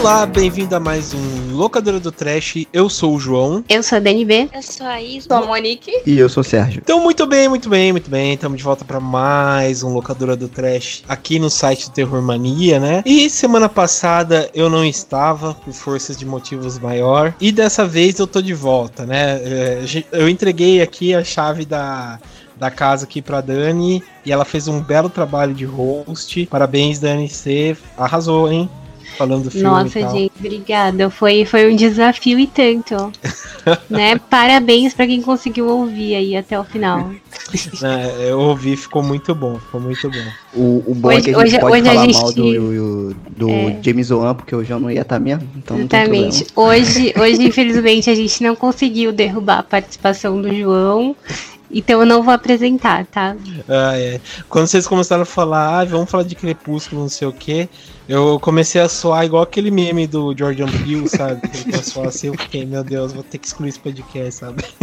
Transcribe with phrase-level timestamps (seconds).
[0.00, 2.64] Olá, bem-vindo a mais um Locadora do Trash.
[2.72, 3.62] Eu sou o João.
[3.68, 4.48] Eu sou a DNB.
[4.50, 5.26] Eu sou a Isa.
[5.28, 5.92] Sou a Monique.
[6.06, 6.80] E eu sou o Sérgio.
[6.82, 8.32] Então, muito bem, muito bem, muito bem.
[8.32, 12.80] Estamos de volta para mais um Locadora do Trash aqui no site do Terror Mania,
[12.80, 13.02] né?
[13.04, 17.34] E semana passada eu não estava, por forças de motivos maior.
[17.38, 19.38] E dessa vez eu tô de volta, né?
[19.42, 22.18] É, eu entreguei aqui a chave da
[22.56, 26.46] da casa aqui pra Dani e ela fez um belo trabalho de host.
[26.46, 28.68] Parabéns, Dani, você arrasou, hein?
[29.20, 29.66] Falando do filme.
[29.66, 31.10] Nossa, gente, obrigada.
[31.10, 33.12] Foi, foi um desafio e tanto.
[33.90, 34.18] né?
[34.30, 37.10] Parabéns para quem conseguiu ouvir aí até o final.
[37.82, 40.24] É, eu ouvi, ficou muito bom, ficou muito bom.
[40.54, 42.14] O, o bom hoje, é que a gente hoje, pode hoje falar gente...
[42.14, 43.78] mal do, do é.
[43.82, 45.48] James Wan, porque o João não ia estar tá mesmo.
[45.56, 46.46] Então Exatamente.
[46.54, 51.16] hoje, hoje, infelizmente, a gente não conseguiu derrubar a participação do João.
[51.72, 53.34] Então eu não vou apresentar, tá?
[53.68, 54.20] Ah, é.
[54.48, 57.68] Quando vocês começaram a falar, ah, vamos falar de Crepúsculo, não sei o quê,
[58.08, 61.48] eu comecei a soar igual aquele meme do Jordan Peele, sabe?
[61.48, 64.64] Que ele começou assim, eu fiquei, meu Deus, vou ter que excluir esse podcast, sabe?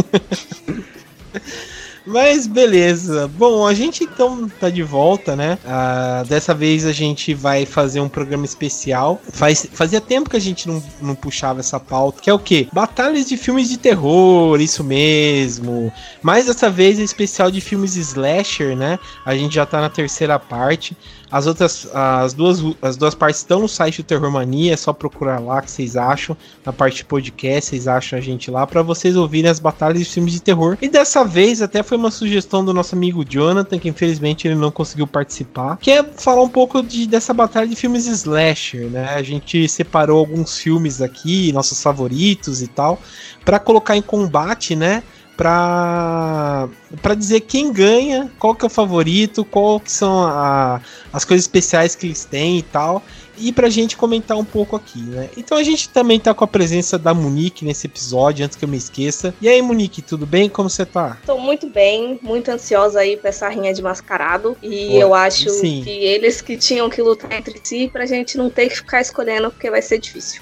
[2.07, 3.27] Mas beleza.
[3.27, 5.57] Bom, a gente então tá de volta, né?
[5.65, 9.21] Uh, dessa vez a gente vai fazer um programa especial.
[9.29, 12.69] Faz, fazia tempo que a gente não, não puxava essa pauta, que é o quê?
[12.71, 15.91] Batalhas de filmes de terror, isso mesmo.
[16.23, 18.97] Mas dessa vez é especial de filmes slasher, né?
[19.25, 20.95] A gente já tá na terceira parte.
[21.29, 24.93] As outras, as duas, as duas partes estão no site do Terror Mania, é só
[24.93, 26.37] procurar lá que vocês acham.
[26.65, 30.05] Na parte de podcast, vocês acham a gente lá para vocês ouvirem as batalhas de
[30.05, 30.77] filmes de terror.
[30.81, 34.71] E dessa vez até foi uma sugestão do nosso amigo Jonathan, que infelizmente ele não
[34.71, 39.13] conseguiu participar, que é falar um pouco de, dessa batalha de filmes slasher, né?
[39.13, 42.99] A gente separou alguns filmes aqui, nossos favoritos e tal,
[43.43, 45.03] para colocar em combate, né?
[45.37, 46.67] Para
[47.01, 50.81] para dizer quem ganha, qual que é o favorito, qual que são a,
[51.13, 53.03] as coisas especiais que eles têm e tal
[53.37, 55.29] e pra gente comentar um pouco aqui, né?
[55.37, 58.69] Então a gente também tá com a presença da Monique nesse episódio, antes que eu
[58.69, 59.33] me esqueça.
[59.41, 60.49] E aí, Monique, tudo bem?
[60.49, 61.17] Como você tá?
[61.25, 64.57] Tô muito bem, muito ansiosa aí pra essa rinha de mascarado.
[64.61, 65.81] E Pô, eu acho sim.
[65.83, 69.51] que eles que tinham que lutar entre si pra gente não ter que ficar escolhendo,
[69.51, 70.41] porque vai ser difícil.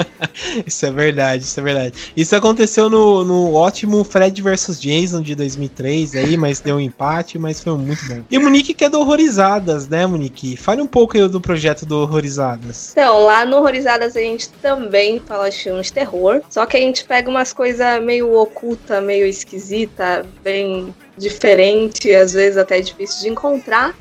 [0.66, 2.12] isso é verdade, isso é verdade.
[2.16, 7.38] Isso aconteceu no, no ótimo Fred vs Jason de 2003 aí, mas deu um empate,
[7.38, 8.22] mas foi muito bom.
[8.30, 10.56] E Monique que é do Horrorizadas, né, Monique?
[10.56, 12.92] Fale um pouco aí do projeto do Horrorizadas Horrorizadas?
[12.92, 16.80] Então, lá no Horrorizadas a gente também fala de filmes de terror, só que a
[16.80, 23.28] gente pega umas coisas meio oculta, meio esquisita, bem diferente, às vezes até difícil de
[23.28, 23.94] encontrar,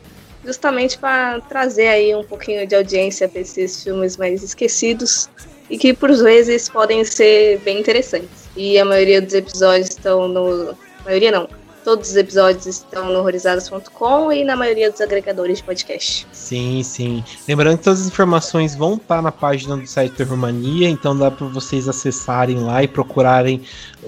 [0.44, 5.30] justamente para trazer aí um pouquinho de audiência para esses filmes mais esquecidos
[5.70, 8.46] e que por vezes podem ser bem interessantes.
[8.56, 10.72] E a maioria dos episódios estão no.
[11.02, 11.48] A maioria não
[11.86, 16.26] Todos os episódios estão no horrorizadas.com e na maioria dos agregadores de podcast.
[16.32, 17.24] Sim, sim.
[17.48, 21.46] Lembrando que todas as informações vão estar na página do site Terromania, então dá para
[21.46, 23.62] vocês acessarem lá e procurarem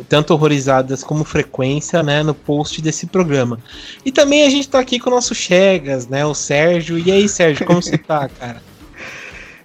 [0.10, 3.60] tanto horrorizadas como frequência, né, no post desse programa.
[4.04, 6.98] E também a gente está aqui com o nosso Chegas, né, o Sérgio.
[6.98, 8.60] E aí, Sérgio, como você tá, cara?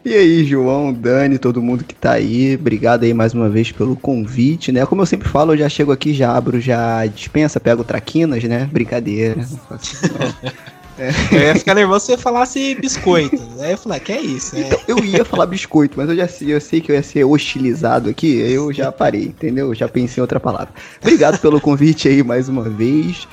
[0.05, 3.95] E aí, João, Dani, todo mundo que tá aí, obrigado aí mais uma vez pelo
[3.95, 4.85] convite, né?
[4.85, 8.69] Como eu sempre falo, eu já chego aqui, já abro, já dispensa, pego traquinas, né?
[8.71, 9.37] Brincadeira.
[10.99, 11.11] É.
[11.33, 13.43] Eu ia ficar nervoso se você falasse biscoito.
[13.61, 14.57] Aí eu falei, ah, que é isso?
[14.57, 17.25] Então, eu ia falar biscoito, mas eu já sei, eu sei que eu ia ser
[17.25, 19.69] hostilizado aqui, eu já parei, entendeu?
[19.69, 20.69] Eu já pensei em outra palavra.
[21.01, 23.27] Obrigado pelo convite aí mais uma vez.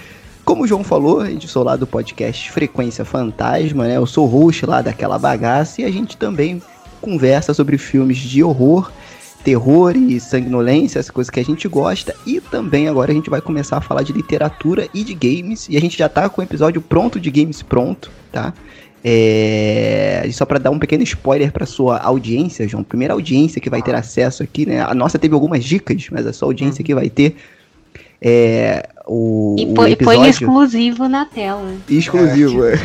[0.50, 3.98] Como o João falou, a gente sou lá do podcast Frequência Fantasma, né?
[3.98, 6.60] Eu sou host lá daquela bagaça e a gente também
[7.00, 8.92] conversa sobre filmes de horror,
[9.44, 12.16] terror e sanguinolência, as coisas que a gente gosta.
[12.26, 15.68] E também agora a gente vai começar a falar de literatura e de games.
[15.70, 18.52] E a gente já tá com o episódio pronto de games pronto, tá?
[19.06, 20.28] É...
[20.34, 22.84] Só para dar um pequeno spoiler para sua audiência, João.
[22.84, 24.82] Primeira audiência que vai ter acesso aqui, né?
[24.82, 26.86] A nossa teve algumas dicas, mas a sua audiência uhum.
[26.88, 27.36] que vai ter
[28.22, 30.20] é, o, e põe, episódio...
[30.20, 31.76] põe exclusivo na tela.
[31.90, 32.78] Exclusivo, é.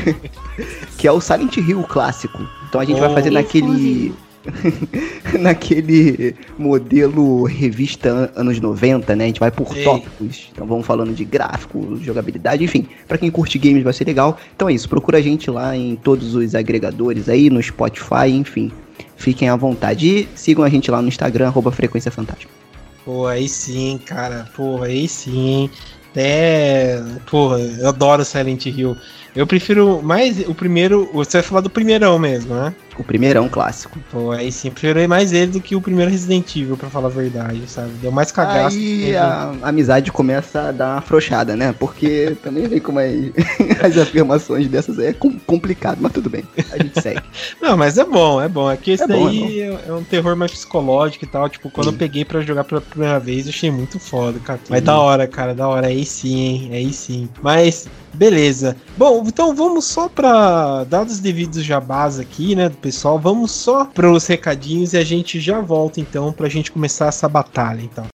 [0.96, 2.38] que é o Silent Hill clássico.
[2.69, 4.14] Então a gente oh, vai fazer naquele.
[5.40, 9.25] naquele modelo revista anos 90, né?
[9.25, 9.84] A gente vai por Ei.
[9.84, 10.50] tópicos.
[10.52, 12.86] Então vamos falando de gráfico, jogabilidade, enfim.
[13.08, 14.38] para quem curte games vai ser legal.
[14.54, 18.70] Então é isso, procura a gente lá em todos os agregadores aí, no Spotify, enfim.
[19.16, 20.06] Fiquem à vontade.
[20.06, 22.63] E sigam a gente lá no Instagram, arroba Frequência Fantasma.
[23.05, 24.47] Pô, aí sim, cara.
[24.55, 25.71] Pô, aí sim.
[26.11, 26.97] até.
[27.31, 28.97] Porra, eu adoro Silent Hill.
[29.34, 31.10] Eu prefiro mais o primeiro.
[31.12, 32.72] Você vai falar do primeirão mesmo, né?
[32.96, 33.98] O primeirão clássico.
[34.12, 37.10] Pô, aí sim, prefiro mais ele do que o primeiro Resident Evil, pra falar a
[37.10, 37.90] verdade, sabe?
[38.00, 38.76] Deu mais cagaço.
[38.76, 41.75] Aí a, amizade começa a dar uma afrouxada, né?
[41.76, 43.32] Porque também vem com mais
[43.82, 46.44] as afirmações dessas aí é complicado, mas tudo bem.
[46.70, 47.20] A gente segue.
[47.60, 48.69] Não, mas é bom, é bom.
[48.69, 51.48] Aqui esse é daí é, é, um terror mais psicológico e tal.
[51.48, 51.92] Tipo, quando sim.
[51.92, 54.60] eu peguei pra jogar pela primeira vez, eu achei muito foda, cara.
[54.70, 55.88] Mas da hora, cara, da hora.
[55.88, 56.70] Aí sim, hein?
[56.72, 57.28] Aí sim.
[57.42, 58.76] Mas Beleza.
[58.96, 63.19] Bom, então vamos só para dados devidos jabás aqui, né, do pessoal.
[63.19, 67.06] Vamos só para os recadinhos e a gente já volta então para a gente começar
[67.06, 68.13] essa batalha, então.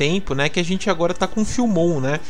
[0.00, 2.20] tempo, né, que a gente agora tá com Filmon, né?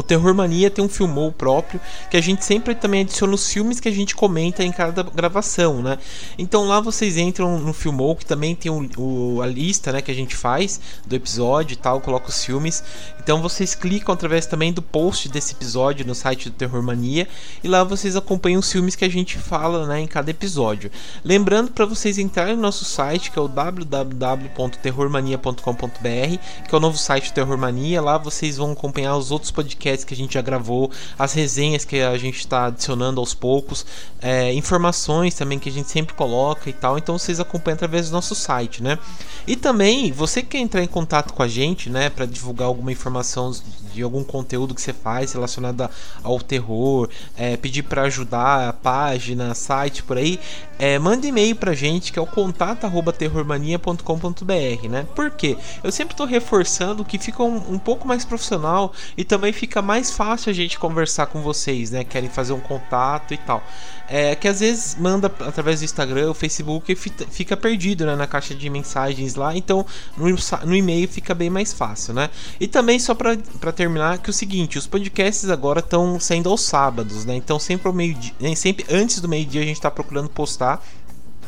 [0.00, 1.78] O Terror Mania tem um filmou próprio
[2.10, 5.82] que a gente sempre também adiciona os filmes que a gente comenta em cada gravação,
[5.82, 5.98] né?
[6.38, 10.10] Então lá vocês entram no filmou que também tem o, o, a lista, né, que
[10.10, 12.82] a gente faz do episódio e tal, coloca os filmes.
[13.22, 17.28] Então vocês clicam através também do post desse episódio no site do Terror Mania
[17.62, 20.90] e lá vocês acompanham os filmes que a gente fala, né, em cada episódio.
[21.22, 26.96] Lembrando para vocês entrarem no nosso site que é o www.terrormania.com.br, que é o novo
[26.96, 28.00] site do Terror Mania.
[28.00, 31.84] Lá vocês vão acompanhar os outros podcasts podcasts que a gente já gravou, as resenhas
[31.84, 33.84] que a gente está adicionando aos poucos,
[34.20, 36.98] é, informações também que a gente sempre coloca e tal.
[36.98, 38.98] Então vocês acompanham através do nosso site, né?
[39.46, 42.92] E também, você que quer entrar em contato com a gente, né, para divulgar alguma
[42.92, 43.52] informação
[43.92, 45.88] de algum conteúdo que você faz relacionado
[46.22, 50.38] ao terror, é, pedir para ajudar a página, site por aí,
[50.80, 55.06] é, manda e-mail pra gente que é o contato@terrormania.com.br, né?
[55.14, 55.58] Por quê?
[55.84, 60.10] Eu sempre estou reforçando que fica um, um, pouco mais profissional e também fica mais
[60.10, 62.02] fácil a gente conversar com vocês, né?
[62.02, 63.62] Querem fazer um contato e tal.
[64.08, 68.26] É que às vezes manda através do Instagram, o Facebook e fica perdido né, na
[68.26, 69.86] caixa de mensagens lá, então
[70.16, 72.28] no, e-mail fica bem mais fácil, né?
[72.58, 73.36] E também só para
[73.72, 77.36] terminar que é o seguinte, os podcasts agora estão saindo aos sábados, né?
[77.36, 80.82] Então sempre ao meio dia, sempre antes do meio-dia a gente está procurando postar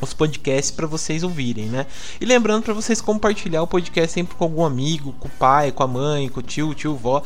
[0.02, 1.86] os podcasts para vocês ouvirem, né?
[2.20, 5.82] E lembrando para vocês compartilhar o podcast sempre com algum amigo, com o pai, com
[5.82, 7.22] a mãe, com o tio, tio, vó.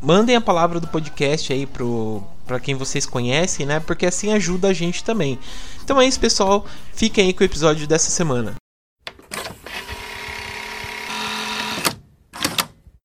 [0.00, 3.78] Mandem a palavra do podcast aí pro para quem vocês conhecem, né?
[3.78, 5.38] Porque assim ajuda a gente também.
[5.84, 6.64] Então é isso, pessoal.
[6.94, 8.54] Fiquem aí com o episódio dessa semana.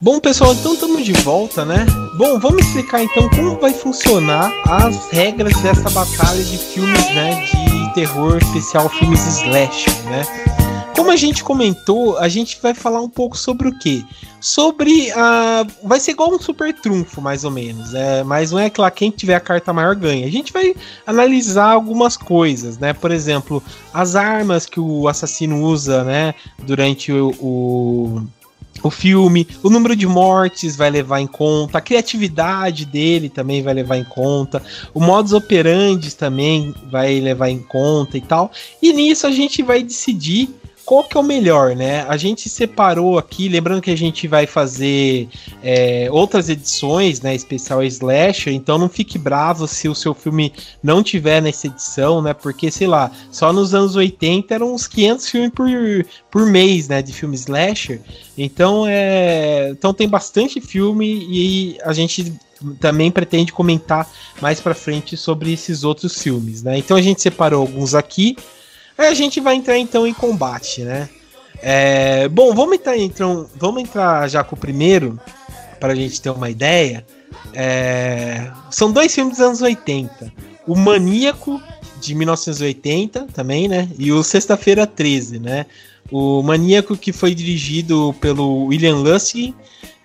[0.01, 1.85] Bom, pessoal, então estamos de volta, né?
[2.17, 7.93] Bom, vamos explicar então como vai funcionar as regras dessa batalha de filmes, né, de
[7.93, 10.62] terror especial, filmes slash, né?
[10.95, 14.03] Como a gente comentou, a gente vai falar um pouco sobre o quê?
[14.39, 15.65] Sobre a.
[15.83, 17.93] Vai ser igual um super trunfo, mais ou menos.
[17.93, 20.27] É, mas não é aquela quem tiver a carta maior ganha.
[20.27, 22.93] A gente vai analisar algumas coisas, né?
[22.93, 23.61] Por exemplo,
[23.93, 26.35] as armas que o assassino usa, né?
[26.59, 28.23] Durante o, o
[28.81, 33.73] o filme, o número de mortes vai levar em conta, a criatividade dele também vai
[33.73, 34.61] levar em conta,
[34.93, 38.51] o modus operandi também vai levar em conta e tal.
[38.81, 40.49] E nisso a gente vai decidir
[40.85, 42.05] qual que é o melhor, né?
[42.07, 45.29] A gente separou aqui, lembrando que a gente vai fazer
[45.63, 47.33] é, outras edições, né?
[47.33, 52.33] Especial Slasher, então não fique bravo se o seu filme não tiver nessa edição, né?
[52.33, 55.67] Porque, sei lá, só nos anos 80 eram uns 500 filmes por,
[56.29, 57.01] por mês, né?
[57.01, 58.01] De filme Slasher.
[58.37, 62.33] Então, é, então tem bastante filme e a gente
[62.79, 64.09] também pretende comentar
[64.41, 66.77] mais para frente sobre esses outros filmes, né?
[66.77, 68.35] Então a gente separou alguns aqui
[69.07, 71.09] a gente vai entrar então em combate, né?
[71.61, 75.19] É, bom, vamos entrar, então, vamos entrar já com o primeiro,
[75.79, 77.05] para a gente ter uma ideia.
[77.53, 80.31] É, são dois filmes dos anos 80.
[80.67, 81.61] O Maníaco,
[81.99, 83.89] de 1980, também, né?
[83.97, 85.65] E o Sexta-feira 13, né?
[86.11, 89.53] O Maníaco, que foi dirigido pelo William Lustig,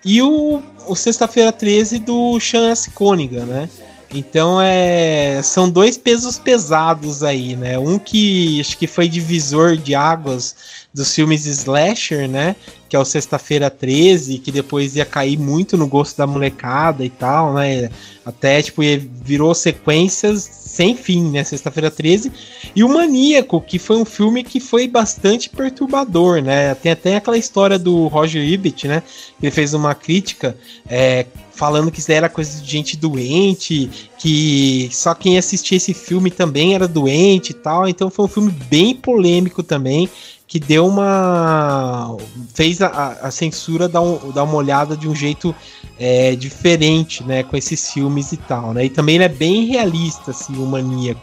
[0.03, 2.89] e o, o Sexta-feira 13 do Sean S.
[2.91, 3.69] Conigan, né?
[4.11, 7.77] Então é, são dois pesos pesados aí, né?
[7.77, 10.55] Um que acho que foi divisor de águas
[10.91, 12.55] dos filmes slasher, né?
[12.87, 17.09] Que é o Sexta-feira 13, que depois ia cair muito no gosto da molecada e
[17.09, 17.91] tal, né?
[18.25, 18.81] Até tipo
[19.23, 21.43] virou sequências sem fim, né?
[21.43, 22.31] Sexta-feira 13.
[22.75, 26.73] E o Maníaco, que foi um filme que foi bastante perturbador, né?
[26.73, 29.03] Tem até aquela história do Roger Ebert, né?
[29.41, 31.27] Ele fez uma crítica é,
[31.59, 36.73] falando que isso era coisa de gente doente, que só quem assistia esse filme também
[36.73, 37.85] era doente e tal.
[37.85, 40.09] Então foi um filme bem polêmico também,
[40.47, 42.15] que deu uma.
[42.53, 42.87] fez a,
[43.21, 45.53] a censura dar, um, dar uma olhada de um jeito
[45.99, 48.85] é, diferente, né, com esses filmes e tal, né?
[48.85, 51.21] E também ele é bem realista, assim, o maníaco,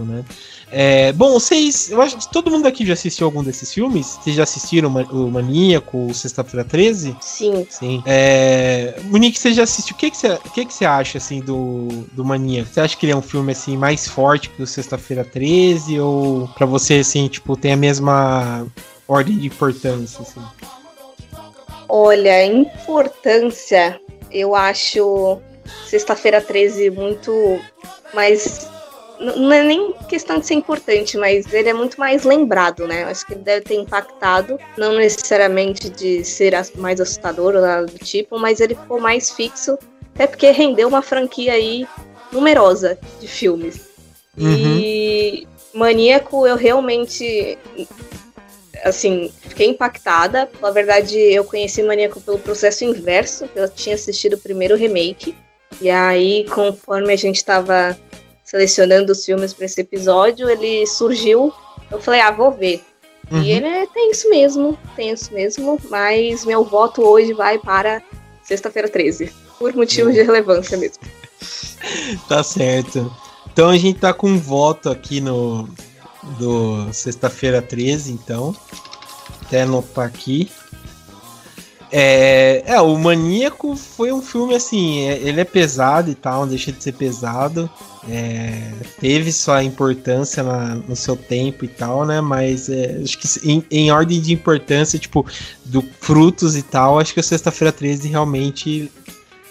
[0.00, 0.22] né?
[0.70, 1.90] É, bom, vocês.
[1.90, 4.18] Eu acho que todo mundo aqui já assistiu algum desses filmes?
[4.22, 7.16] Vocês já assistiram o Maníaco, o Sexta-feira 13?
[7.20, 7.66] Sim.
[7.70, 8.02] Sim.
[8.04, 9.96] É, Monique, você já assistiu?
[9.96, 12.70] O que, que, você, o que, que você acha assim do, do Maníaco?
[12.70, 15.98] Você acha que ele é um filme assim mais forte que o Sexta-feira 13?
[16.00, 18.66] Ou pra você, assim, tipo, tem a mesma
[19.06, 20.22] ordem de importância?
[20.22, 20.42] Assim?
[21.88, 23.98] Olha, importância,
[24.30, 25.40] eu acho
[25.86, 27.58] Sexta-feira 13 muito
[28.14, 28.68] mais
[29.20, 33.04] não é nem questão de ser importante, mas ele é muito mais lembrado, né?
[33.04, 37.98] Acho que ele deve ter impactado, não necessariamente de ser mais assustador ou nada do
[37.98, 39.78] tipo, mas ele ficou mais fixo,
[40.14, 41.86] até porque rendeu uma franquia aí
[42.32, 43.88] numerosa de filmes.
[44.36, 44.78] Uhum.
[44.80, 47.58] E Maníaco, eu realmente
[48.84, 50.48] assim, fiquei impactada.
[50.60, 55.34] Na verdade, eu conheci Maníaco pelo processo inverso, eu tinha assistido o primeiro remake.
[55.80, 57.96] E aí, conforme a gente estava
[58.48, 61.52] selecionando os filmes para esse episódio, ele surgiu.
[61.90, 62.82] Eu falei, ah, vou ver.
[63.30, 63.42] Uhum.
[63.42, 68.02] E ele é tenso mesmo, tenso mesmo, mas meu voto hoje vai para
[68.42, 71.02] sexta-feira 13, por motivos de relevância mesmo.
[72.26, 73.14] tá certo.
[73.52, 75.68] Então a gente tá com um voto aqui no
[76.38, 78.56] do sexta-feira 13, então.
[79.42, 80.50] Até anotar aqui.
[81.90, 86.48] É, é, o Maníaco foi um filme assim, é, ele é pesado e tal, não
[86.48, 87.68] deixa de ser pesado.
[88.08, 92.20] É, teve sua importância na, no seu tempo e tal, né?
[92.20, 95.26] Mas é, acho que em, em, ordem de importância, tipo,
[95.64, 98.90] do frutos e tal, acho que a Sexta-feira 13 realmente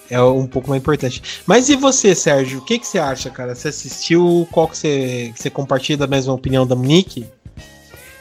[0.09, 1.21] é um pouco mais importante.
[1.45, 2.59] Mas e você, Sérgio?
[2.59, 3.53] O que, que você acha, cara?
[3.53, 4.47] Você assistiu?
[4.51, 7.27] Qual que você, que você compartilha da mesma opinião da Monique?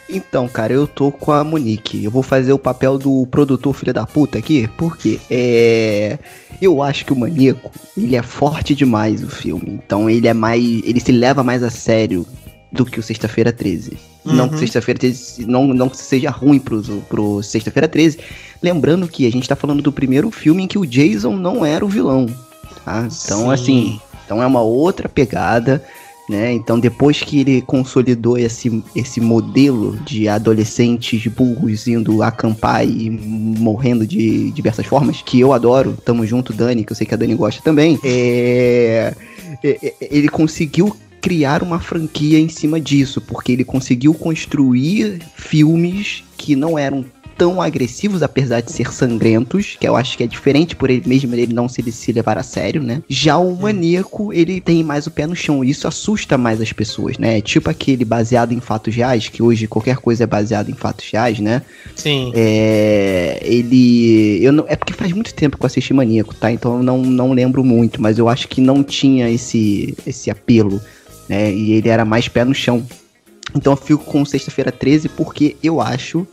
[0.09, 2.05] Então, cara, eu tô com a Monique.
[2.05, 6.19] Eu vou fazer o papel do produtor filho da puta aqui, porque é.
[6.63, 9.81] Eu acho que o Maníaco, ele é forte demais o filme.
[9.85, 10.63] Então ele é mais.
[10.63, 12.27] Ele se leva mais a sério
[12.73, 13.99] do que o Sexta-feira 13.
[14.25, 14.33] Uhum.
[14.33, 18.19] Não que Sexta-feira 13 não, não seja ruim pro, pro Sexta-feira 13.
[18.63, 21.85] Lembrando que a gente tá falando do primeiro filme em que o Jason não era
[21.85, 22.27] o vilão.
[22.85, 23.01] Tá?
[23.01, 23.53] Então, Sim.
[23.53, 24.01] assim.
[24.25, 25.85] Então é uma outra pegada.
[26.29, 26.53] Né?
[26.53, 34.05] Então, depois que ele consolidou esse, esse modelo de adolescentes burros indo acampar e morrendo
[34.05, 37.35] de diversas formas, que eu adoro, tamo junto, Dani, que eu sei que a Dani
[37.37, 39.15] gosta também, é,
[39.63, 46.23] é, é ele conseguiu criar uma franquia em cima disso, porque ele conseguiu construir filmes
[46.37, 47.05] que não eram
[47.37, 51.35] tão agressivos, apesar de ser sangrentos, que eu acho que é diferente por ele mesmo
[51.35, 53.03] ele não se, se levar a sério, né?
[53.09, 56.73] Já o maníaco, ele tem mais o pé no chão, e isso assusta mais as
[56.73, 57.41] pessoas, né?
[57.41, 61.39] Tipo aquele baseado em fatos reais, que hoje qualquer coisa é baseado em fatos reais,
[61.39, 61.63] né?
[61.95, 62.33] Sim.
[62.35, 64.43] É, ele.
[64.43, 66.51] Eu não, é porque faz muito tempo que eu assisti Maníaco, tá?
[66.51, 70.81] Então eu não, não lembro muito, mas eu acho que não tinha esse, esse apelo,
[71.29, 71.53] né?
[71.53, 72.87] E ele era mais pé no chão.
[73.55, 76.27] Então eu fico com Sexta-feira 13 porque eu acho,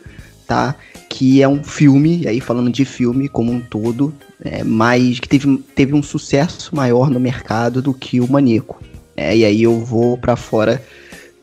[0.46, 0.76] tá?
[1.14, 4.12] que é um filme, e aí falando de filme como um todo,
[4.44, 8.82] é, mas que teve, teve um sucesso maior no mercado do que o Maníaco.
[9.16, 10.84] É, e aí eu vou para fora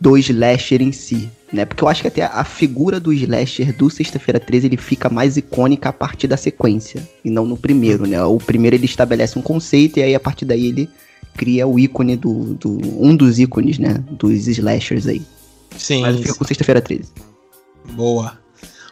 [0.00, 1.64] do slasher em si, né?
[1.64, 5.36] Porque eu acho que até a figura do slasher do Sexta-feira 13 ele fica mais
[5.36, 8.20] icônica a partir da sequência, e não no primeiro, né?
[8.24, 10.90] O primeiro ele estabelece um conceito e aí a partir daí ele
[11.36, 15.22] cria o ícone do, do um dos ícones, né, dos slashers aí.
[15.78, 16.02] Sim.
[16.02, 17.04] Mas eu fico com Sexta-feira 13.
[17.92, 18.39] Boa.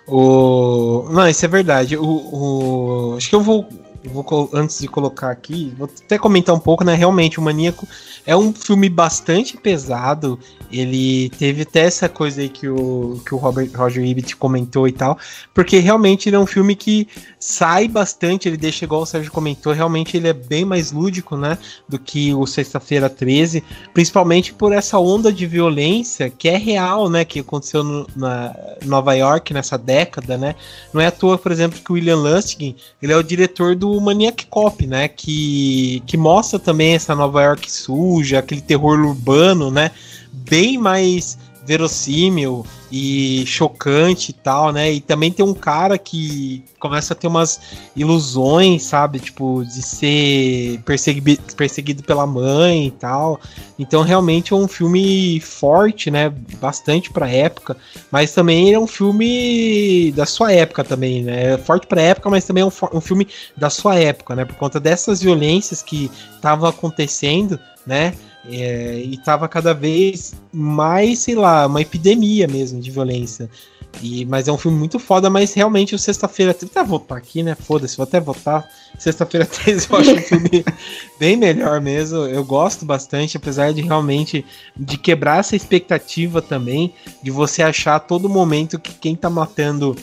[0.09, 1.07] O...
[1.11, 1.97] Não, isso é verdade.
[1.97, 3.15] O, o...
[3.17, 3.69] Acho que eu vou
[4.05, 6.95] vou antes de colocar aqui, vou até comentar um pouco, né?
[6.95, 7.87] Realmente, o Maníaco
[8.27, 10.39] é um filme bastante pesado.
[10.71, 14.93] Ele teve até essa coisa aí que o, que o Robert, Roger Ebert comentou e
[14.93, 15.19] tal,
[15.55, 17.09] porque realmente ele é um filme que
[17.41, 21.57] sai bastante, ele deixa igual o Sérgio comentou, realmente ele é bem mais lúdico, né,
[21.89, 23.65] do que o Sexta-feira 13,
[23.95, 29.15] principalmente por essa onda de violência que é real, né, que aconteceu no, na Nova
[29.15, 30.55] York nessa década, né?
[30.93, 33.98] Não é à toa, por exemplo, que o William Lustig, ele é o diretor do
[34.01, 39.91] Maniac Cop, né, que que mostra também essa Nova York suja, aquele terror urbano, né?
[40.49, 44.91] bem mais verossímil e chocante e tal, né?
[44.91, 47.61] E também tem um cara que começa a ter umas
[47.95, 49.21] ilusões, sabe?
[49.21, 53.39] Tipo, de ser perseguido, perseguido pela mãe e tal.
[53.79, 56.33] Então, realmente é um filme forte, né?
[56.59, 57.77] Bastante pra época.
[58.11, 61.53] Mas também é um filme da sua época também, né?
[61.53, 64.47] É forte pra época, mas também é um, um filme da sua época, né?
[64.47, 68.15] Por conta dessas violências que estavam acontecendo, né?
[68.45, 73.51] É, e tava cada vez mais, sei lá, uma epidemia mesmo de violência.
[74.03, 76.55] E, mas é um filme muito foda, mas realmente o Sexta-feira.
[76.59, 77.55] Vou até votar aqui, né?
[77.55, 78.69] Foda-se, vou até votar.
[78.99, 80.65] Sexta-feira 13 eu acho um filme
[81.19, 82.19] bem melhor mesmo.
[82.19, 84.45] Eu gosto bastante, apesar de realmente
[84.77, 89.97] de quebrar essa expectativa também, de você achar a todo momento que quem tá matando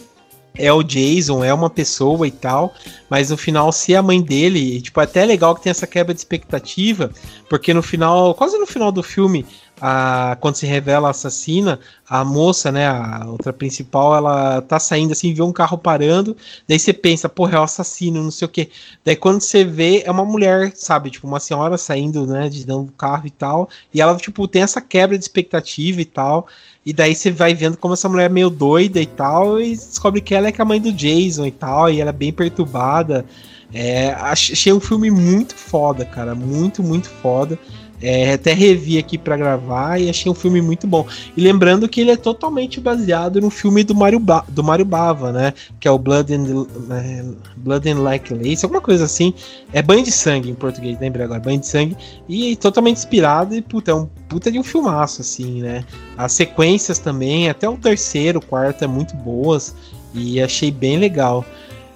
[0.57, 2.73] é o Jason, é uma pessoa e tal,
[3.09, 5.87] mas no final, se é a mãe dele, tipo, é até legal que tem essa
[5.87, 7.11] quebra de expectativa,
[7.49, 9.45] porque no final, quase no final do filme,
[9.79, 15.11] a, quando se revela a assassina, a moça, né, a outra principal, ela tá saindo
[15.11, 16.35] assim, vê um carro parando,
[16.67, 18.69] daí você pensa, porra, é o assassino, não sei o que.
[19.03, 22.83] Daí quando você vê, é uma mulher, sabe, tipo, uma senhora saindo, né, de dentro
[22.83, 26.47] do carro e tal, e ela, tipo, tem essa quebra de expectativa e tal.
[26.85, 30.21] E daí você vai vendo como essa mulher é meio doida e tal, e descobre
[30.21, 33.25] que ela é, é a mãe do Jason e tal, e ela é bem perturbada.
[33.73, 36.35] É, achei um filme muito foda, cara.
[36.35, 37.59] Muito, muito foda.
[38.01, 41.07] É, até revi aqui para gravar e achei um filme muito bom.
[41.35, 45.31] E lembrando que ele é totalmente baseado no filme do Mario, ba do Mario Bava,
[45.31, 45.53] né?
[45.79, 47.25] Que é o Blood and, é,
[47.55, 49.33] Blood and Like Lace, alguma coisa assim.
[49.71, 51.95] É banho de sangue em português, lembrei agora, banho de sangue.
[52.27, 55.85] E totalmente inspirado e, puta, é um puta de um filmaço, assim, né?
[56.17, 59.73] As sequências também, até o terceiro, o quarto é muito boas.
[60.13, 61.45] E achei bem legal.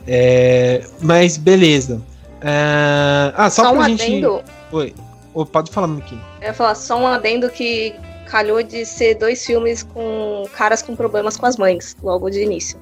[0.08, 2.02] É, mas beleza.
[2.41, 4.04] É, ah, só, só pra um gente.
[4.04, 4.41] Adendo.
[4.71, 4.93] Oi.
[5.45, 6.17] Pode falar, Miki.
[6.41, 10.95] Eu ia falar só um adendo que calhou de ser dois filmes com caras com
[10.95, 12.80] problemas com as mães, logo de início.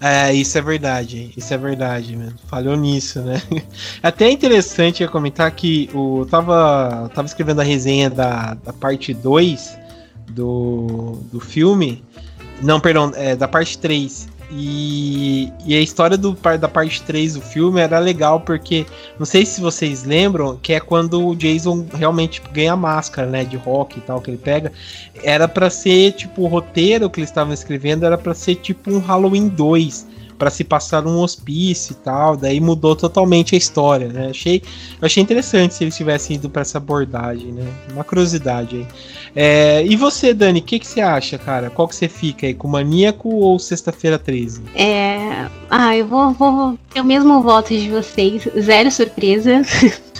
[0.00, 2.34] É, isso é verdade, isso é verdade, mano.
[2.48, 3.40] Falhou nisso, né?
[4.02, 9.14] Até é interessante eu comentar que o tava, tava escrevendo a resenha da, da parte
[9.14, 9.78] 2
[10.28, 12.02] do, do filme.
[12.60, 14.28] Não, perdão, é, da parte 3.
[14.54, 18.84] E, e a história do, da parte 3 do filme era legal porque,
[19.18, 23.28] não sei se vocês lembram, que é quando o Jason realmente tipo, ganha a máscara,
[23.28, 24.70] né, de rock e tal, que ele pega.
[25.22, 28.98] Era para ser, tipo, o roteiro que eles estavam escrevendo era para ser tipo um
[28.98, 30.11] Halloween 2
[30.42, 34.30] para se passar num hospício e tal, daí mudou totalmente a história, né?
[34.30, 34.60] Achei,
[35.00, 37.64] eu achei interessante se eles tivessem ido para essa abordagem, né?
[37.92, 38.86] Uma curiosidade aí.
[39.36, 41.70] É, e você, Dani, o que, que você acha, cara?
[41.70, 44.62] Qual que você fica aí, com Maníaco ou Sexta-feira 13?
[44.74, 45.46] É.
[45.70, 49.62] Ah, eu vou, vou ter o mesmo voto de vocês, zero surpresa.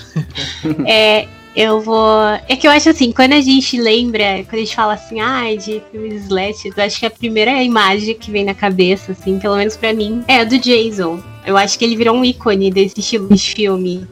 [0.87, 2.23] é, eu vou.
[2.49, 5.55] É que eu acho assim, quando a gente lembra, quando a gente fala assim, ah,
[5.55, 9.57] de filmes slashes, eu acho que a primeira imagem que vem na cabeça, assim, pelo
[9.57, 11.23] menos para mim, é a do Jason.
[11.47, 14.07] Eu acho que ele virou um ícone desse estilo de filme.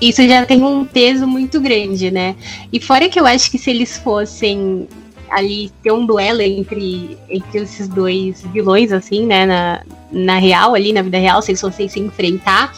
[0.00, 2.34] Isso já tem um peso muito grande, né?
[2.72, 4.88] E fora que eu acho que se eles fossem
[5.30, 10.92] ali ter um duelo entre, entre esses dois vilões, assim, né, na, na real, ali
[10.92, 12.72] na vida real, se eles fossem se enfrentar,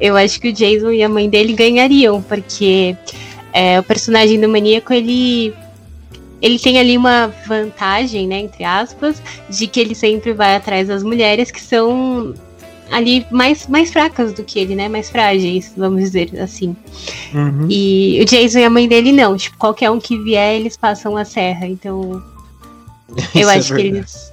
[0.00, 2.96] eu acho que o Jason e a mãe dele ganhariam, porque
[3.54, 5.54] é, o personagem do maníaco, ele
[6.42, 11.02] ele tem ali uma vantagem, né, entre aspas, de que ele sempre vai atrás das
[11.02, 12.34] mulheres que são
[12.90, 16.76] ali mais, mais fracas do que ele, né, mais frágeis, vamos dizer assim.
[17.32, 17.66] Uhum.
[17.70, 21.16] E o Jason e a mãe dele não, tipo, qualquer um que vier, eles passam
[21.16, 22.22] a serra, então
[23.34, 24.32] eu é acho é que eles,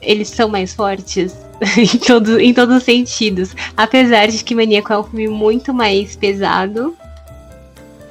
[0.00, 1.36] eles são mais fortes
[1.76, 3.54] em, todo, em todos os sentidos.
[3.76, 6.96] Apesar de que Maníaco é um filme muito mais pesado,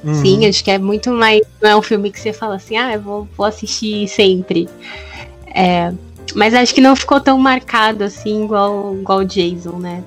[0.02, 0.14] Uhum.
[0.14, 1.42] Sim, acho que é muito mais.
[1.60, 4.68] Não é um filme que você fala assim, ah, eu vou, vou assistir sempre.
[5.54, 5.92] É,
[6.34, 10.02] mas acho que não ficou tão marcado assim igual, igual o Jason, né?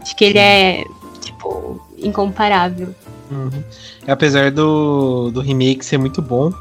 [0.00, 0.84] Acho que ele é,
[1.20, 2.94] tipo, incomparável.
[3.30, 3.62] Uhum.
[4.06, 6.52] Apesar do, do remake ser muito bom,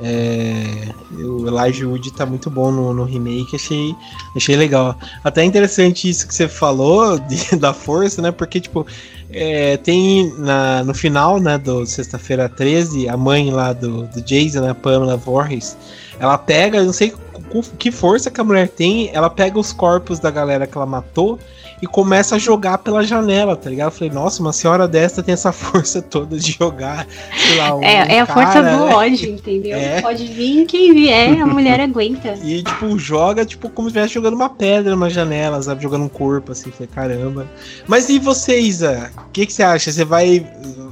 [0.00, 3.94] é, o Elijah Wood tá muito bom no, no, remake, achei,
[4.34, 4.98] achei legal.
[5.24, 8.30] Até interessante isso que você falou de, da força, né?
[8.30, 8.86] Porque, tipo,
[9.30, 14.60] É, tem na, no final, né, do Sexta-feira 13, a mãe lá do, do Jason,
[14.60, 15.76] né, Pamela Voorhees,
[16.18, 17.12] ela pega, não sei
[17.50, 20.86] com que força que a mulher tem, ela pega os corpos da galera que ela
[20.86, 21.38] matou
[21.80, 23.88] e começa a jogar pela janela, tá ligado?
[23.88, 27.82] Eu falei, nossa, uma senhora dessa tem essa força toda de jogar, sei lá, um
[27.82, 28.94] É, é a força do né?
[28.94, 29.76] ódio, entendeu?
[29.76, 30.00] É.
[30.00, 32.34] Pode vir quem vier, a mulher aguenta.
[32.46, 35.82] E, tipo, joga, tipo, como se estivesse jogando uma pedra numa janela, sabe?
[35.82, 37.46] Jogando um corpo, assim, falei, caramba.
[37.88, 39.10] Mas e você, Isa?
[39.26, 39.90] O que, que você acha?
[39.90, 40.46] Você vai,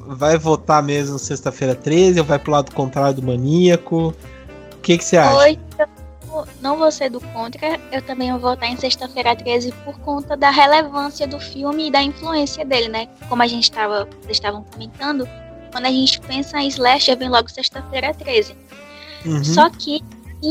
[0.09, 4.15] vai votar mesmo sexta-feira 13 ou vai pro lado contrário do maníaco?
[4.73, 5.37] O que, que você acha?
[5.37, 5.59] Oi,
[6.61, 10.51] não vou ser do contra, eu também vou votar em Sexta-feira 13 por conta da
[10.51, 13.09] relevância do filme e da influência dele, né?
[13.29, 15.29] Como a gente estava, vocês estavam comentando,
[15.71, 18.55] quando a gente pensa em slasher, vem logo Sexta-feira 13.
[19.25, 19.45] Uhum.
[19.45, 20.03] Só que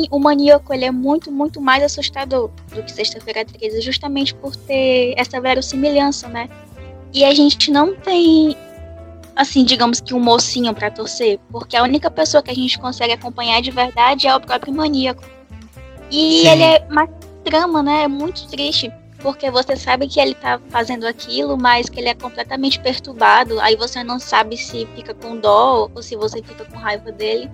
[0.09, 5.13] o maníaco ele é muito, muito mais assustador do que Sexta-feira 13, justamente por ter
[5.17, 6.49] essa verossimilhança, né?
[7.13, 8.57] E a gente não tem,
[9.35, 13.13] assim, digamos que um mocinho para torcer, porque a única pessoa que a gente consegue
[13.13, 15.23] acompanhar de verdade é o próprio maníaco.
[16.13, 16.47] E Sim.
[16.47, 17.09] ele é mais
[17.43, 18.03] trama, né?
[18.03, 18.91] É muito triste.
[19.17, 23.59] Porque você sabe que ele tá fazendo aquilo, mas que ele é completamente perturbado.
[23.59, 27.49] Aí você não sabe se fica com dó ou se você fica com raiva dele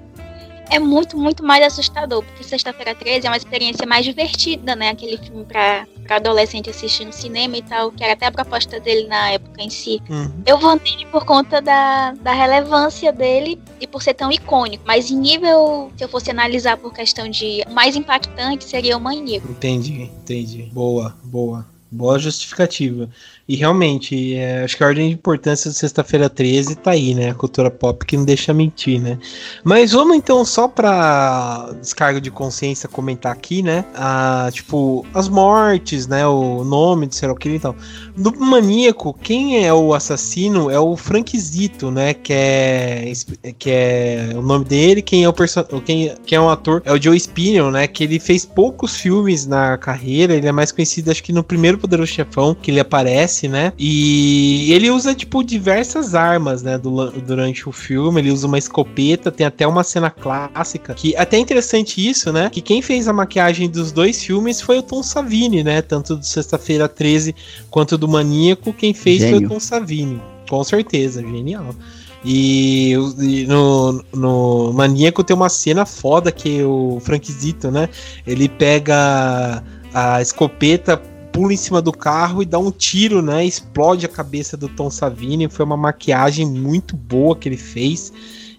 [0.69, 4.89] é muito, muito mais assustador, porque Sexta-feira 13 é uma experiência mais divertida, né?
[4.89, 9.07] Aquele filme para adolescente assistir no cinema e tal, que era até a proposta dele
[9.07, 10.01] na época em si.
[10.09, 10.31] Uhum.
[10.45, 15.11] Eu vou nele por conta da, da relevância dele e por ser tão icônico, mas
[15.11, 19.51] em nível, se eu fosse analisar por questão de mais impactante, seria o Maníaco.
[19.51, 20.69] Entendi, entendi.
[20.73, 21.65] Boa, boa.
[21.91, 23.09] Boa justificativa.
[23.49, 27.31] E realmente, é, acho que a ordem de importância do Sexta-feira 13 tá aí, né?
[27.31, 29.17] A cultura pop que não deixa mentir, né?
[29.63, 33.85] Mas vamos então, só pra descarga de consciência, comentar aqui, né?
[33.95, 36.27] Ah, tipo, as mortes, né?
[36.27, 37.75] O nome do serial killer e tal.
[38.15, 42.13] Do maníaco, quem é o assassino é o Frankzito, né?
[42.13, 43.11] Que é,
[43.57, 45.01] que é o nome dele.
[45.01, 45.81] Quem é o personagem.
[45.81, 47.87] Quem, quem é o ator é o Joe Spinell, né?
[47.87, 50.35] Que ele fez poucos filmes na carreira.
[50.35, 53.73] Ele é mais conhecido, acho que no primeiro Poderoso Chefão, que ele aparece né?
[53.77, 56.77] E ele usa, tipo, diversas armas, né?
[56.77, 58.21] Do, durante o filme.
[58.21, 60.93] Ele usa uma escopeta, tem até uma cena clássica.
[60.93, 62.49] Que até é interessante isso, né?
[62.49, 65.81] Que quem fez a maquiagem dos dois filmes foi o Tom Savini, né?
[65.81, 67.35] Tanto do Sexta-feira 13
[67.69, 68.73] quanto do Maníaco.
[68.73, 69.37] Quem fez Gênio.
[69.37, 70.21] foi o Tom Savini.
[70.49, 71.75] Com certeza, genial.
[72.23, 77.87] E, e, no, no Maníaco tem uma cena foda que o Frankzito, né?
[78.27, 83.45] Ele pega a escopeta pula em cima do carro e dá um tiro, né?
[83.45, 85.49] Explode a cabeça do Tom Savini.
[85.49, 88.11] Foi uma maquiagem muito boa que ele fez.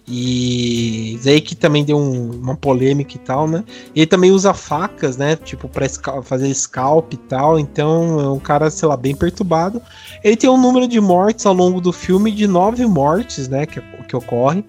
[0.07, 3.63] E aí que também deu um, uma polêmica e tal, né?
[3.95, 5.35] Ele também usa facas, né?
[5.35, 5.87] Tipo, pra
[6.23, 7.59] fazer scalp e tal.
[7.59, 9.81] Então é um cara, sei lá, bem perturbado.
[10.23, 13.65] Ele tem um número de mortes ao longo do filme de nove mortes, né?
[13.65, 14.65] Que, que ocorre.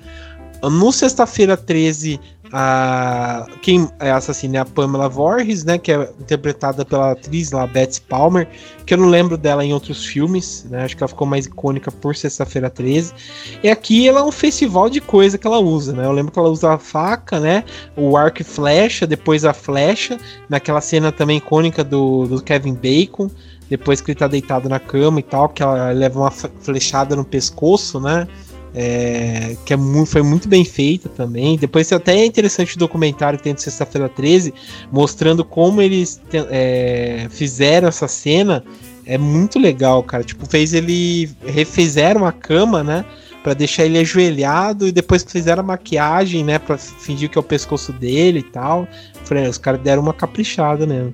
[0.62, 2.20] No sexta-feira 13,
[2.52, 7.66] a quem é assassina é a Pamela Voorhees, né, que é interpretada pela atriz lá
[7.66, 8.46] Betsy Palmer,
[8.84, 10.84] que eu não lembro dela em outros filmes, né?
[10.84, 13.14] Acho que ela ficou mais icônica por Sexta-feira 13.
[13.62, 16.04] E aqui ela é um festival de coisa que ela usa, né?
[16.04, 17.64] Eu lembro que ela usa a faca, né?
[17.96, 23.30] O arco e flecha, depois a flecha, naquela cena também icônica do, do Kevin Bacon,
[23.70, 27.24] depois que ele tá deitado na cama e tal, que ela leva uma flechada no
[27.24, 28.28] pescoço, né?
[28.74, 31.56] É, que é muito, foi muito bem feita também.
[31.58, 34.54] Depois até interessante o documentário que tem de Sexta-feira 13,
[34.90, 38.64] mostrando como eles é, fizeram essa cena.
[39.04, 40.24] É muito legal, cara.
[40.24, 41.30] Tipo, fez ele.
[41.44, 43.04] Refizeram a cama, né?
[43.42, 46.58] Pra deixar ele ajoelhado e depois fizeram a maquiagem, né?
[46.58, 48.86] Pra fingir que é o pescoço dele e tal.
[49.24, 51.12] Falei, os caras deram uma caprichada mesmo.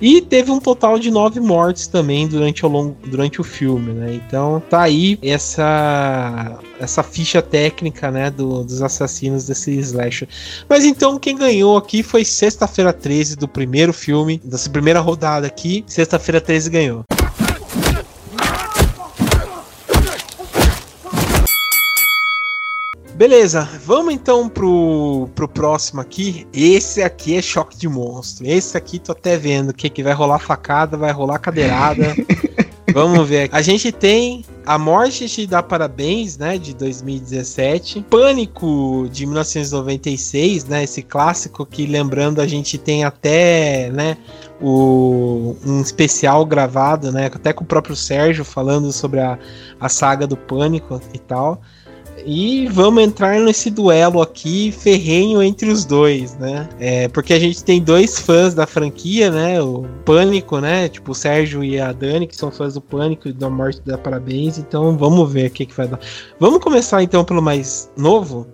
[0.00, 4.14] E teve um total de nove mortes também durante o, longo, durante o filme, né?
[4.14, 10.28] Então tá aí essa, essa ficha técnica, né, do, dos assassinos desse slasher.
[10.68, 15.84] Mas então quem ganhou aqui foi Sexta-feira 13 do primeiro filme, dessa primeira rodada aqui.
[15.86, 17.04] Sexta-feira 13 ganhou.
[23.16, 26.46] Beleza, vamos então pro, pro próximo aqui.
[26.52, 28.46] Esse aqui é choque de monstro.
[28.46, 32.14] Esse aqui tô até vendo que, que vai rolar facada, vai rolar cadeirada.
[32.92, 33.48] Vamos ver.
[33.52, 36.58] A gente tem A Morte Te Dá Parabéns, né?
[36.58, 38.04] De 2017.
[38.08, 40.84] Pânico de 1996, né?
[40.84, 44.18] Esse clássico que, lembrando, a gente tem até, né?
[44.60, 47.26] O, um especial gravado, né?
[47.26, 49.38] Até com o próprio Sérgio falando sobre a,
[49.80, 51.60] a saga do Pânico e tal.
[52.24, 56.68] E vamos entrar nesse duelo aqui, ferrenho entre os dois, né?
[56.78, 59.60] É, porque a gente tem dois fãs da franquia, né?
[59.60, 60.88] O Pânico, né?
[60.88, 63.98] Tipo o Sérgio e a Dani, que são fãs do Pânico e da Morte da
[63.98, 64.58] Parabéns.
[64.58, 66.00] Então vamos ver o que, que vai dar.
[66.40, 68.46] Vamos começar então pelo mais novo.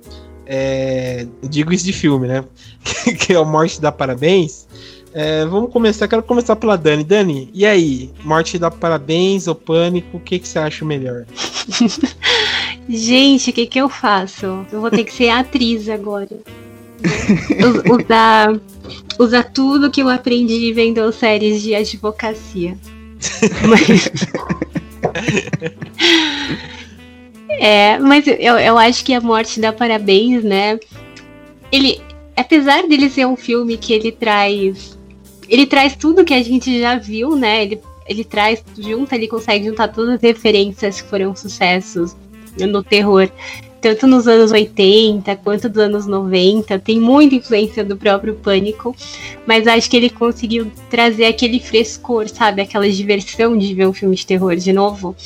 [0.44, 2.44] É, digo isso de filme, né?
[3.18, 4.66] que é o Morte da Parabéns.
[5.14, 7.04] É, vamos começar, quero começar pela Dani.
[7.04, 8.10] Dani, e aí?
[8.24, 10.16] Morte dá parabéns ou pânico?
[10.16, 11.26] O que, que você acha melhor?
[12.88, 14.66] Gente, o que, que eu faço?
[14.72, 16.28] Eu vou ter que ser atriz agora.
[17.90, 18.60] usar,
[19.18, 22.76] usar tudo que eu aprendi vendo séries de advocacia.
[23.68, 24.08] Mas...
[27.48, 30.78] é, mas eu, eu acho que a morte dá parabéns, né?
[31.70, 32.00] Ele,
[32.36, 34.98] apesar dele ser um filme que ele traz
[35.48, 37.62] ele traz tudo que a gente já viu, né?
[37.62, 42.16] Ele, ele traz, junta, ele consegue juntar todas as referências que foram sucessos
[42.58, 43.30] no terror,
[43.80, 46.78] tanto nos anos 80 quanto dos anos 90.
[46.78, 48.94] Tem muita influência do próprio Pânico,
[49.46, 52.62] mas acho que ele conseguiu trazer aquele frescor, sabe?
[52.62, 55.16] Aquela diversão de ver um filme de terror de novo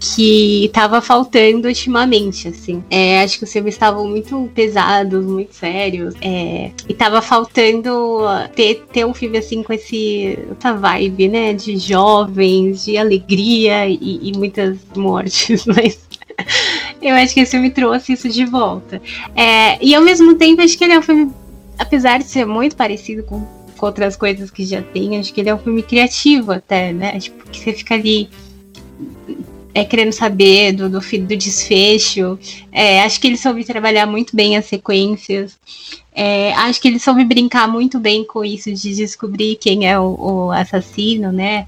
[0.00, 2.82] que estava faltando ultimamente, assim.
[2.88, 8.20] É, acho que os filmes estavam muito pesados, muito sérios, é, e tava faltando
[8.54, 14.28] ter, ter um filme assim com esse, essa vibe, né, de jovens, de alegria e,
[14.28, 15.98] e muitas mortes, mas
[17.02, 19.00] eu acho que esse filme trouxe isso de volta.
[19.34, 21.32] É, e ao mesmo tempo, acho que ele é um filme,
[21.78, 23.46] apesar de ser muito parecido com,
[23.76, 27.18] com outras coisas que já tem, acho que ele é um filme criativo até, né?
[27.18, 28.28] Tipo, que você fica ali
[29.74, 32.38] é, querendo saber do, do, do desfecho.
[32.72, 35.56] É, acho que ele soube trabalhar muito bem as sequências.
[36.12, 40.16] É, acho que ele soube brincar muito bem com isso de descobrir quem é o,
[40.18, 41.66] o, assassino, né?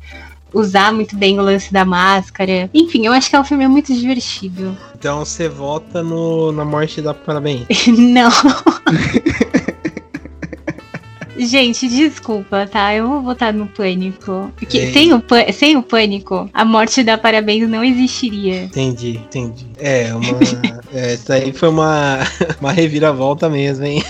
[0.53, 2.69] Usar muito bem o lance da máscara.
[2.75, 4.77] Enfim, eu acho que é um filme muito divertido.
[4.99, 7.67] Então você vota no, na morte da Parabéns?
[7.87, 8.31] Não.
[11.47, 12.95] Gente, desculpa, tá?
[12.95, 14.53] Eu vou votar no pânico.
[14.57, 15.23] Porque sem o,
[15.55, 18.65] sem o pânico, a morte da parabéns não existiria.
[18.65, 19.67] Entendi, entendi.
[19.79, 20.39] É, uma.
[20.93, 22.19] é, isso aí foi uma,
[22.61, 24.03] uma reviravolta mesmo, hein?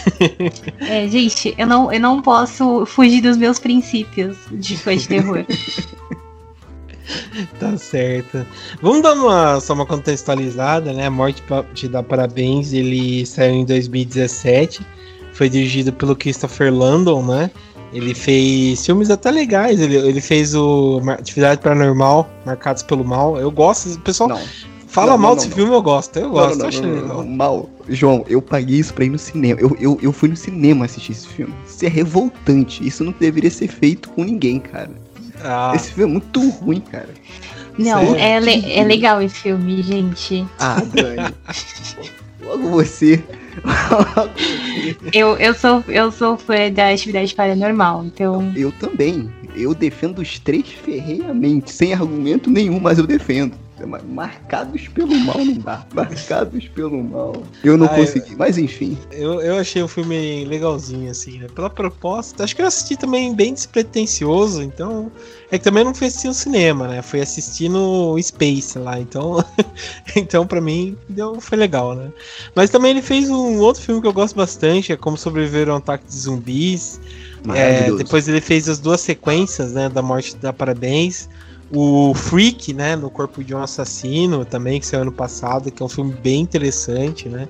[0.81, 5.44] é, gente, eu não, eu não posso fugir dos meus princípios de fã de terror.
[7.58, 8.46] tá certo.
[8.80, 11.06] Vamos dar uma, só uma contextualizada, né?
[11.06, 11.42] A Morte
[11.74, 14.84] te dá parabéns, ele saiu em 2017
[15.32, 17.50] foi dirigido pelo Christopher Landon, né?
[17.94, 19.80] Ele fez filmes até legais.
[19.80, 23.38] Ele, ele fez o Atividade Paranormal, Marcados pelo Mal.
[23.38, 23.98] Eu gosto.
[24.00, 24.40] Pessoal não.
[24.86, 26.18] fala não, mal não, desse filme, eu gosto.
[26.18, 27.24] Eu gosto, não, acho legal.
[27.24, 27.70] Mal.
[27.88, 29.58] João, eu paguei isso pra ir no cinema.
[29.60, 31.54] Eu, eu, eu fui no cinema assistir esse filme.
[31.66, 32.86] Isso é revoltante.
[32.86, 34.90] Isso não deveria ser feito com ninguém, cara.
[35.42, 35.72] Ah.
[35.74, 37.09] Esse filme é muito ruim, cara.
[37.79, 40.46] Não, é, é, le é legal esse filme, gente.
[40.59, 41.35] Ah, Dani.
[42.42, 43.22] Logo você.
[45.12, 48.53] eu, eu, sou, eu sou fã da atividade paranormal, então.
[48.57, 49.31] Eu também.
[49.55, 53.55] Eu defendo os três ferreamente, sem argumento nenhum, mas eu defendo.
[53.86, 55.86] Marcados pelo mal não dá.
[55.94, 57.42] Marcados pelo mal.
[57.64, 58.98] Eu não ah, consegui, eu, mas enfim.
[59.10, 61.46] Eu, eu achei o filme legalzinho, assim, né?
[61.54, 62.44] Pela proposta.
[62.44, 65.10] Acho que eu assisti também bem despretensioso, então.
[65.50, 67.02] É que também não fui assistir no cinema, né?
[67.02, 69.44] Fui assistir no Space lá, então.
[70.14, 72.12] então, pra mim, deu, foi legal, né?
[72.54, 75.74] Mas também ele fez um outro filme que eu gosto bastante, é Como Sobreviver a
[75.74, 77.00] um Ataque de Zumbis.
[77.54, 79.88] É, depois ele fez as duas sequências, né?
[79.88, 81.28] Da Morte da Parabéns.
[81.72, 82.96] O Freak, né?
[82.96, 86.40] No Corpo de um Assassino, também, que saiu ano passado, que é um filme bem
[86.40, 87.48] interessante, né?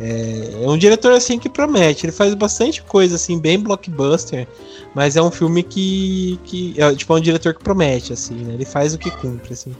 [0.00, 2.04] É, é, um diretor assim que promete.
[2.04, 4.46] Ele faz bastante coisa assim, bem blockbuster,
[4.94, 8.54] mas é um filme que, que é tipo é um diretor que promete assim, né?
[8.54, 9.74] Ele faz o que cumpre assim.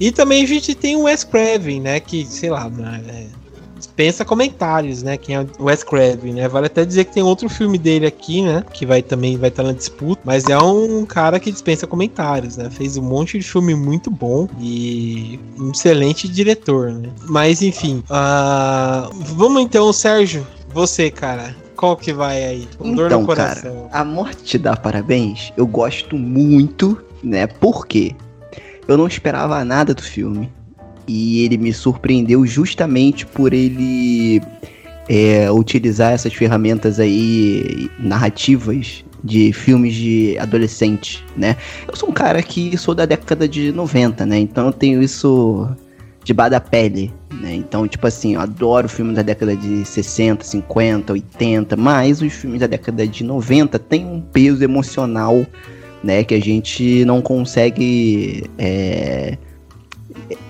[0.00, 2.00] E também a gente tem o Wes Craven, né?
[2.00, 3.28] Que sei lá, né?
[3.98, 5.16] Dispensa comentários, né?
[5.16, 6.46] Quem é o Wes Craven, né?
[6.46, 8.64] Vale até dizer que tem outro filme dele aqui, né?
[8.72, 12.70] Que vai também vai estar na disputa, mas é um cara que dispensa comentários, né?
[12.70, 17.10] Fez um monte de filme muito bom e um excelente diretor, né?
[17.28, 19.12] Mas enfim, uh...
[19.34, 22.68] vamos então, Sérgio, você, cara, qual que vai aí?
[22.78, 23.88] Com então, dor no coração.
[23.90, 25.52] Cara, a morte dá parabéns.
[25.56, 27.48] Eu gosto muito, né?
[27.48, 28.14] Por quê?
[28.86, 30.48] Eu não esperava nada do filme.
[31.08, 34.40] E ele me surpreendeu justamente por ele
[35.08, 41.56] é, utilizar essas ferramentas aí narrativas de filmes de adolescente, né?
[41.88, 44.38] Eu sou um cara que sou da década de 90, né?
[44.38, 45.68] Então eu tenho isso
[46.22, 47.54] de da pele, né?
[47.54, 52.60] Então, tipo assim, eu adoro filmes da década de 60, 50, 80, mas os filmes
[52.60, 55.46] da década de 90 têm um peso emocional,
[56.04, 56.22] né?
[56.22, 59.38] Que a gente não consegue é,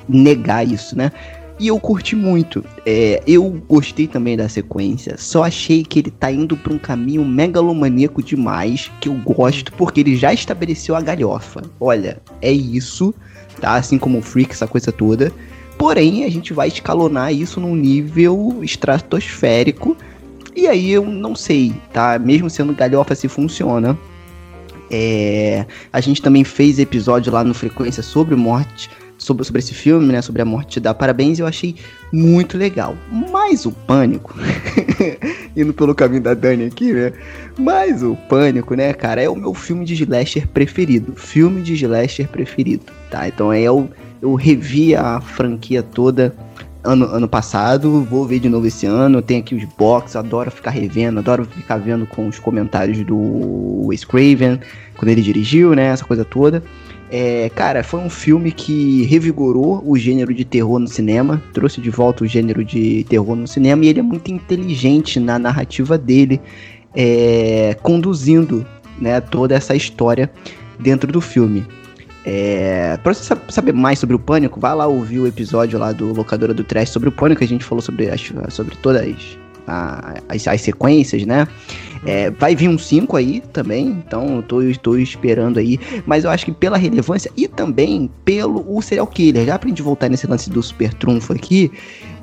[0.09, 1.13] negar isso, né?
[1.59, 2.65] E eu curti muito.
[2.87, 5.17] É, eu gostei também da sequência.
[5.19, 8.91] Só achei que ele tá indo pra um caminho megalomaníaco demais.
[9.01, 11.63] Que eu gosto, porque ele já estabeleceu a galhofa.
[11.81, 13.13] Olha, é isso,
[13.61, 13.75] tá?
[13.75, 15.33] Assim como o Freak, essa coisa toda.
[15.77, 19.97] Porém, a gente vai escalonar isso num nível estratosférico.
[20.55, 22.19] E aí eu não sei, tá?
[22.21, 23.99] Mesmo sendo galhofa se funciona.
[24.91, 28.91] É, a gente também fez episódio lá no Frequência sobre morte,
[29.29, 30.23] sobre, sobre esse filme, né?
[30.23, 31.77] Sobre a morte da Parabéns, e eu achei
[32.11, 32.97] muito legal.
[33.31, 34.35] Mas o Pânico,
[35.55, 37.13] indo pelo caminho da Dani aqui, né?
[37.59, 41.13] Mas o Pânico, né, cara, é o meu filme de slasher preferido.
[41.15, 43.29] Filme de slasher preferido, tá?
[43.29, 43.91] Então aí eu,
[44.23, 46.35] eu revi a franquia toda
[46.83, 49.21] ano, ano passado, vou ver de novo esse ano.
[49.21, 54.05] Tem aqui os box, adoro ficar revendo, adoro ficar vendo com os comentários do Wes
[54.07, 54.59] Craven,
[54.97, 55.89] quando ele dirigiu, né?
[55.89, 56.63] Essa coisa toda.
[57.11, 61.89] É, cara, foi um filme que revigorou o gênero de terror no cinema, trouxe de
[61.89, 66.39] volta o gênero de terror no cinema e ele é muito inteligente na narrativa dele,
[66.95, 68.67] é, conduzindo
[69.01, 70.31] né, toda essa história
[70.79, 71.67] dentro do filme.
[72.27, 76.13] É, pra você saber mais sobre o Pânico, vá lá ouvir o episódio lá do
[76.13, 78.07] Locadora do Trash sobre o Pânico, a gente falou sobre,
[78.51, 79.38] sobre todas as,
[79.69, 81.47] as sequências, né?
[82.07, 85.79] É, vai vir um 5 aí também, então tô, estou esperando aí.
[86.07, 89.83] Mas eu acho que pela relevância e também pelo o serial killer, já pra gente
[89.83, 91.73] voltar nesse lance do super trunfo aqui,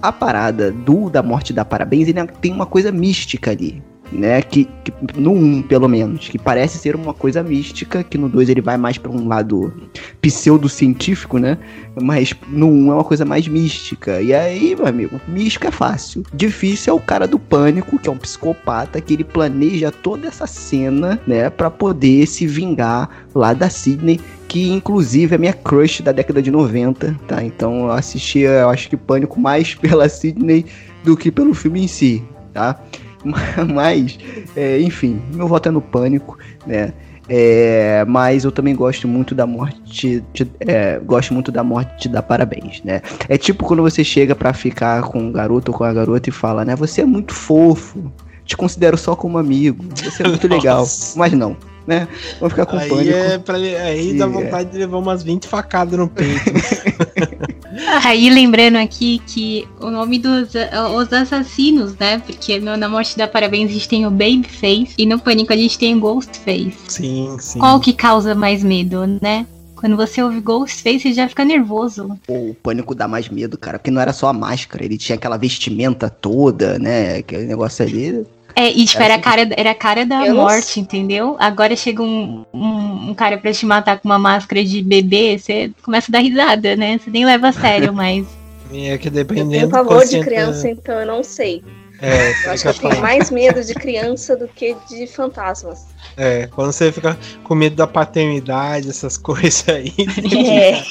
[0.01, 3.81] a parada do da morte da parabéns, ele tem uma coisa mística ali
[4.11, 4.41] né?
[4.41, 8.49] Que, que, no 1, pelo menos, que parece ser uma coisa mística, que no 2
[8.49, 9.73] ele vai mais para um lado
[10.21, 11.57] pseudocientífico, né?
[12.01, 14.21] Mas no 1 é uma coisa mais mística.
[14.21, 16.23] E aí, meu amigo, místico é fácil.
[16.33, 20.47] Difícil é o cara do pânico, que é um psicopata, que ele planeja toda essa
[20.47, 26.13] cena, né, para poder se vingar lá da Sidney que inclusive é minha crush da
[26.13, 27.43] década de 90, tá?
[27.43, 30.65] Então eu assistia, eu acho que Pânico mais pela Sidney
[31.03, 32.79] do que pelo filme em si, tá?
[33.73, 34.17] Mas,
[34.55, 36.93] é, enfim, meu voto é no pânico, né?
[37.27, 40.23] É, mas eu também gosto muito da morte.
[40.31, 43.01] De, é, gosto muito da morte da parabéns, né?
[43.27, 46.31] É tipo quando você chega para ficar com o garoto ou com a garota e
[46.31, 46.75] fala, né?
[46.75, 48.11] Você é muito fofo.
[48.45, 49.83] Te considero só como amigo.
[49.95, 50.85] Você é muito legal.
[51.15, 51.57] Mas não,
[51.87, 52.07] né?
[52.39, 53.17] Vamos ficar com aí pânico.
[53.17, 54.71] É pra, aí e, dá vontade é.
[54.73, 56.41] de levar umas 20 facadas no peito.
[58.03, 60.49] Aí lembrando aqui que o nome dos
[60.95, 62.19] os assassinos, né?
[62.19, 65.57] Porque no, na Morte da Parabéns a gente tem o Babyface e no Pânico a
[65.57, 66.75] gente tem o Ghostface.
[66.87, 67.59] Sim, sim.
[67.59, 69.45] Qual que causa mais medo, né?
[69.75, 72.17] Quando você ouve Ghostface, você já fica nervoso.
[72.25, 73.77] Pô, o pânico dá mais medo, cara.
[73.77, 77.17] Porque não era só a máscara, ele tinha aquela vestimenta toda, né?
[77.17, 78.25] Aquele negócio ali.
[78.55, 81.35] É, e tipo, era a cara, era a cara da eu morte, entendeu?
[81.37, 85.71] Agora chega um, um, um, cara pra te matar com uma máscara de bebê, você
[85.83, 86.97] começa a dar risada, né?
[86.97, 88.25] Você nem leva a sério, mas.
[88.73, 89.53] É que dependendo.
[89.53, 91.61] Eu tenho pavor de criança, então eu não sei.
[92.01, 95.85] É, eu acho que eu tenho mais medo de criança do que de fantasmas.
[96.17, 99.93] É, quando você fica com medo da paternidade, essas coisas aí.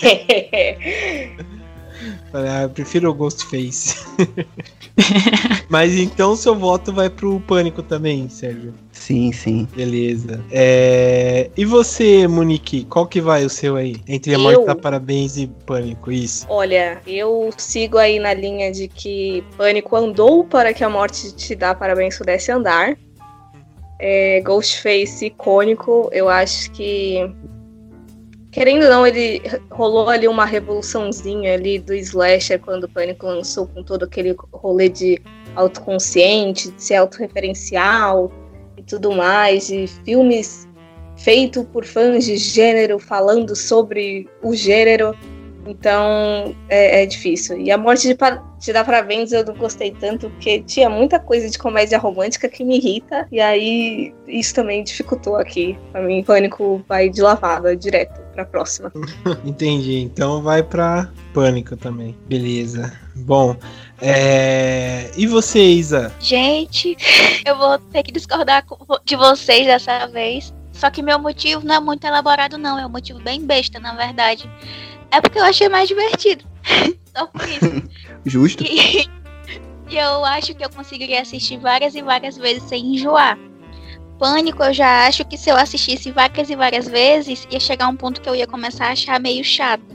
[0.03, 1.31] É.
[2.32, 3.96] Ah, eu prefiro o Ghostface.
[5.68, 8.74] Mas então seu voto vai pro Pânico também, Sérgio?
[8.92, 9.68] Sim, sim.
[9.74, 10.42] Beleza.
[10.50, 11.50] É...
[11.56, 13.96] E você, Monique, qual que vai o seu aí?
[14.06, 16.46] Entre a Morte da Parabéns e Pânico, isso.
[16.48, 21.54] Olha, eu sigo aí na linha de que Pânico andou para que a morte te
[21.54, 22.96] dá parabéns pudesse andar.
[23.98, 27.30] É, Ghostface icônico, eu acho que
[28.54, 33.66] querendo ou não, ele rolou ali uma revoluçãozinha ali do slasher quando o Pânico lançou
[33.66, 35.20] com todo aquele rolê de
[35.56, 38.30] autoconsciente, de ser autorreferencial
[38.76, 40.68] e tudo mais, e filmes
[41.16, 45.16] feitos por fãs de gênero falando sobre o gênero.
[45.66, 47.58] Então é, é difícil.
[47.58, 48.16] E a morte de,
[48.60, 52.62] de dar parabéns eu não gostei tanto, porque tinha muita coisa de comédia romântica que
[52.62, 53.26] me irrita.
[53.32, 55.76] E aí isso também dificultou aqui.
[55.90, 58.92] Pra mim, Pânico vai de lavada direto pra próxima.
[59.44, 59.99] Entendi.
[59.99, 62.16] Então vai pra Pânico também.
[62.27, 62.92] Beleza.
[63.14, 63.57] Bom,
[64.01, 65.11] é...
[65.16, 66.12] e você, Isa?
[66.20, 66.97] Gente,
[67.47, 68.64] eu vou ter que discordar
[69.05, 70.53] de vocês dessa vez.
[70.73, 72.79] Só que meu motivo não é muito elaborado, não.
[72.79, 74.51] É um motivo bem besta, na verdade.
[75.11, 76.44] É porque eu achei mais divertido.
[77.16, 77.88] Só por isso.
[78.27, 78.64] Justo.
[78.64, 79.09] E,
[79.88, 83.38] e eu acho que eu conseguiria assistir várias e várias vezes sem enjoar.
[84.18, 87.96] Pânico, eu já acho que se eu assistisse várias e várias vezes, ia chegar um
[87.96, 89.94] ponto que eu ia começar a achar meio chato.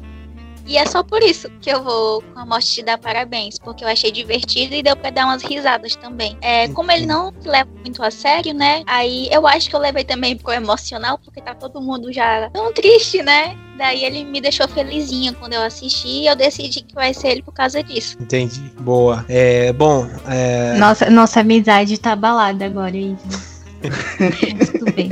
[0.70, 3.84] E é só por isso que eu vou com a morte te dar parabéns, porque
[3.84, 6.38] eu achei divertido e deu pra dar umas risadas também.
[6.42, 8.84] É, como ele não se leva muito a sério, né?
[8.86, 12.72] Aí eu acho que eu levei também pro emocional, porque tá todo mundo já tão
[12.72, 13.58] triste, né?
[13.80, 17.42] Daí ele me deixou felizinha quando eu assisti e eu decidi que vai ser ele
[17.42, 18.16] por causa disso.
[18.20, 18.72] Entendi.
[18.80, 19.26] Boa.
[19.28, 20.78] É, bom, é...
[20.78, 23.59] Nossa, nossa amizade tá abalada agora, Isa.
[23.82, 25.10] Tudo bem.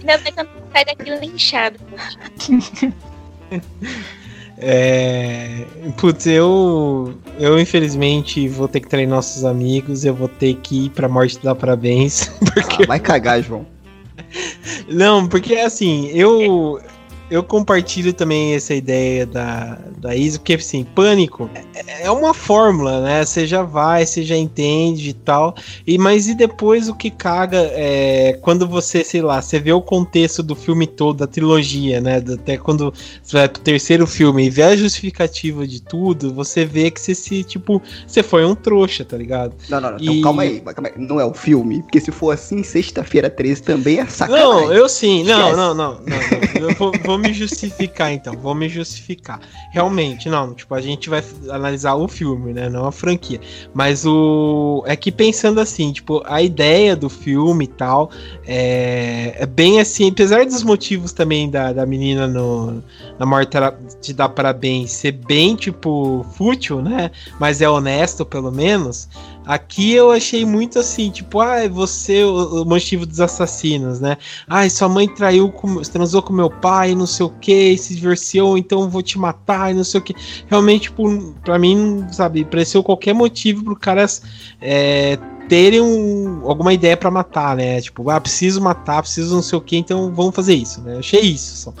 [0.00, 1.78] Ainda bem que eu não saio daquilo linchado.
[4.56, 5.66] É...
[5.96, 7.14] Putz, eu.
[7.38, 10.04] Eu infelizmente vou ter que trair nossos amigos.
[10.04, 12.28] Eu vou ter que ir pra morte dar parabéns.
[12.54, 12.84] Porque...
[12.84, 13.66] Ah, vai cagar, João.
[14.88, 16.80] Não, porque assim, eu
[17.30, 23.00] eu compartilho também essa ideia da, da Isa, porque assim, pânico é, é uma fórmula,
[23.00, 23.24] né?
[23.24, 25.54] Você já vai, você já entende e tal.
[25.86, 29.80] E, mas e depois o que caga é quando você, sei lá, você vê o
[29.80, 32.16] contexto do filme todo, da trilogia, né?
[32.16, 36.90] Até quando você vai pro terceiro filme e vê a justificativa de tudo, você vê
[36.90, 39.54] que você se, tipo, você foi um trouxa, tá ligado?
[39.68, 39.98] Não, não, não.
[39.98, 40.04] E...
[40.04, 40.94] Então, calma, aí, calma aí.
[40.96, 44.46] Não é o filme, porque se for assim, sexta-feira 13 também é sacanagem.
[44.46, 45.24] Não, eu sim.
[45.24, 46.68] Não, não, não, não, não.
[46.68, 49.40] Eu vou, vou vou me justificar então, vou me justificar.
[49.70, 53.40] Realmente, não, tipo, a gente vai analisar o filme, né, não a franquia.
[53.72, 58.10] Mas o é que pensando assim, tipo, a ideia do filme e tal
[58.46, 62.82] é, é bem assim, apesar dos motivos também da, da menina no
[63.18, 63.56] na morte
[64.00, 67.10] de dar parabéns ser bem tipo fútil, né?
[67.38, 69.08] Mas é honesto pelo menos.
[69.46, 74.16] Aqui eu achei muito assim, tipo, ah, você o, o motivo dos assassinos, né?
[74.48, 78.56] Ai, sua mãe traiu, com, transou com meu pai, não sei o que, se divorciou,
[78.56, 80.14] então vou te matar e não sei o que.
[80.46, 84.06] Realmente, tipo, pra mim, sabe, pareceu qualquer motivo pro cara
[84.62, 87.80] é, terem um, alguma ideia para matar, né?
[87.80, 90.98] Tipo, ah, preciso matar, preciso não sei o que, então vamos fazer isso, né?
[90.98, 91.74] Achei isso só.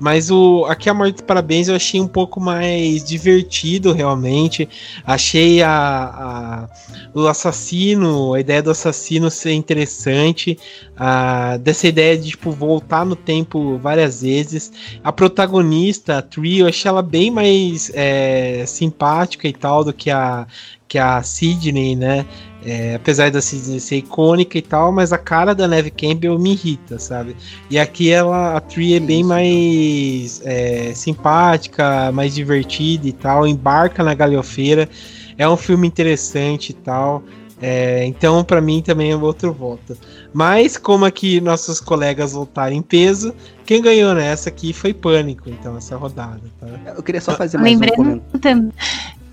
[0.00, 4.66] Mas o aqui a morte parabéns eu achei um pouco mais divertido realmente.
[5.04, 6.68] Achei a, a,
[7.12, 10.58] o assassino, a ideia do assassino ser interessante,
[10.96, 14.72] a, dessa ideia de tipo voltar no tempo várias vezes.
[15.04, 20.10] A protagonista, a Tree, eu achei ela bem mais é, simpática e tal do que
[20.10, 20.46] a
[20.90, 22.26] que a Sidney, né?
[22.64, 26.52] É, apesar da Sidney ser icônica e tal, mas a cara da Neve Campbell me
[26.52, 27.34] irrita, sabe?
[27.70, 34.04] E aqui ela, a Tree é bem mais é, simpática, mais divertida e tal, embarca
[34.04, 34.88] na galhofeira.
[35.38, 37.22] É um filme interessante e tal.
[37.62, 39.96] É, então, para mim, também é outro voto.
[40.32, 43.34] Mas, como aqui nossos colegas voltaram em peso,
[43.66, 46.40] quem ganhou nessa aqui foi Pânico, então, essa rodada.
[46.58, 46.66] Tá?
[46.96, 48.72] Eu queria só fazer mais Lembrando um comentário.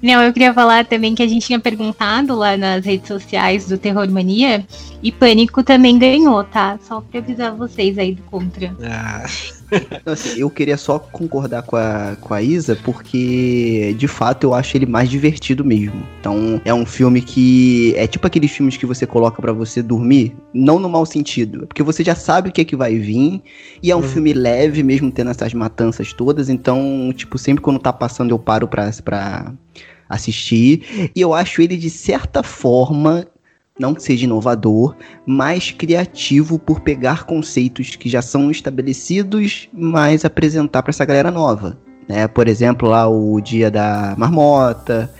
[0.02, 3.78] Não, eu queria falar também que a gente tinha perguntado lá nas redes sociais do
[3.78, 4.66] Terror Mania
[5.02, 6.80] e Pânico também ganhou, tá?
[6.82, 8.76] Só pra avisar vocês aí do contra.
[8.84, 9.26] Ah.
[9.70, 14.54] Então, assim, eu queria só concordar com a, com a Isa, porque de fato eu
[14.54, 16.04] acho ele mais divertido mesmo.
[16.20, 20.36] Então, é um filme que é tipo aqueles filmes que você coloca para você dormir,
[20.54, 23.41] não no mau sentido, porque você já sabe o que é que vai vir,
[23.84, 24.08] e é um uhum.
[24.08, 26.50] filme leve, mesmo tendo essas matanças todas.
[26.50, 28.89] Então, tipo, sempre quando tá passando eu paro pra.
[29.04, 29.54] pra
[30.10, 31.12] assistir.
[31.16, 33.28] E eu acho ele, de certa forma,
[33.80, 34.95] não que seja inovador,
[35.26, 41.78] mas criativo por pegar conceitos que já são estabelecidos, mas apresentar para essa galera nova.
[42.08, 42.28] Né?
[42.28, 45.14] Por exemplo, lá o Dia da Marmota,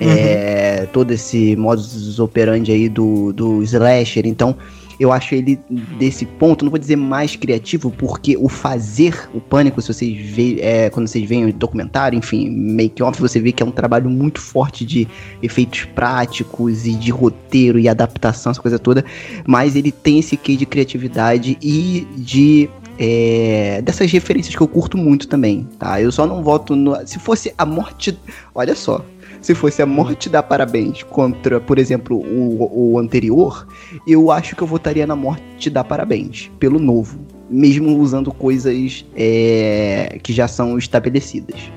[0.00, 0.08] uhum.
[0.08, 4.26] é, todo esse modus operandi aí do, do slasher.
[4.26, 4.56] Então,
[4.98, 5.58] eu acho ele
[5.98, 10.58] desse ponto, não vou dizer mais criativo, porque o fazer o pânico, se vocês veem,
[10.60, 14.08] é, quando vocês veem o documentário, enfim, make off, você vê que é um trabalho
[14.10, 15.08] muito forte de
[15.42, 19.04] efeitos práticos e de roteiro e adaptação, essa coisa toda,
[19.46, 22.68] mas ele tem esse quê de criatividade e de
[22.98, 26.00] é, dessas referências que eu curto muito também, tá?
[26.00, 26.94] Eu só não voto no.
[27.06, 28.16] Se fosse a morte.
[28.54, 29.04] Olha só,
[29.44, 33.66] se fosse a morte da parabéns contra, por exemplo, o, o anterior,
[34.08, 37.20] eu acho que eu votaria na morte da parabéns, pelo novo.
[37.50, 41.70] Mesmo usando coisas é, que já são estabelecidas.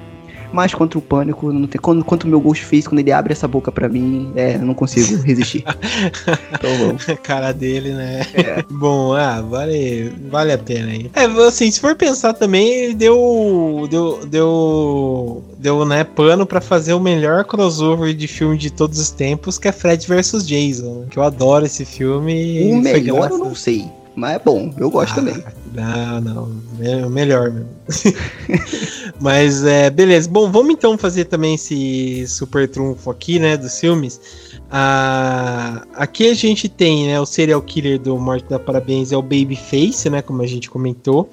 [0.51, 1.79] Mas contra o pânico, não tem.
[1.79, 4.73] Quando, quanto o meu Ghostface, quando ele abre essa boca pra mim, é, eu não
[4.73, 5.63] consigo resistir.
[6.53, 7.07] então vamos.
[7.09, 8.21] A cara dele, né?
[8.33, 8.63] É.
[8.69, 11.11] Bom, ah, vale, vale a pena aí.
[11.13, 13.87] É, assim, se for pensar também, ele deu.
[13.89, 14.25] Deu.
[14.25, 15.43] Deu.
[15.59, 19.67] Deu, né, pano pra fazer o melhor crossover de filme de todos os tempos, que
[19.67, 21.05] é Fred vs Jason.
[21.09, 22.71] Que eu adoro esse filme.
[22.71, 23.89] O melhor eu não sei.
[24.17, 25.43] Mas é bom, eu gosto ah, também.
[25.77, 26.61] Não, não.
[26.79, 27.69] É o melhor mesmo.
[29.21, 30.27] Mas é, beleza.
[30.27, 33.55] Bom, vamos então fazer também esse super trunfo aqui, né?
[33.55, 34.19] Dos filmes.
[34.71, 37.21] Ah, aqui a gente tem, né?
[37.21, 40.23] O serial killer do Morte da Parabéns é o Babyface, né?
[40.23, 41.29] Como a gente comentou.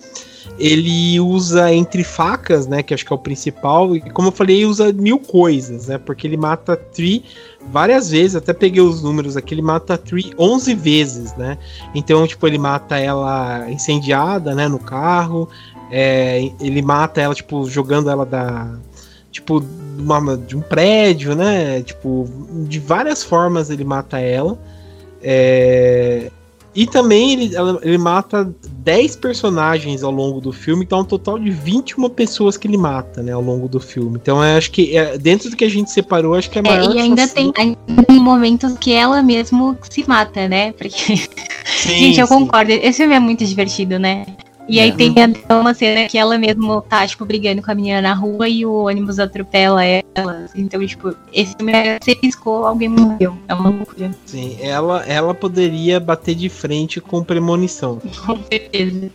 [0.58, 2.82] ele usa entre facas, né?
[2.82, 3.96] Que acho que é o principal.
[3.96, 5.98] E como eu falei, usa mil coisas, né?
[5.98, 7.24] Porque ele mata Tree
[7.70, 11.58] várias vezes, até peguei os números aqui, ele mata a Tree 11 vezes, né?
[11.94, 15.48] Então, tipo, ele mata ela incendiada, né, no carro,
[15.90, 18.68] é, ele mata ela, tipo, jogando ela da.
[19.30, 19.64] Tipo,
[19.98, 21.82] uma, de um prédio, né?
[21.82, 22.28] Tipo,
[22.66, 24.58] de várias formas ele mata ela.
[25.22, 26.30] É,
[26.74, 27.52] e também ele,
[27.82, 32.56] ele mata 10 personagens ao longo do filme, então é um total de 21 pessoas
[32.56, 34.18] que ele mata, né, ao longo do filme.
[34.20, 36.90] Então eu acho que é, dentro do que a gente separou, acho que é maior.
[36.90, 40.72] É, e ainda tem, ainda tem momentos que ela mesmo se mata, né?
[40.72, 41.16] Porque.
[41.16, 41.26] Sim,
[41.88, 42.34] gente, eu sim.
[42.34, 42.72] concordo.
[42.72, 44.26] Esse filme é muito divertido, né?
[44.68, 44.92] E aí é.
[44.92, 45.14] tem
[45.50, 48.84] uma cena que ela mesmo tá, tipo, brigando com a menina na rua e o
[48.84, 50.46] ônibus atropela ela.
[50.54, 53.36] Então, tipo, esse filme é, você piscou, alguém morreu.
[53.48, 54.10] É uma loucura.
[54.24, 58.00] Sim, ela, ela poderia bater de frente com premonição.
[58.24, 59.10] Com certeza.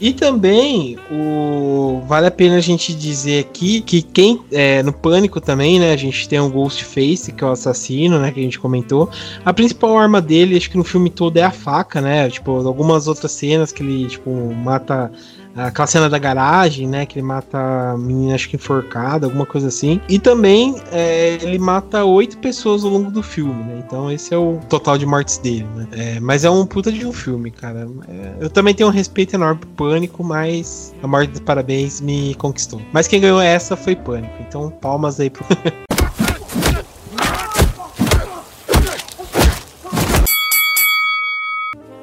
[0.00, 5.40] e também, o vale a pena a gente dizer aqui que quem, é, no Pânico
[5.40, 8.58] também, né, a gente tem o Ghostface, que é o assassino, né, que a gente
[8.58, 9.08] comentou.
[9.44, 13.08] A principal arma dele, acho que no filme todo é a faca, né, tipo, algumas
[13.08, 14.30] outras cenas que ele, tipo,
[14.74, 15.10] mata
[15.56, 17.06] aquela cena da garagem, né?
[17.06, 20.00] Que ele mata a menina, acho que enforcada, alguma coisa assim.
[20.08, 23.82] E também é, ele mata oito pessoas ao longo do filme, né?
[23.86, 25.86] Então esse é o total de mortes dele, né?
[25.92, 27.88] É, mas é um puta de um filme, cara.
[28.08, 32.34] É, eu também tenho um respeito enorme pro Pânico, mas a morte dos parabéns me
[32.34, 32.80] conquistou.
[32.92, 34.34] Mas quem ganhou essa foi Pânico.
[34.40, 35.44] Então palmas aí pro.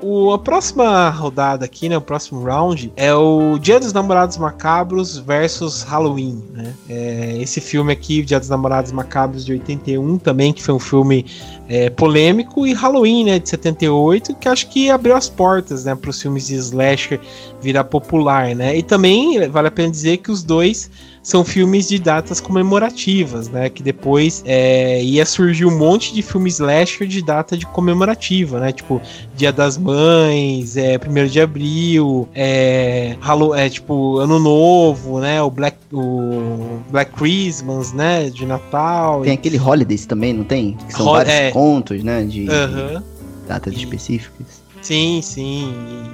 [0.01, 1.95] O, a próxima rodada aqui, né?
[1.95, 6.73] O próximo round é o Dia dos Namorados Macabros versus Halloween, né?
[6.89, 11.25] É, esse filme aqui, Dia dos Namorados Macabros de 81, também, que foi um filme
[11.69, 13.39] é, polêmico, e Halloween, né?
[13.39, 15.93] De 78, que acho que abriu as portas, né?
[15.93, 17.19] Para os filmes de slasher
[17.61, 18.75] virar popular, né?
[18.75, 20.89] E também vale a pena dizer que os dois
[21.23, 23.69] são filmes de datas comemorativas, né?
[23.69, 28.71] Que depois é, ia surgir um monte de filmes slasher de data de comemorativa, né?
[28.71, 29.01] Tipo,
[29.35, 35.41] Dia das Mães, é, 1 de Abril, é, Halo, é, tipo, Ano Novo, né?
[35.41, 38.29] O Black, o Black Christmas, né?
[38.29, 39.21] De Natal.
[39.21, 39.35] Tem e...
[39.35, 40.77] aquele Holidays também, não tem?
[40.87, 41.51] Que são Ho vários é...
[41.51, 42.23] contos, né?
[42.23, 43.01] De, uhum.
[43.47, 43.77] datas e...
[43.77, 44.60] específicas.
[44.81, 45.73] Sim, sim.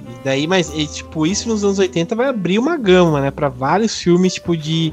[0.09, 3.47] E daí, mas e, tipo, isso nos anos 80 vai abrir uma gama, né, para
[3.47, 4.91] vários filmes tipo de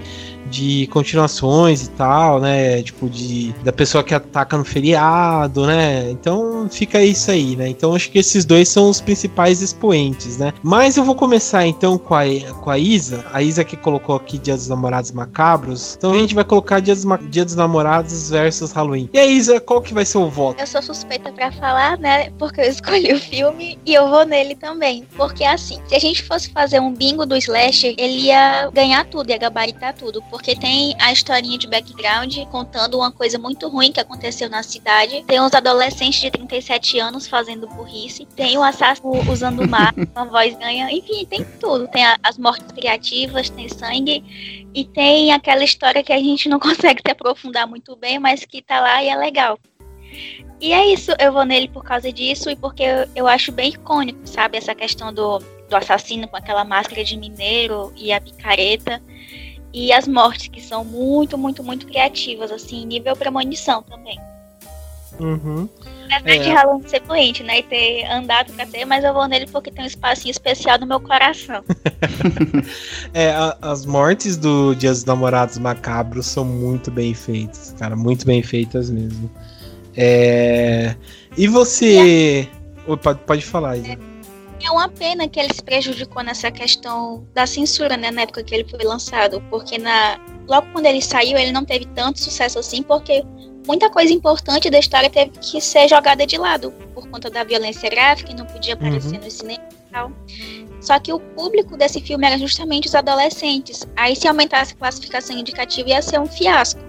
[0.50, 2.82] de continuações e tal, né?
[2.82, 6.10] Tipo, de da pessoa que ataca no feriado, né?
[6.10, 7.68] Então fica isso aí, né?
[7.68, 10.52] Então acho que esses dois são os principais expoentes, né?
[10.62, 12.24] Mas eu vou começar então com a,
[12.60, 13.24] com a Isa.
[13.32, 15.94] A Isa que colocou aqui Dia dos Namorados Macabros.
[15.96, 19.08] Então a gente vai colocar Dia dos, Dia dos Namorados versus Halloween.
[19.12, 20.60] E aí, Isa, qual que vai ser o voto?
[20.60, 22.30] Eu sou suspeita para falar, né?
[22.38, 25.06] Porque eu escolhi o filme e eu vou nele também.
[25.16, 29.30] Porque assim, se a gente fosse fazer um bingo do slasher, ele ia ganhar tudo,
[29.30, 34.00] ia gabaritar tudo porque tem a historinha de background contando uma coisa muito ruim que
[34.00, 35.22] aconteceu na cidade.
[35.28, 38.26] Tem uns adolescentes de 37 anos fazendo burrice.
[38.34, 40.90] Tem o assassino usando mar, uma voz ganha.
[40.90, 41.86] Enfim, tem tudo.
[41.86, 44.66] Tem a, as mortes criativas, tem sangue.
[44.74, 48.60] E tem aquela história que a gente não consegue se aprofundar muito bem, mas que
[48.60, 49.56] tá lá e é legal.
[50.60, 53.70] E é isso, eu vou nele por causa disso e porque eu, eu acho bem
[53.70, 54.58] icônico, sabe?
[54.58, 59.00] Essa questão do, do assassino com aquela máscara de mineiro e a picareta
[59.74, 64.16] e as mortes que são muito, muito, muito criativas, assim, nível premonição também.
[65.18, 65.68] Uhum.
[66.12, 66.38] Apesar é.
[66.38, 67.58] de Halloween ser fluente, né?
[67.58, 70.86] E ter andado pra ter, mas eu vou nele porque tem um espacinho especial no
[70.86, 71.64] meu coração.
[73.12, 77.96] é, a, as mortes do Dias dos Namorados Macabros são muito bem feitas, cara.
[77.96, 79.28] Muito bem feitas mesmo.
[79.96, 80.94] É...
[81.36, 82.48] E você.
[83.02, 83.92] Pode, pode falar, Isa.
[83.92, 84.13] É
[84.62, 88.54] é uma pena que ele se prejudicou nessa questão da censura, né, na época que
[88.54, 92.82] ele foi lançado, porque na logo quando ele saiu, ele não teve tanto sucesso assim,
[92.82, 93.24] porque
[93.66, 97.88] muita coisa importante da história teve que ser jogada de lado por conta da violência
[97.88, 99.24] gráfica e não podia aparecer uhum.
[99.24, 100.12] no cinema e tal.
[100.80, 103.88] Só que o público desse filme era justamente os adolescentes.
[103.96, 106.80] Aí se aumentasse a classificação indicativa ia ser um fiasco.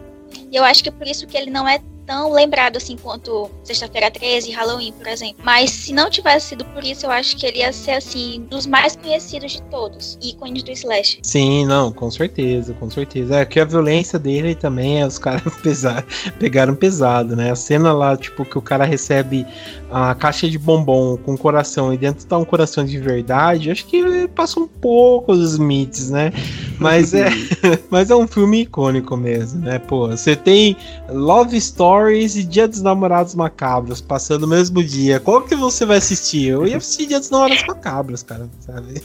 [0.51, 4.11] E eu acho que por isso que ele não é tão lembrado assim quanto Sexta-feira
[4.11, 5.43] 13 e Halloween, por exemplo.
[5.43, 8.65] Mas se não tivesse sido por isso, eu acho que ele ia ser assim, dos
[8.65, 11.19] mais conhecidos de todos, ícones do Slash.
[11.23, 13.37] Sim, não, com certeza, com certeza.
[13.37, 16.05] É que a violência dele também é os caras pesar,
[16.39, 17.51] pegaram pesado, né?
[17.51, 19.45] A cena lá, tipo, que o cara recebe
[19.91, 24.27] a caixa de bombom com coração e dentro tá um coração de verdade, acho que
[24.29, 26.31] passou um pouco dos limites, né?
[26.79, 27.29] Mas é,
[27.89, 29.79] mas é um filme icônico mesmo, né?
[29.79, 30.75] Pô, você tem
[31.09, 35.19] Love Stories e Dia dos Namorados Macabros passando no mesmo dia.
[35.19, 36.47] Qual que você vai assistir?
[36.47, 39.01] Eu ia assistir Dia dos Namorados Macabros, cara, sabe?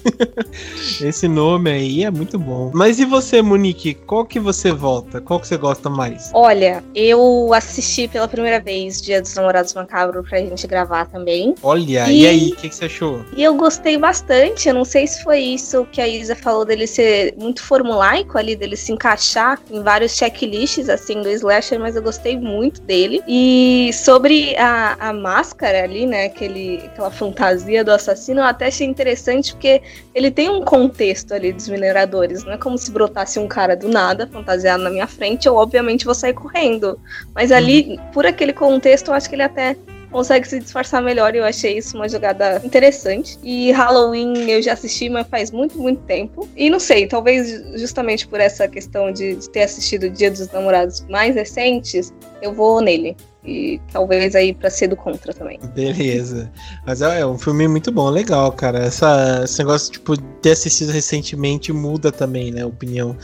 [1.01, 2.71] Esse nome aí é muito bom.
[2.75, 3.95] Mas e você, Monique?
[3.95, 5.21] Qual que você volta?
[5.21, 6.31] Qual que você gosta mais?
[6.35, 11.55] Olha, eu assisti pela primeira vez Dia dos Namorados Macabros pra gente gravar também.
[11.63, 13.25] Olha, e, e aí, o que, que você achou?
[13.37, 14.69] E eu gostei bastante.
[14.69, 18.57] Eu não sei se foi isso que a Isa falou dele ser muito formulaico ali,
[18.57, 23.23] dele se encaixar em vários checklists, assim, do slasher, mas eu gostei muito dele.
[23.29, 28.87] E sobre a, a máscara ali, né, aquele, aquela fantasia do assassino, eu até achei
[28.87, 29.83] interessante porque
[30.15, 32.45] ele tem um contexto ali dos mineradores.
[32.45, 36.05] Não é como se brotasse um cara do nada, fantasiado na minha frente, eu obviamente
[36.05, 36.99] vou sair correndo.
[37.35, 38.13] Mas ali, uhum.
[38.13, 39.77] por aquele contexto, eu acho que ele até
[40.11, 43.39] consegue se disfarçar melhor eu achei isso uma jogada interessante.
[43.43, 46.49] E Halloween eu já assisti, mas faz muito, muito tempo.
[46.57, 51.01] E não sei, talvez justamente por essa questão de, de ter assistido Dia dos Namorados
[51.09, 55.59] mais recentes, eu vou nele e talvez aí para ser do contra também.
[55.75, 56.51] Beleza.
[56.87, 58.79] Mas é, é, um filme muito bom, legal, cara.
[58.81, 63.17] Essa, esse negócio, tipo, ter assistido recentemente muda também, né, a opinião.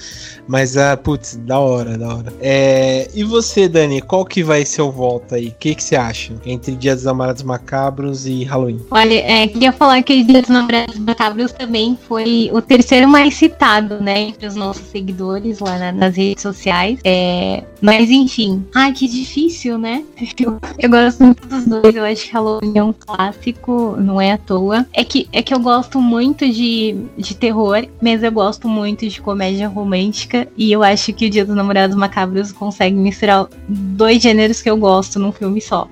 [0.49, 2.33] Mas, ah, putz, da hora, da hora.
[2.41, 5.49] É, e você, Dani, qual que vai ser o volta aí?
[5.49, 8.81] O que, que você acha entre Dia dos Namorados Macabros e Halloween?
[8.91, 14.01] Olha, é, queria falar que Dia dos Namorados Macabros também foi o terceiro mais citado,
[14.03, 16.99] né, entre os nossos seguidores lá na, nas redes sociais.
[17.05, 18.65] É, mas, enfim.
[18.75, 20.06] Ai, que difícil, né?
[20.39, 24.33] Eu, eu gosto muito dos dois, eu acho que Halloween é um clássico, não é
[24.33, 24.87] à toa.
[24.93, 29.21] É que, é que eu gosto muito de, de terror, mas eu gosto muito de
[29.21, 30.49] comédia romântica.
[30.57, 34.77] E eu acho que o Dia dos Namorados Macabros consegue misturar dois gêneros que eu
[34.77, 35.89] gosto num filme só.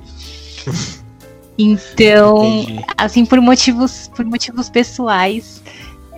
[1.56, 2.84] Então, Entendi.
[2.96, 5.62] assim, por motivos, por motivos pessoais,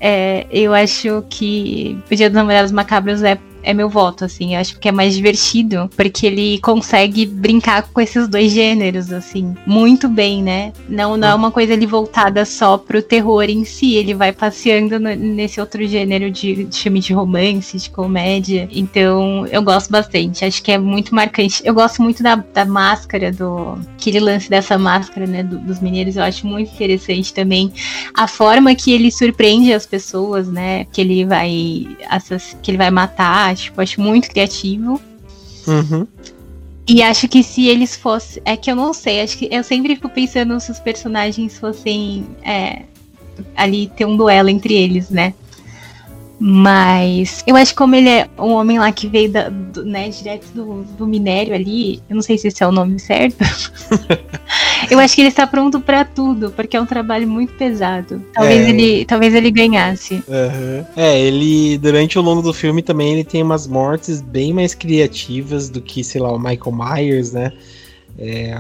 [0.01, 4.55] é, eu acho que o Dia dos Namorados Macabros é é meu voto, assim.
[4.55, 9.55] Eu acho que é mais divertido, porque ele consegue brincar com esses dois gêneros, assim,
[9.67, 10.73] muito bem, né?
[10.89, 15.01] Não, não é uma coisa ali voltada só pro terror em si, ele vai passeando
[15.01, 18.69] no, nesse outro gênero de, de filme de romance, de comédia.
[18.71, 20.45] Então, eu gosto bastante.
[20.45, 21.61] Acho que é muito marcante.
[21.65, 23.77] Eu gosto muito da, da máscara, do.
[23.99, 25.43] Aquele lance dessa máscara, né?
[25.43, 27.73] Do, dos mineiros, eu acho muito interessante também.
[28.15, 30.85] A forma que ele surpreende as pessoas, né?
[30.93, 31.89] Que ele vai.
[32.63, 35.01] Que ele vai matar Tipo, acho muito criativo.
[35.67, 36.07] Uhum.
[36.89, 38.43] E acho que se eles fossem.
[38.45, 42.27] É que eu não sei, acho que eu sempre fico pensando se os personagens fossem.
[42.45, 42.83] É,
[43.55, 45.35] ali ter um duelo entre eles, né?
[46.39, 50.09] Mas eu acho que como ele é um homem lá que veio da, do, né,
[50.11, 53.39] direto do, do, minério ali, eu não sei se esse é o nome certo.
[54.91, 58.23] eu acho que ele está pronto para tudo, porque é um trabalho muito pesado.
[58.35, 58.69] Talvez, é.
[58.69, 60.23] ele, talvez ele ganhasse.
[60.29, 60.85] Uhum.
[60.95, 65.71] É, ele, durante o longo do filme também, ele tem umas mortes bem mais criativas
[65.71, 67.53] do que, sei lá, o Michael Myers, né?
[68.19, 68.55] É,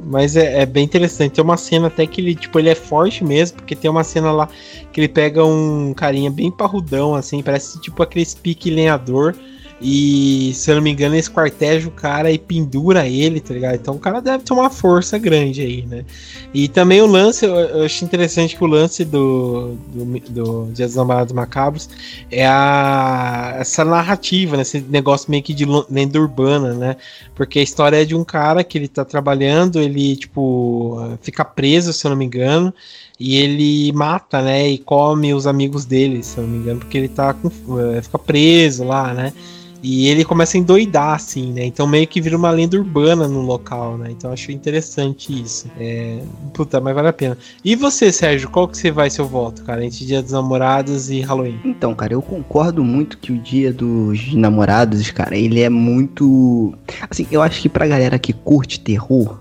[0.00, 1.32] mas é, é, bem interessante.
[1.32, 4.30] Tem uma cena até que ele, tipo, ele é forte mesmo, porque tem uma cena
[4.30, 4.48] lá
[4.92, 9.34] que ele pega um carinha bem parrudão, assim, parece tipo aquele pique lenhador.
[9.82, 13.76] E, se eu não me engano, ele esquarteja o cara e pendura ele, tá ligado?
[13.76, 16.04] Então o cara deve ter uma força grande aí, né?
[16.52, 20.86] E também o lance, eu, eu acho interessante que o lance do, do, do Dia
[20.86, 21.88] dos Namorados Macabros
[22.30, 24.62] é a, essa narrativa, né?
[24.62, 26.96] Esse negócio meio que de lenda urbana, né?
[27.34, 31.94] Porque a história é de um cara que ele tá trabalhando, ele, tipo, fica preso,
[31.94, 32.74] se eu não me engano
[33.18, 36.96] e ele mata, né, e come os amigos dele, se eu não me engano, porque
[36.96, 39.34] ele tá com, é, fica preso lá, né?
[39.82, 41.64] E ele começa a endoidar, assim, né?
[41.64, 44.10] Então meio que vira uma lenda urbana no local, né?
[44.10, 45.68] Então acho interessante isso.
[45.78, 46.20] É...
[46.52, 47.38] Puta, mas vale a pena.
[47.64, 49.84] E você, Sérgio, qual que você vai seu voto, cara?
[49.84, 51.60] Entre Dia dos Namorados e Halloween?
[51.64, 56.74] Então, cara, eu concordo muito que o Dia dos Namorados, cara, ele é muito.
[57.08, 59.40] Assim, eu acho que pra galera que curte terror,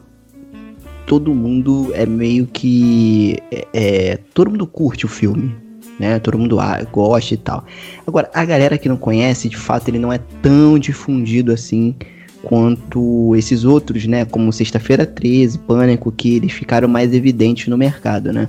[1.05, 3.37] todo mundo é meio que.
[3.51, 5.68] É, é todo mundo curte o filme
[5.99, 6.17] né?
[6.19, 7.63] Todo mundo ah, gosta e tal.
[8.07, 11.95] Agora, a galera que não conhece, de fato, ele não é tão difundido assim
[12.41, 14.25] quanto esses outros, né?
[14.25, 18.47] Como Sexta-feira 13, Pânico, que eles ficaram mais evidentes no mercado, né?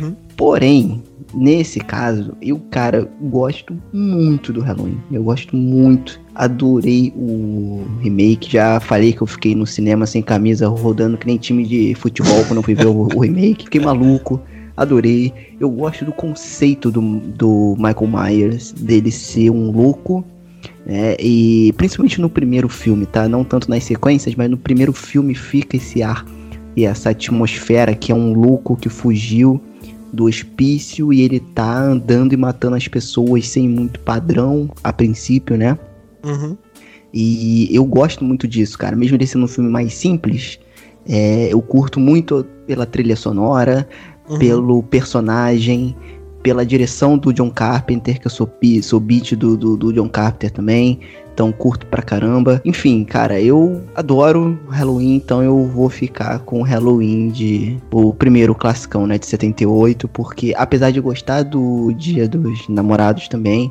[0.00, 0.14] Uhum.
[0.36, 1.02] Porém,
[1.34, 4.98] nesse caso, eu, cara, gosto muito do Halloween.
[5.12, 6.20] Eu gosto muito.
[6.34, 8.52] Adorei o remake.
[8.52, 12.44] Já falei que eu fiquei no cinema sem camisa, rodando que nem time de futebol
[12.44, 13.64] quando eu fui ver o, o remake.
[13.64, 14.40] Fiquei maluco
[14.76, 15.32] adorei.
[15.58, 20.24] Eu gosto do conceito do, do Michael Myers, dele ser um louco.
[20.84, 21.16] Né?
[21.18, 23.28] E principalmente no primeiro filme, tá?
[23.28, 26.24] Não tanto nas sequências, mas no primeiro filme fica esse ar
[26.76, 29.60] e essa atmosfera que é um louco que fugiu
[30.12, 35.56] do hospício e ele tá andando e matando as pessoas sem muito padrão, a princípio,
[35.56, 35.78] né?
[36.24, 36.56] Uhum.
[37.12, 38.94] E eu gosto muito disso, cara.
[38.94, 40.58] Mesmo ele sendo um filme mais simples,
[41.08, 43.88] é, eu curto muito pela trilha sonora,
[44.28, 44.38] Uhum.
[44.38, 45.96] pelo personagem,
[46.42, 48.48] pela direção do John Carpenter, que eu sou,
[48.82, 51.00] sou beat do, do, do John Carpenter também.
[51.36, 52.62] Então curto pra caramba.
[52.64, 57.76] Enfim, cara, eu adoro Halloween, então eu vou ficar com Halloween de.
[57.92, 59.18] O primeiro classicão, né?
[59.18, 63.70] De 78, porque apesar de gostar do Dia dos Namorados também,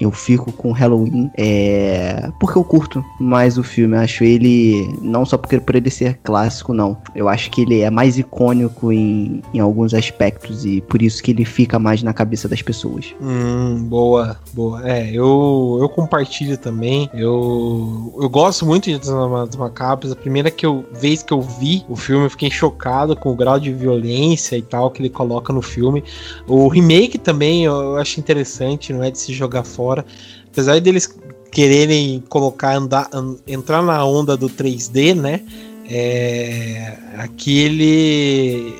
[0.00, 1.30] eu fico com Halloween.
[1.36, 2.30] É.
[2.40, 3.96] Porque eu curto mais o filme.
[3.96, 4.88] Eu acho ele.
[5.00, 6.96] Não só porque por ele ser clássico, não.
[7.14, 10.64] Eu acho que ele é mais icônico em, em alguns aspectos.
[10.64, 13.14] E por isso que ele fica mais na cabeça das pessoas.
[13.20, 14.88] Hum, boa, boa.
[14.88, 16.93] É, eu, eu compartilho também.
[17.14, 20.12] Eu, eu gosto muito de Dos Namorados Macabros.
[20.12, 23.34] A primeira que eu, vez que eu vi o filme, eu fiquei chocado com o
[23.34, 26.02] grau de violência e tal que ele coloca no filme.
[26.46, 30.04] O remake também eu acho interessante, não é de se jogar fora.
[30.50, 31.12] Apesar deles
[31.50, 35.40] quererem colocar, andar, an- entrar na onda do 3D, né?
[35.88, 38.74] É, aqui ele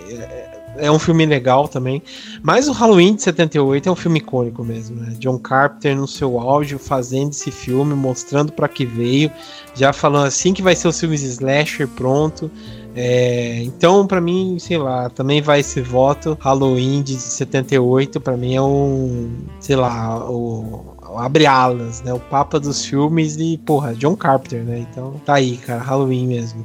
[0.76, 2.02] é um filme legal também.
[2.42, 5.14] Mas o Halloween de 78 é um filme icônico mesmo, né?
[5.18, 9.30] John Carpenter no seu auge fazendo esse filme, mostrando para que veio,
[9.74, 12.50] já falando assim que vai ser os filmes slasher pronto.
[12.96, 16.38] É, então, pra mim, sei lá, também vai esse voto.
[16.40, 22.12] Halloween de 78, pra mim é um, sei lá, o, o abre alas, né?
[22.12, 24.86] O papa dos filmes e, porra, John Carpenter, né?
[24.90, 26.64] Então, tá aí, cara, Halloween mesmo.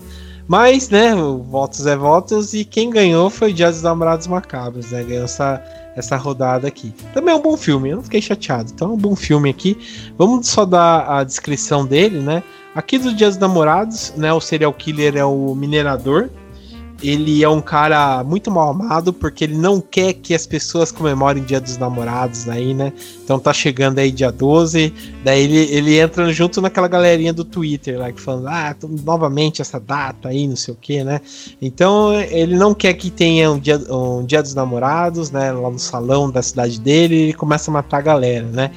[0.49, 1.13] Mas, né,
[1.47, 5.03] votos é votos e quem ganhou foi o Dia dos Namorados Macabros, né?
[5.03, 5.63] Ganhou essa,
[5.95, 6.91] essa rodada aqui.
[7.13, 8.71] Também é um bom filme, eu não fiquei chateado.
[8.73, 9.77] Então é um bom filme aqui.
[10.17, 12.41] Vamos só dar a descrição dele, né?
[12.73, 14.33] Aqui do Dia dos Namorados, né?
[14.33, 16.31] O serial killer é o minerador.
[17.01, 21.43] Ele é um cara muito mal amado porque ele não quer que as pessoas comemorem
[21.43, 22.91] Dia dos Namorados aí, né?
[23.23, 24.93] Então tá chegando aí dia 12,
[25.23, 29.79] daí ele, ele entra junto naquela galerinha do Twitter lá que falando, ah, novamente essa
[29.79, 31.21] data aí, não sei o que, né?
[31.61, 35.51] Então ele não quer que tenha um dia, um dia dos namorados, né?
[35.51, 38.71] Lá no salão da cidade dele, ele começa a matar a galera, né?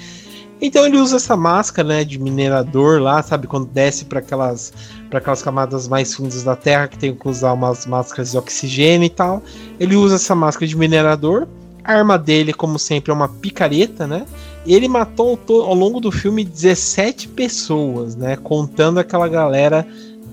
[0.65, 4.73] Então ele usa essa máscara, né, de minerador lá, sabe, quando desce para aquelas
[5.11, 9.05] para aquelas camadas mais fundas da Terra que tem que usar umas máscaras de oxigênio
[9.05, 9.43] e tal.
[9.79, 11.47] Ele usa essa máscara de minerador.
[11.85, 14.25] A arma dele, como sempre, é uma picareta, né?
[14.65, 18.37] Ele matou ao to- ao longo do filme 17 pessoas, né?
[18.37, 19.85] Contando aquela galera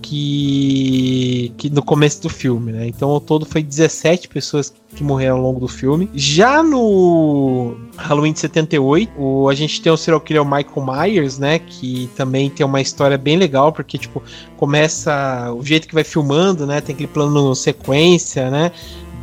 [0.09, 2.87] que, que no começo do filme, né?
[2.87, 6.09] Então ao todo foi 17 pessoas que morreram ao longo do filme.
[6.15, 11.59] Já no Halloween de 78, o, a gente tem o serial killer Michael Myers, né?
[11.59, 14.23] Que também tem uma história bem legal, porque, tipo,
[14.57, 16.81] começa o jeito que vai filmando, né?
[16.81, 18.71] Tem aquele plano sequência, né?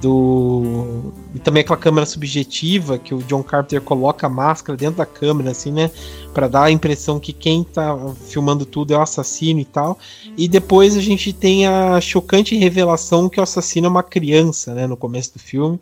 [0.00, 1.12] Do.
[1.34, 5.50] E também aquela câmera subjetiva que o John Carpenter coloca a máscara dentro da câmera,
[5.50, 5.90] assim, né?
[6.34, 7.96] Pra dar a impressão que quem tá
[8.28, 9.98] filmando tudo é o assassino e tal.
[10.36, 14.86] E depois a gente tem a chocante revelação que o assassino é uma criança, né?
[14.86, 15.80] No começo do filme.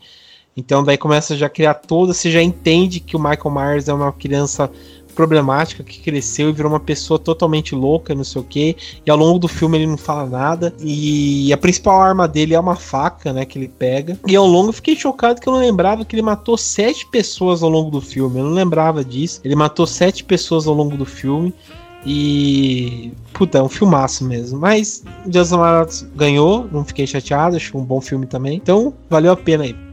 [0.56, 3.92] Então daí começa já a criar toda, você já entende que o Michael Myers é
[3.92, 4.70] uma criança
[5.14, 8.76] problemática que cresceu e virou uma pessoa totalmente louca, não sei o que.
[9.04, 10.74] E ao longo do filme ele não fala nada.
[10.80, 14.18] E a principal arma dele é uma faca, né, que ele pega.
[14.26, 17.62] E ao longo eu fiquei chocado que eu não lembrava que ele matou sete pessoas
[17.62, 18.38] ao longo do filme.
[18.38, 19.40] Eu não lembrava disso.
[19.44, 21.54] Ele matou sete pessoas ao longo do filme.
[22.06, 23.12] E.
[23.32, 24.58] Puta, é um filmaço mesmo.
[24.58, 28.56] Mas o Dias dos Namorados ganhou, não fiquei chateado, acho um bom filme também.
[28.56, 29.83] Então, valeu a pena aí.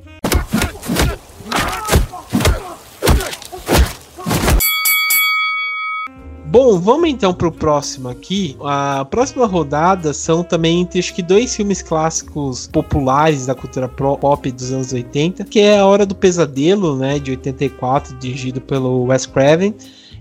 [6.52, 8.58] Bom, vamos então pro próximo aqui.
[8.62, 14.52] A próxima rodada são também entre acho que dois filmes clássicos populares da cultura pop
[14.52, 19.26] dos anos 80, que é A Hora do Pesadelo, né, de 84, dirigido pelo Wes
[19.26, 19.74] Craven,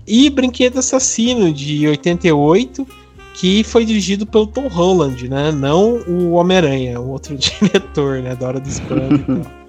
[0.07, 2.87] e Brinquedo Assassino de 88,
[3.33, 8.47] que foi dirigido pelo Tom Holland, né, não o Homem-Aranha, o outro diretor, né, da
[8.47, 9.41] Hora do Espanto.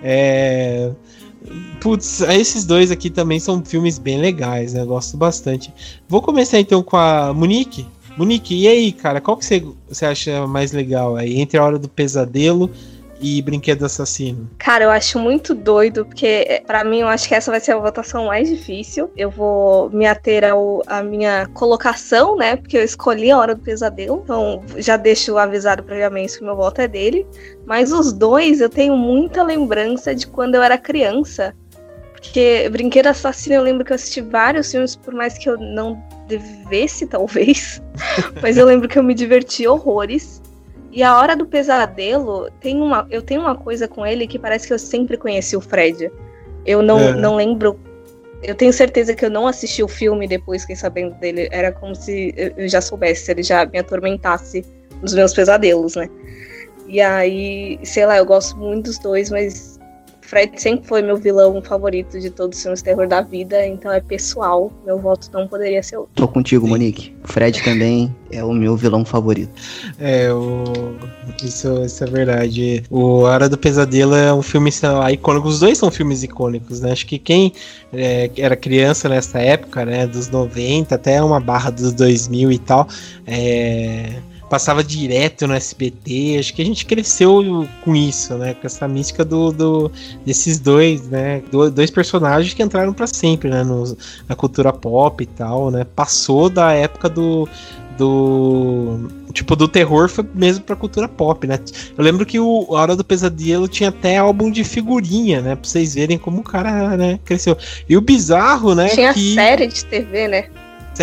[0.00, 0.92] É,
[1.80, 4.80] Putz, esses dois aqui também são filmes bem legais, né?
[4.80, 5.72] Eu gosto bastante.
[6.08, 7.86] Vou começar então com a Monique.
[8.16, 11.40] Monique, e aí, cara, qual que você, você acha mais legal aí?
[11.40, 12.68] Entre a Hora do Pesadelo
[13.20, 14.48] e Brinquedo Assassino?
[14.58, 17.78] Cara, eu acho muito doido, porque pra mim eu acho que essa vai ser a
[17.78, 19.10] votação mais difícil.
[19.16, 22.56] Eu vou me ater ao, à minha colocação, né?
[22.56, 24.20] Porque eu escolhi a hora do pesadelo.
[24.22, 27.26] Então já deixo avisado previamente que meu voto é dele.
[27.66, 31.54] Mas os dois eu tenho muita lembrança de quando eu era criança.
[32.12, 36.02] Porque Brinquedo Assassino eu lembro que eu assisti vários filmes, por mais que eu não
[36.26, 37.80] devesse, talvez.
[38.42, 40.42] Mas eu lembro que eu me diverti horrores.
[40.98, 44.66] E a Hora do Pesadelo, tem uma, eu tenho uma coisa com ele que parece
[44.66, 46.10] que eu sempre conheci o Fred.
[46.66, 47.14] Eu não, É.
[47.14, 47.78] não lembro.
[48.42, 51.48] Eu tenho certeza que eu não assisti o filme depois, fiquei sabendo dele.
[51.52, 54.64] Era como se eu- já soubesse, se ele já me atormentasse
[55.00, 56.10] nos meus pesadelos, né?
[56.88, 59.77] E aí, sei lá, eu gosto muito dos dois, mas
[60.28, 63.90] Fred sempre foi meu vilão favorito de todos os filmes de terror da vida, então
[63.90, 64.70] é pessoal.
[64.84, 66.12] Meu voto não poderia ser outro.
[66.14, 66.70] Tô contigo, Sim.
[66.70, 67.16] Monique.
[67.24, 69.50] O Fred também é o meu vilão favorito.
[69.98, 70.64] É, o...
[71.42, 72.84] isso, isso é verdade.
[72.90, 75.48] O Hora do Pesadelo é um filme sei lá, icônico.
[75.48, 76.92] Os dois são filmes icônicos, né?
[76.92, 77.54] Acho que quem
[77.90, 80.06] é, era criança nessa época, né?
[80.06, 82.86] Dos 90 até uma barra dos 2000 e tal,
[83.26, 84.12] é,
[84.48, 86.36] passava direto no SBT.
[86.38, 88.54] Acho que a gente cresceu com isso, né?
[88.54, 89.92] Com essa mística do, do-
[90.24, 91.42] desses dois, né?
[91.50, 93.62] Do- dois personagens que entraram pra sempre, né?
[93.62, 93.96] no-
[94.28, 95.84] na cultura pop e tal, né?
[95.94, 97.48] Passou da época do
[97.98, 101.58] do tipo do terror foi mesmo pra cultura pop, né?
[101.96, 105.56] Eu lembro que o A Hora do Pesadelo tinha até álbum de figurinha, né?
[105.56, 107.56] Pra vocês verem como o cara, né, cresceu.
[107.88, 110.44] E o bizarro, né, Tinha que série de TV, né?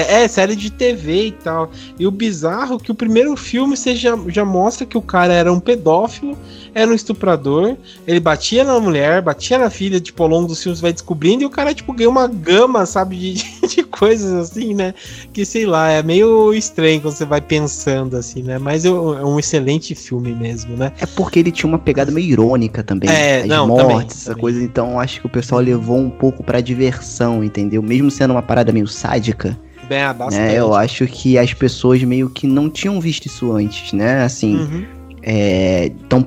[0.02, 1.72] É série de TV e tal.
[2.00, 5.34] E o bizarro é que o primeiro filme você já, já mostra que o cara
[5.34, 6.38] era um pedófilo,
[6.74, 10.82] era um estuprador, ele batia na mulher, batia na filha, tipo, ao longo dos filmes
[10.82, 14.94] vai descobrindo, e o cara, tipo, ganha uma gama, sabe, de, de coisas assim, né?
[15.32, 18.58] Que sei lá, é meio estranho quando você vai pensando assim, né?
[18.58, 20.92] Mas é um é um excelente filme mesmo, né?
[21.00, 23.10] É porque ele tinha uma pegada meio irônica também.
[23.10, 24.42] É, As não, mortes, também, essa também.
[24.42, 24.64] coisa.
[24.64, 27.82] Então acho que o pessoal levou um pouco pra diversão, entendeu?
[27.82, 29.58] Mesmo sendo uma parada meio sádica,
[29.88, 30.36] Bem, bastante.
[30.38, 30.60] né?
[30.60, 34.24] Eu acho que as pessoas meio que não tinham visto isso antes, né?
[34.24, 34.86] Assim, Uhum.
[35.22, 36.26] é, tão,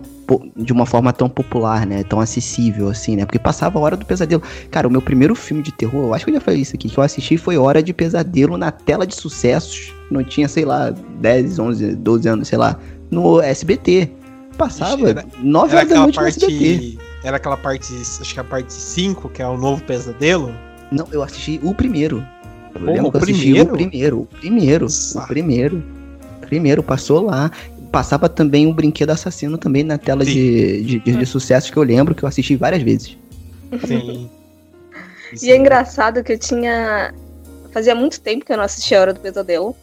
[0.56, 2.02] de uma forma tão popular, né?
[2.04, 3.24] Tão acessível, assim, né?
[3.24, 4.42] Porque passava a Hora do Pesadelo.
[4.70, 6.88] Cara, o meu primeiro filme de terror, eu acho que eu já falei isso aqui,
[6.88, 9.92] que eu assisti foi Hora de Pesadelo na tela de sucessos.
[10.10, 10.90] Não tinha, sei lá,
[11.20, 12.78] 10, 11, 12 anos, sei lá,
[13.10, 14.10] no SBT.
[14.56, 16.48] Passava Ixi, era- 9 Era horas da noite no SBT.
[16.74, 16.98] parte.
[17.24, 17.92] Era aquela parte.
[18.20, 20.52] Acho que a parte 5, que é o novo pesadelo.
[20.90, 22.24] Não, eu assisti o primeiro.
[22.74, 23.68] Eu lembro que o eu assisti primeiro?
[23.68, 25.22] o primeiro, o primeiro, Nossa.
[25.22, 25.84] o primeiro.
[26.40, 27.50] Primeiro, passou lá.
[27.92, 31.82] Passava também o Brinquedo Assassino também na tela de, de, de, de sucessos que eu
[31.82, 33.16] lembro, que eu assisti várias vezes.
[33.86, 34.30] Sim.
[35.42, 37.12] E é engraçado que eu tinha.
[37.70, 39.76] Fazia muito tempo que eu não assistia a Hora do Pesadelo.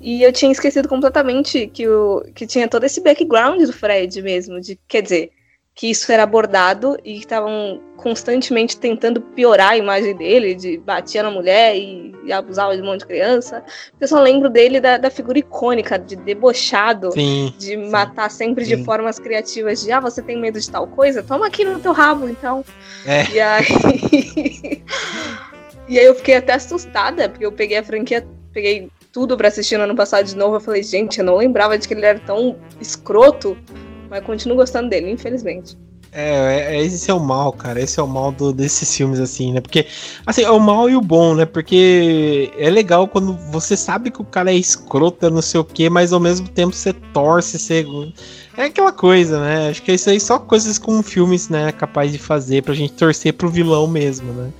[0.00, 4.60] E eu tinha esquecido completamente que, o, que tinha todo esse background do Fred mesmo.
[4.60, 5.32] De, quer dizer,
[5.78, 11.22] que isso era abordado e que estavam constantemente tentando piorar a imagem dele, de batia
[11.22, 13.62] na mulher e, e abusava de um monte de criança.
[14.00, 17.12] Eu só lembro dele da, da figura icônica, de debochado.
[17.12, 17.54] Sim.
[17.56, 18.84] De matar sempre de Sim.
[18.84, 21.22] formas criativas, de ah, você tem medo de tal coisa?
[21.22, 22.64] Toma aqui no teu rabo, então.
[23.06, 23.30] É.
[23.30, 24.82] E aí.
[25.88, 29.76] e aí eu fiquei até assustada, porque eu peguei a franquia, peguei tudo pra assistir
[29.76, 30.56] no ano passado de novo.
[30.56, 33.56] Eu falei, gente, eu não lembrava de que ele era tão escroto,
[34.10, 35.76] mas continuo gostando dele, infelizmente.
[36.10, 37.80] É, é, esse é o mal, cara.
[37.82, 39.60] Esse é o mal do- desses filmes, assim, né?
[39.60, 39.86] Porque,
[40.24, 41.44] assim, é o mal e o bom, né?
[41.44, 45.64] Porque é legal quando você sabe que o cara é escroto, é não sei o
[45.64, 47.86] quê, mas ao mesmo tempo você torce, você.
[48.56, 49.68] É aquela coisa, né?
[49.68, 51.70] Acho que isso aí só coisas como filmes, né?
[51.72, 54.50] Capaz de fazer pra gente torcer pro vilão mesmo, né?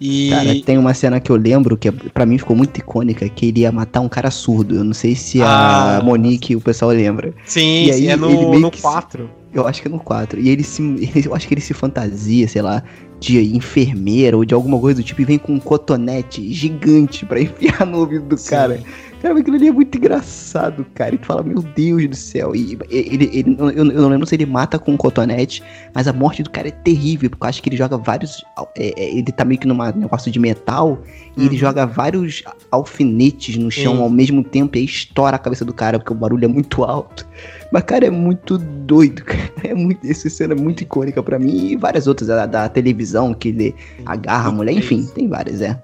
[0.00, 0.30] E.
[0.30, 3.60] Cara, tem uma cena que eu lembro que pra mim ficou muito icônica, que ele
[3.60, 4.76] ia matar um cara surdo.
[4.76, 6.02] Eu não sei se a Ah.
[6.02, 7.34] Monique e o pessoal lembra.
[7.44, 9.28] sim, e aí sim, é ele no, meio no que se- 4.
[9.52, 10.40] Eu acho que é no 4.
[10.40, 10.80] E ele se.
[11.26, 12.82] Eu acho que ele se fantasia, sei lá,
[13.18, 17.38] de enfermeira ou de alguma coisa do tipo e vem com um cotonete gigante pra
[17.42, 18.80] enfiar no ouvido do cara.
[19.20, 21.14] Cara, aquilo ali é muito engraçado, cara.
[21.14, 22.54] E tu fala, meu Deus do céu.
[22.56, 25.62] E ele, ele, eu, eu não lembro se ele mata com um cotonete,
[25.94, 28.42] mas a morte do cara é terrível, porque eu acho que ele joga vários.
[28.78, 31.02] é, é, ele tá meio que num negócio de metal,
[31.36, 31.58] e ele Uhum.
[31.58, 34.02] joga vários alfinetes no chão Sim.
[34.02, 36.82] ao mesmo tempo, e aí estoura a cabeça do cara, porque o barulho é muito
[36.82, 37.26] alto.
[37.72, 39.40] Mas, cara, é muito doido, cara.
[39.62, 43.32] É muito, essa cena é muito icônica pra mim, e várias outras, da, da televisão,
[43.32, 45.80] que ele agarra a mulher, enfim, tem várias, é.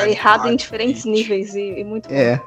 [0.00, 2.08] É errado em diferentes níveis e, e muito.
[2.12, 2.40] É.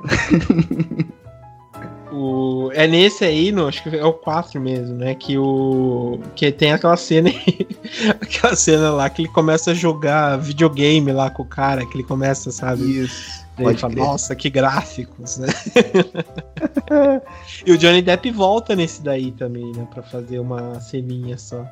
[2.12, 5.16] O, é nesse aí, no, acho que é o 4 mesmo, né?
[5.16, 6.20] Que o.
[6.34, 7.30] Que tem aquela cena.
[8.22, 12.04] aquela cena lá que ele começa a jogar videogame lá com o cara, que ele
[12.04, 12.84] começa, sabe?
[13.02, 13.45] Isso.
[13.58, 15.48] Ele fala, nossa, que gráficos, né?
[17.66, 19.88] e o Johnny Depp volta nesse daí também, né?
[19.94, 21.66] Pra fazer uma ceninha só.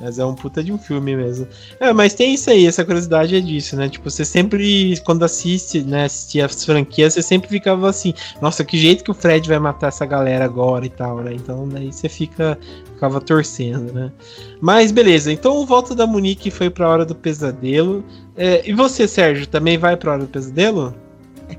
[0.00, 1.48] Mas é um puta de um filme mesmo.
[1.80, 3.88] É, mas tem isso aí, essa curiosidade é disso, né?
[3.88, 8.78] Tipo, você sempre, quando assiste, né, assistia as franquias, você sempre ficava assim, nossa, que
[8.78, 11.32] jeito que o Fred vai matar essa galera agora e tal, né?
[11.34, 12.56] Então daí você fica,
[12.94, 14.12] ficava torcendo, né?
[14.60, 18.04] Mas beleza, então o voto da Monique foi pra Hora do Pesadelo.
[18.36, 20.94] É, e você, Sérgio, também vai pra Hora do Pesadelo?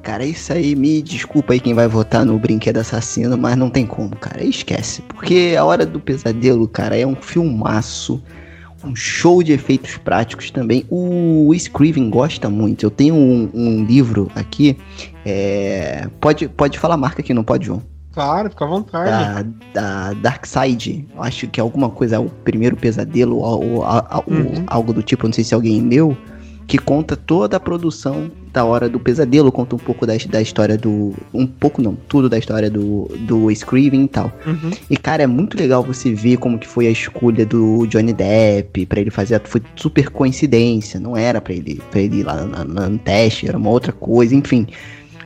[0.02, 3.86] Cara, isso aí, me desculpa aí quem vai votar no Brinquedo Assassino, mas não tem
[3.86, 5.02] como, cara, esquece.
[5.04, 8.22] Porque A Hora do Pesadelo, cara, é um filmaço,
[8.84, 10.86] um show de efeitos práticos também.
[10.90, 12.86] O Scriven gosta muito.
[12.86, 14.78] Eu tenho um, um livro aqui,
[15.26, 16.08] é...
[16.20, 17.82] pode, pode falar a marca aqui, não pode, João?
[18.12, 19.54] Claro, fica à vontade.
[19.74, 21.08] Da, da Dark Side.
[21.20, 24.64] Acho que é alguma coisa, o primeiro pesadelo, ou, ou, ou Uhum.
[24.68, 26.18] algo do tipo, não sei se alguém leu,
[26.70, 30.78] que conta toda a produção da hora do pesadelo, conta um pouco da, da história
[30.78, 31.16] do.
[31.34, 34.32] Um pouco não, tudo da história do, do Scriven e tal.
[34.46, 34.70] Uhum.
[34.88, 38.86] E, cara, é muito legal você ver como que foi a escolha do Johnny Depp
[38.86, 39.42] pra ele fazer.
[39.46, 43.72] Foi super coincidência, não era pra ele, pra ele ir lá no teste, era uma
[43.72, 44.68] outra coisa, enfim.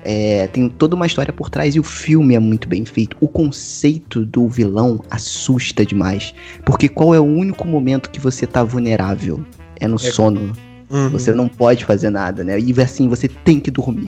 [0.06, 3.18] É, tem toda uma história por trás e o filme é muito bem feito.
[3.20, 6.34] O conceito do vilão assusta demais.
[6.64, 9.46] Porque qual é o único momento que você tá vulnerável?
[9.78, 10.54] É no sono.
[10.94, 11.10] Uhum.
[11.10, 12.60] Você não pode fazer nada, né?
[12.60, 14.08] E assim, você tem que dormir.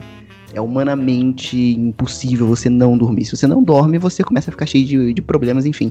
[0.54, 3.24] É humanamente impossível você não dormir.
[3.26, 5.90] Se você não dorme, você começa a ficar cheio de, de problemas, enfim.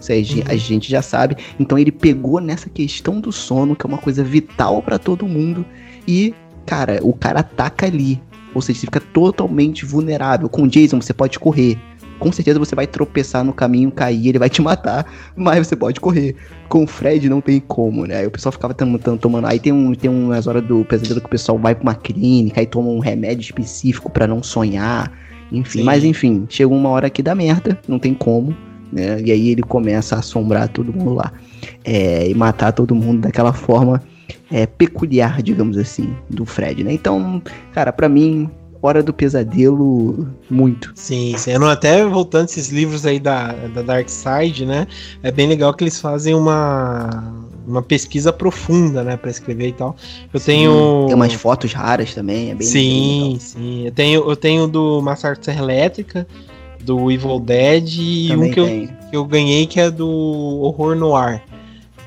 [0.00, 1.36] Isso aí gen- a gente já sabe.
[1.60, 5.64] Então ele pegou nessa questão do sono, que é uma coisa vital pra todo mundo,
[6.08, 6.34] e,
[6.66, 8.20] cara, o cara ataca ali.
[8.52, 10.48] Ou seja, você fica totalmente vulnerável.
[10.48, 11.78] Com o Jason, você pode correr.
[12.20, 15.04] Com certeza você vai tropeçar no caminho, cair, ele vai te matar,
[15.34, 16.36] mas você pode correr.
[16.68, 18.18] Com o Fred não tem como, né?
[18.18, 19.46] Aí o pessoal ficava tam- tomando.
[19.46, 22.62] Aí tem, um, tem umas horas do pesadelo que o pessoal vai pra uma clínica
[22.62, 25.10] e toma um remédio específico pra não sonhar.
[25.50, 25.84] Enfim, Sim.
[25.84, 28.56] mas enfim, chegou uma hora que dá merda, não tem como,
[28.92, 29.20] né?
[29.20, 31.32] E aí ele começa a assombrar todo mundo lá.
[31.84, 34.00] É, e matar todo mundo daquela forma
[34.50, 36.92] é, peculiar, digamos assim, do Fred, né?
[36.92, 37.42] Então,
[37.72, 38.48] cara, pra mim,
[38.82, 40.92] Hora do Pesadelo, muito.
[40.94, 41.52] Sim, sim.
[41.52, 44.86] Eu não- até voltando esses livros aí da, da Dark Side, né?
[45.22, 47.34] É bem legal que eles fazem uma,
[47.66, 49.18] uma pesquisa profunda, né?
[49.18, 49.94] Pra escrever e tal.
[50.32, 51.04] Eu tenho.
[51.06, 53.84] Tem umas fotos raras também, é bem Sim, sim.
[53.86, 56.26] Eu tenho, eu tenho do Massacre Serra Elétrica,
[56.82, 58.66] do Evil Dead e Também um que eu,
[59.10, 61.42] que eu ganhei que é do Horror Noir,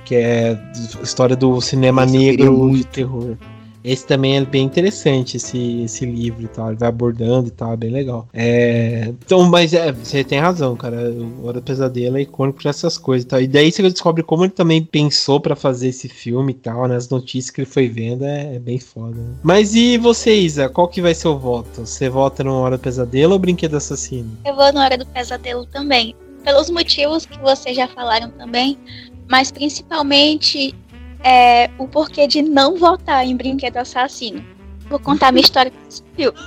[0.05, 0.57] que é
[1.03, 3.37] história do cinema negro de terror.
[3.83, 6.69] Esse também é bem interessante, esse, esse livro e tal.
[6.69, 8.27] Ele vai abordando e tal, é bem legal.
[8.33, 11.11] É, então, mas é, você tem razão, cara.
[11.11, 13.41] O Hora do Pesadelo é icônico por essas coisas e tal.
[13.41, 16.95] E daí você descobre como ele também pensou pra fazer esse filme e tal, né?
[16.95, 19.15] As notícias que ele foi vendo é, é bem foda.
[19.15, 19.35] né?
[19.43, 20.69] Mas e você, Isa?
[20.69, 21.85] Qual que vai ser o voto?
[21.85, 24.37] Você vota no Hora do Pesadelo ou Brinquedo Assassino?
[24.45, 26.15] Eu vou na hora do pesadelo também.
[26.43, 28.77] Pelos motivos que vocês já falaram também,
[29.29, 30.75] mas principalmente
[31.23, 34.45] é, o porquê de não votar em Brinquedo Assassino.
[34.89, 36.37] Vou contar minha história com esse filme.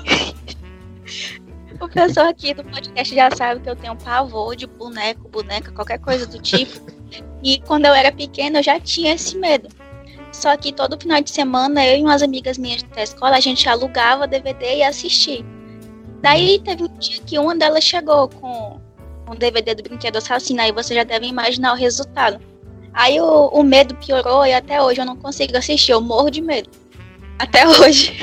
[1.80, 5.98] O pessoal aqui do podcast já sabe que eu tenho pavor de boneco, boneca, qualquer
[5.98, 6.80] coisa do tipo.
[7.42, 9.68] E quando eu era pequena eu já tinha esse medo.
[10.32, 13.68] Só que todo final de semana eu e umas amigas minhas da escola a gente
[13.68, 15.44] alugava DVD e assistia.
[16.22, 18.80] Daí teve um dia que uma delas chegou com
[19.30, 22.40] um DVD do Brinquedo Assassino, aí você já deve imaginar o resultado.
[22.96, 26.40] Aí o, o medo piorou e até hoje eu não consigo assistir, eu morro de
[26.40, 26.70] medo.
[27.38, 28.18] Até hoje.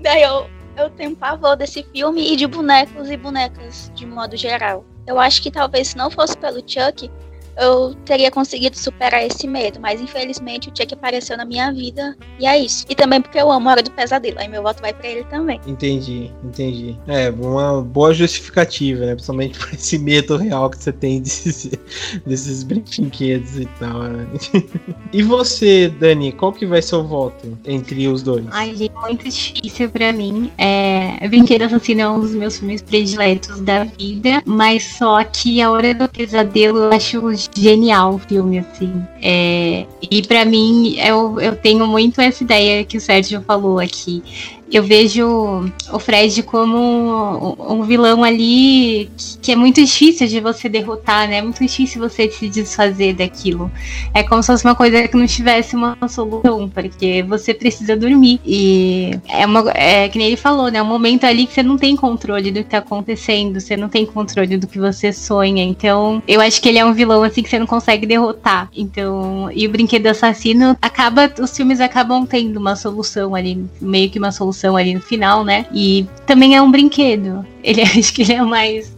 [0.00, 4.84] Daí eu, eu tenho pavor desse filme e de bonecos e bonecas de modo geral.
[5.04, 7.10] Eu acho que talvez se não fosse pelo Chuck,
[7.56, 12.46] eu teria conseguido superar esse medo, mas infelizmente o Chuck apareceu na minha vida e
[12.46, 12.84] é isso.
[12.88, 15.24] E também porque eu amo a Hora do Pesadelo, aí meu voto vai pra ele
[15.24, 15.60] também.
[15.66, 16.98] Entendi, entendi.
[17.06, 19.14] É, uma boa justificativa, né?
[19.14, 21.70] Principalmente por esse medo real que você tem desses,
[22.26, 24.26] desses brinquedos e tal, né?
[25.12, 28.44] E você, Dani, qual que vai ser o voto entre os dois?
[28.50, 30.50] Ai, gente, muito difícil pra mim.
[30.58, 35.70] É, Brinquedo Assassino é um dos meus filmes prediletos da vida, mas só que A
[35.70, 37.20] Hora do Pesadelo eu acho
[37.54, 39.04] genial o filme, assim.
[39.22, 44.22] É, e pra mim, eu, eu tenho muito essa ideia que o Sérgio falou aqui.
[44.70, 50.68] Eu vejo o Fred como um, vilão ali que, que é muito difícil de você
[50.68, 51.36] derrotar, né?
[51.36, 53.70] É muito difícil você se desfazer daquilo.
[54.12, 58.40] É como se fosse uma coisa que não tivesse uma solução, porque você precisa dormir.
[58.44, 60.78] E é, uma, é que nem ele falou, né?
[60.78, 63.88] É um momento ali que você não tem controle do que tá acontecendo, você não
[63.88, 65.62] tem controle do que você sonha.
[65.62, 68.68] Então, eu acho que ele é um vilão assim que você não consegue derrotar.
[68.76, 74.18] Então, e o brinquedo assassino acaba, os filmes acabam tendo uma solução ali, meio que
[74.18, 75.66] uma solução ali no final, né?
[75.72, 77.44] E também é um brinquedo.
[77.62, 78.96] Ele acho que ele é mais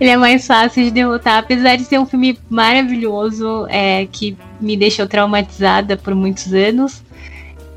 [0.00, 4.76] ele é mais fácil de derrotar, apesar de ser um filme maravilhoso, é, que me
[4.76, 7.02] deixou traumatizada por muitos anos.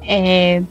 [0.01, 0.63] É,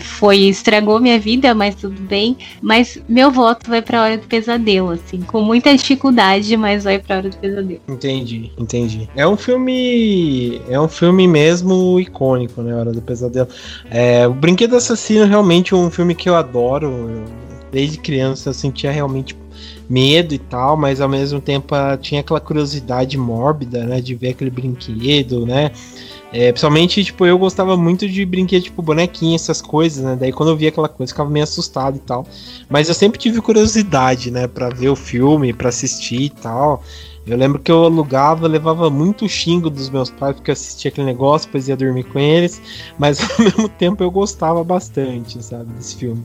[0.00, 2.36] foi estragou minha vida, mas tudo bem.
[2.60, 7.16] Mas meu voto vai pra Hora do Pesadelo, assim, com muita dificuldade, mas vai pra
[7.16, 7.80] Hora do Pesadelo.
[7.88, 9.08] Entendi, entendi.
[9.14, 10.60] É um filme.
[10.68, 12.74] É um filme mesmo icônico, né?
[12.74, 13.48] Hora do Pesadelo.
[13.90, 16.86] É, o Brinquedo Assassino é realmente um filme que eu adoro.
[16.86, 17.24] Eu,
[17.70, 19.36] desde criança eu sentia realmente
[19.88, 24.00] medo e tal, mas ao mesmo tempo tinha aquela curiosidade mórbida, né?
[24.00, 25.70] De ver aquele brinquedo, né?
[26.30, 30.14] É, principalmente, tipo, eu gostava muito de brinquedo, tipo, bonequinho, essas coisas, né?
[30.14, 32.26] Daí quando eu via aquela coisa, eu ficava meio assustado e tal.
[32.68, 34.46] Mas eu sempre tive curiosidade, né?
[34.46, 36.82] Pra ver o filme, pra assistir e tal.
[37.28, 41.06] Eu lembro que eu alugava, levava muito xingo dos meus pais, porque eu assistia aquele
[41.06, 42.60] negócio, depois ia dormir com eles.
[42.98, 46.24] Mas ao mesmo tempo eu gostava bastante, sabe, desse filme.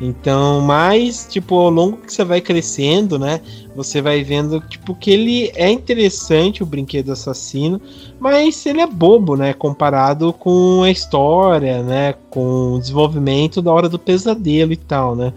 [0.00, 3.40] Então, mas, tipo, ao longo que você vai crescendo, né?
[3.74, 7.80] Você vai vendo, tipo, que ele é interessante, o brinquedo assassino,
[8.18, 9.52] mas ele é bobo, né?
[9.54, 12.14] Comparado com a história, né?
[12.30, 15.32] Com o desenvolvimento da hora do pesadelo e tal, né?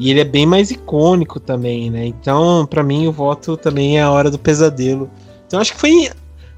[0.00, 2.06] E ele é bem mais icônico também, né?
[2.06, 5.10] Então, para mim, o voto também é a hora do pesadelo.
[5.46, 6.10] Então, acho que foi.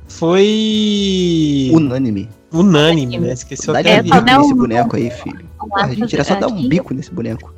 [0.07, 1.71] Foi.
[1.75, 2.29] Unânime.
[2.53, 3.33] Unânime, né?
[3.33, 5.45] Esqueceu até a bico nesse boneco aí, filho.
[5.59, 7.53] Porra, a gente ia só dar um bico nesse boneco.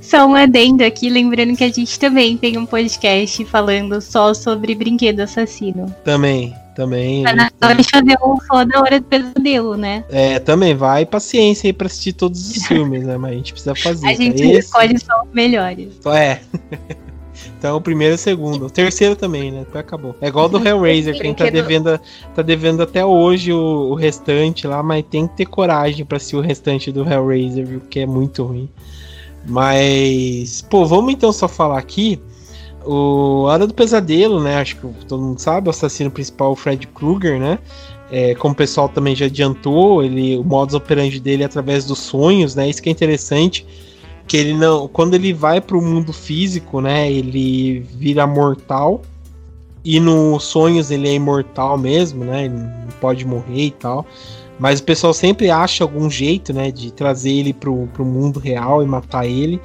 [0.00, 4.74] Só um adendo aqui, lembrando que a gente também tem um podcast falando só sobre
[4.74, 5.94] brinquedo assassino.
[6.02, 7.22] Também, também.
[7.24, 10.02] Tá na hora de fazer o foda hora do pesadelo, né?
[10.08, 13.18] É, também vai paciência aí pra assistir todos os filmes, né?
[13.18, 14.06] Mas a gente precisa fazer.
[14.08, 14.58] A gente Esse...
[14.60, 15.88] escolhe só os melhores.
[16.06, 16.40] É.
[17.58, 18.66] Então, o primeiro e o segundo.
[18.66, 19.60] O terceiro também, né?
[19.60, 20.14] Depois acabou.
[20.20, 21.98] É igual do Hellraiser, quem tá devendo,
[22.34, 26.36] tá devendo até hoje o, o restante lá, mas tem que ter coragem pra assistir
[26.36, 27.80] o restante do Hellraiser, viu?
[27.80, 28.68] Porque é muito ruim.
[29.46, 32.20] Mas, pô, vamos então só falar aqui.
[32.84, 34.56] O Hora do Pesadelo, né?
[34.56, 37.58] Acho que todo mundo sabe, o assassino principal o Fred Krueger, né?
[38.10, 41.98] É, como o pessoal também já adiantou, ele, o modus operandi dele é através dos
[41.98, 42.68] sonhos, né?
[42.68, 43.66] Isso que é interessante
[44.30, 49.02] que ele não, quando ele vai para o mundo físico, né, ele vira mortal
[49.84, 54.06] e nos sonhos ele é imortal mesmo, né, ele não pode morrer e tal.
[54.56, 58.84] Mas o pessoal sempre acha algum jeito, né, de trazer ele pro, pro mundo real
[58.84, 59.60] e matar ele.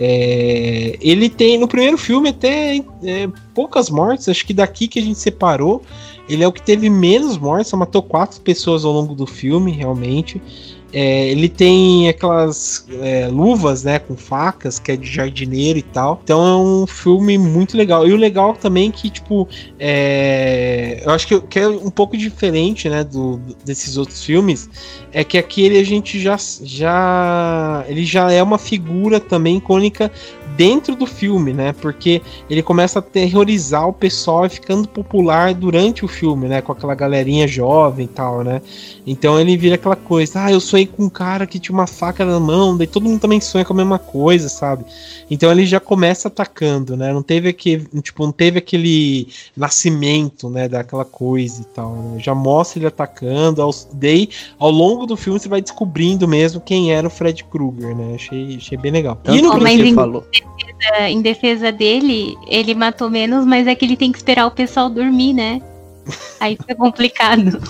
[0.00, 5.02] É, ele tem no primeiro filme até é, poucas mortes, acho que daqui que a
[5.02, 5.82] gente separou,
[6.28, 9.72] ele é o que teve menos mortes, só matou quatro pessoas ao longo do filme,
[9.72, 10.40] realmente.
[10.92, 16.20] É, ele tem aquelas é, luvas, né, com facas, que é de jardineiro e tal.
[16.24, 18.06] Então é um filme muito legal.
[18.06, 19.46] E o legal também que, tipo,
[19.78, 24.68] é, eu acho que, que, é um pouco diferente, né, do, desses outros filmes,
[25.12, 30.10] é que aquele a gente já, já, ele já é uma figura também icônica
[30.58, 31.72] dentro do filme, né?
[31.72, 36.60] Porque ele começa a terrorizar o pessoal e ficando popular durante o filme, né?
[36.60, 38.60] Com aquela galerinha jovem e tal, né?
[39.06, 42.24] Então ele vira aquela coisa, ah, eu sonhei com um cara que tinha uma faca
[42.24, 44.84] na mão, daí todo mundo também sonha com a mesma coisa, sabe?
[45.30, 47.12] Então ele já começa atacando, né?
[47.12, 52.18] Não teve aquele, tipo, não teve aquele nascimento, né, daquela coisa e tal, né?
[52.18, 54.28] Já mostra ele atacando, aos, daí
[54.58, 58.16] ao longo do filme você vai descobrindo mesmo quem era o Fred Krueger, né?
[58.16, 59.16] Achei, achei bem legal.
[59.28, 60.24] e no que ele falou
[60.78, 64.50] defesa, em defesa dele, ele matou menos, mas é que ele tem que esperar o
[64.50, 65.60] pessoal dormir, né?
[66.40, 67.60] Aí fica complicado.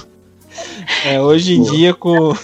[1.04, 2.34] É, hoje em dia com.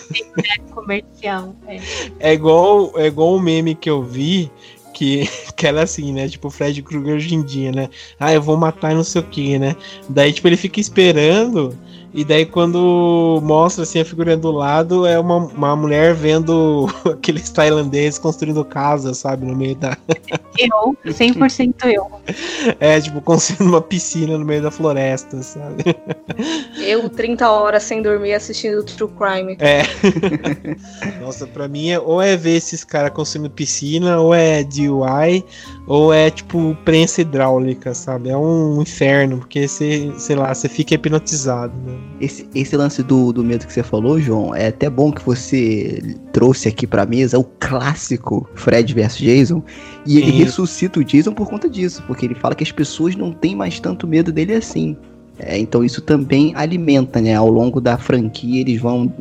[0.73, 1.55] Comercial.
[1.67, 1.81] É.
[2.21, 4.51] é igual é igual um meme que eu vi
[4.93, 6.29] que, que era assim, né?
[6.29, 7.91] Tipo, o Fred Krueger hoje em dia, né?
[8.19, 9.77] Ah, eu vou matar não sei o que, né?
[10.09, 11.77] Daí, tipo, ele fica esperando
[12.15, 17.51] e daí quando mostra assim a figurinha do lado, é uma, uma mulher vendo aqueles
[17.51, 19.99] tailandeses construindo casa, sabe, no meio da.
[20.57, 22.09] Eu, 100% eu.
[22.81, 25.85] É, tipo, construindo uma piscina no meio da floresta, sabe?
[26.79, 29.57] Eu, 30 horas sem dormir assistindo True Crime.
[29.59, 29.83] É.
[31.21, 35.45] Nossa, pra mim, é, ou é ver esses caras construindo piscina, ou é DIY,
[35.87, 38.31] ou é tipo prensa hidráulica, sabe?
[38.31, 42.04] É um inferno, porque você, sei lá, você fica hipnotizado, né?
[42.21, 46.17] Esse, esse lance do, do medo que você falou, João, é até bom que você
[46.33, 49.63] trouxe aqui pra mesa o clássico Fred vs Jason.
[50.07, 53.33] E ele ressuscita o Jason por conta disso, porque ele fala que as pessoas não
[53.33, 54.97] têm mais tanto medo dele assim.
[55.39, 57.35] É, então isso também alimenta, né?
[57.35, 59.13] Ao longo da franquia, eles vão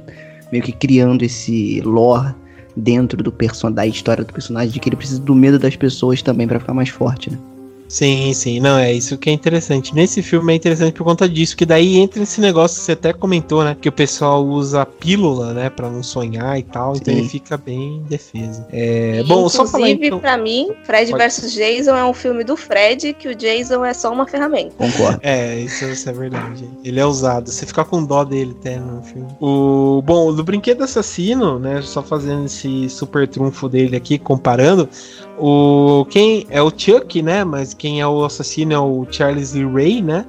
[0.52, 2.36] meio que criando esse lore
[2.78, 6.22] dentro do person da história do personagem de que ele precisa do medo das pessoas
[6.22, 7.38] também para ficar mais forte, né?
[7.94, 8.60] Sim, sim.
[8.60, 9.94] Não, é isso que é interessante.
[9.94, 13.14] Nesse filme é interessante por conta disso, que daí entra esse negócio que você até
[13.14, 13.78] comentou, né?
[13.80, 15.70] Que o pessoal usa pílula, né?
[15.70, 16.96] Pra não sonhar e tal.
[16.96, 17.20] Então Sim.
[17.20, 18.66] ele fica bem defesa.
[18.74, 20.20] É, bom, só falar Inclusive, então.
[20.20, 23.94] pra mim, Fred Pode- vs Jason é um filme do Fred, que o Jason é
[23.94, 24.74] só uma ferramenta.
[24.76, 25.20] Concordo.
[25.22, 26.68] É, isso, isso é verdade.
[26.84, 27.52] Ele é usado.
[27.52, 29.28] Você fica com dó dele até no filme.
[29.40, 31.80] O, bom, do brinquedo assassino, né?
[31.84, 34.90] Só fazendo esse super trunfo dele aqui, comparando.
[35.46, 37.44] O quem é o Chuck, né?
[37.44, 40.26] Mas quem é o assassino é o Charles Lee Ray, né?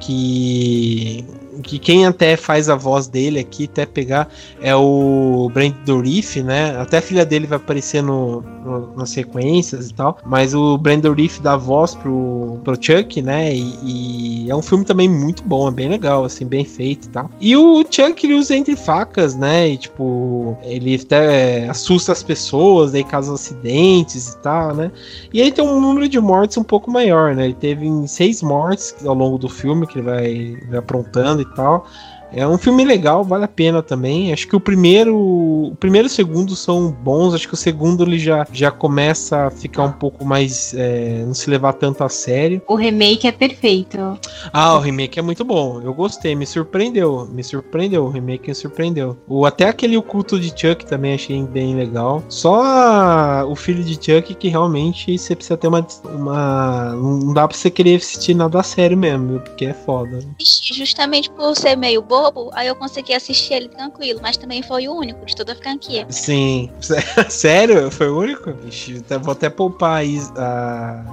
[0.00, 1.24] Que
[1.62, 4.28] que quem até faz a voz dele aqui, até pegar,
[4.60, 6.76] é o Brent Dourif, né?
[6.78, 10.18] Até a filha dele vai aparecer no, no- nas sequências e tal.
[10.24, 13.54] Mas o Brent Dourif dá voz pro, pro Chuck, né?
[13.54, 17.08] E, e é um filme também muito bom, é bem legal, assim, bem feito e
[17.10, 17.30] tal.
[17.40, 19.68] E o Chuck ele usa entre facas, né?
[19.70, 24.90] E tipo, ele até assusta as pessoas, daí causa acidentes e tal, né?
[25.32, 27.44] E ele tem um número de mortes um pouco maior, né?
[27.46, 31.86] Ele teve seis mortes ao longo do filme que ele vai, vai aprontando e tal.
[32.32, 34.32] É um filme legal, vale a pena também.
[34.32, 37.34] Acho que o primeiro, o primeiro e o segundo são bons.
[37.34, 40.74] Acho que o segundo ele já, já começa a ficar um pouco mais.
[40.74, 42.62] é, não se levar tanto a sério.
[42.66, 44.18] O remake é perfeito.
[44.52, 45.80] Ah, o remake é muito bom.
[45.82, 47.28] Eu gostei, me surpreendeu.
[47.32, 48.04] Me surpreendeu.
[48.04, 49.16] O remake me surpreendeu.
[49.26, 52.22] O, até aquele O Culto de Chuck também achei bem legal.
[52.28, 55.86] Só o filho de Chuck que realmente você precisa ter uma.
[56.04, 60.18] uma não dá pra você querer assistir nada a sério mesmo, porque é foda.
[60.40, 64.88] assisti justamente por ser meio bobo, aí eu consegui assistir ele tranquilo, mas também foi
[64.88, 66.06] o único de toda a franquia.
[66.10, 66.70] Sim.
[67.28, 67.90] Sério?
[67.90, 68.54] Foi o único?
[68.66, 71.04] Ixi, vou até poupar a Isa, a,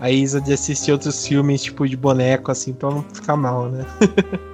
[0.00, 3.84] a Isa de assistir outros filmes, tipo, de boneco, assim, pra não ficar mal, né?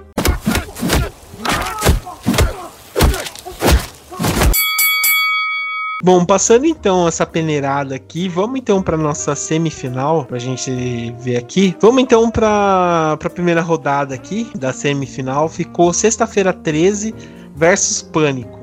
[6.03, 11.75] Bom, passando então essa peneirada aqui, vamos então para nossa semifinal, pra gente ver aqui.
[11.79, 15.47] Vamos então para a primeira rodada aqui da semifinal.
[15.47, 17.13] Ficou sexta-feira 13
[17.55, 18.59] versus Pânico.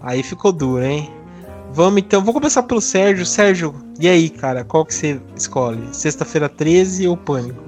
[0.00, 1.10] Aí ficou duro, hein?
[1.70, 3.26] Vamos então, vou começar pelo Sérgio.
[3.26, 5.82] Sérgio, e aí, cara, qual que você escolhe?
[5.92, 7.62] Sexta-feira 13 ou Pânico?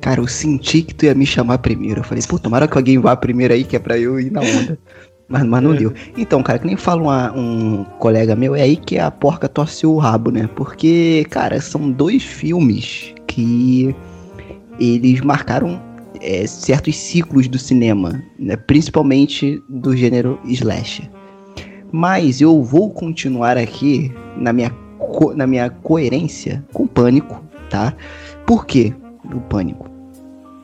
[0.00, 2.00] Cara, eu senti que tu ia me chamar primeiro.
[2.00, 4.40] Eu falei, pô, tomara que alguém vá primeiro aí, que é pra eu ir na
[4.40, 4.78] onda.
[5.32, 5.94] Mas, mas não deu.
[6.18, 9.86] Então, cara, que nem fala uma- um colega meu, é aí que a porca torce
[9.86, 10.46] o rabo, né?
[10.54, 13.96] Porque, cara, são dois filmes que
[14.78, 15.80] eles marcaram
[16.20, 18.54] é, certos ciclos do cinema, né?
[18.56, 21.10] principalmente do gênero slasher.
[21.90, 24.70] Mas eu vou continuar aqui na minha,
[25.34, 27.92] na minha coerência com Pânico, tá?
[28.46, 28.92] Por quê
[29.34, 29.90] o Pânico?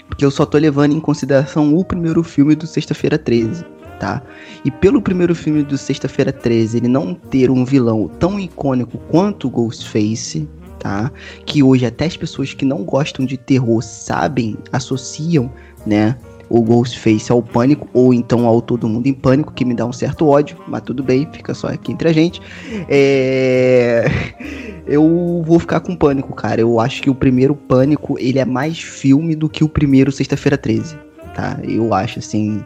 [0.08, 3.64] Porque eu só tô levando em consideração o primeiro filme do Sexta-feira 13,
[3.98, 4.22] tá?
[4.64, 9.48] E pelo primeiro filme do Sexta-feira 13, ele não ter um vilão tão icônico quanto
[9.48, 10.48] o Ghostface,
[10.78, 11.10] tá?
[11.44, 15.50] Que hoje até as pessoas que não gostam de terror sabem, associam,
[15.86, 16.16] né?
[16.48, 19.92] O Ghostface ao pânico, ou então ao Todo Mundo em Pânico, que me dá um
[19.92, 22.40] certo ódio, mas tudo bem, fica só aqui entre a gente.
[22.88, 24.06] É...
[24.88, 26.62] Eu vou ficar com pânico, cara.
[26.62, 30.56] Eu acho que o primeiro pânico, ele é mais filme do que o primeiro Sexta-feira
[30.56, 30.96] 13,
[31.34, 31.58] tá?
[31.62, 32.64] Eu acho, assim,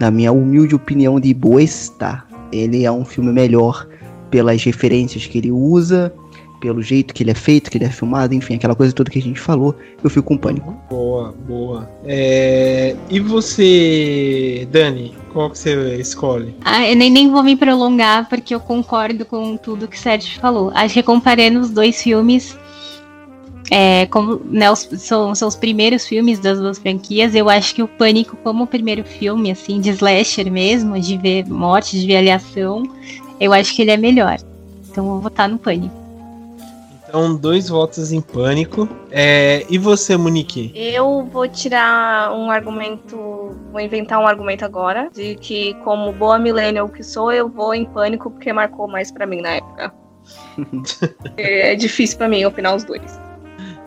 [0.00, 3.86] na minha humilde opinião de boesta, ele é um filme melhor
[4.30, 6.12] pelas referências que ele usa,
[6.58, 9.18] pelo jeito que ele é feito, que ele é filmado, enfim, aquela coisa toda que
[9.18, 10.74] a gente falou, eu fico com pânico.
[10.88, 11.88] Boa, boa.
[12.04, 16.54] É, E você, Dani, qual que você escolhe?
[16.64, 20.40] Ah, eu nem, nem vou me prolongar porque eu concordo com tudo que o Sérgio
[20.40, 20.70] falou.
[20.74, 22.56] Acho que comparando os dois filmes,
[23.70, 27.82] é, como né, os- são, são os primeiros filmes das duas franquias, eu acho que
[27.82, 32.16] o Pânico, como o primeiro filme, assim, de slasher mesmo, de ver morte, de ver
[32.16, 32.82] aliação,
[33.40, 34.36] eu acho que ele é melhor.
[34.90, 36.00] Então eu vou votar no Pânico.
[37.08, 38.88] Então, dois votos em pânico.
[39.10, 40.70] É, E você, Monique?
[40.76, 43.16] Eu vou tirar um argumento,
[43.72, 47.84] vou inventar um argumento agora, de que como boa millennial que sou, eu vou em
[47.84, 49.92] pânico porque marcou mais pra mim na época.
[51.36, 53.18] é difícil pra mim opinar os dois.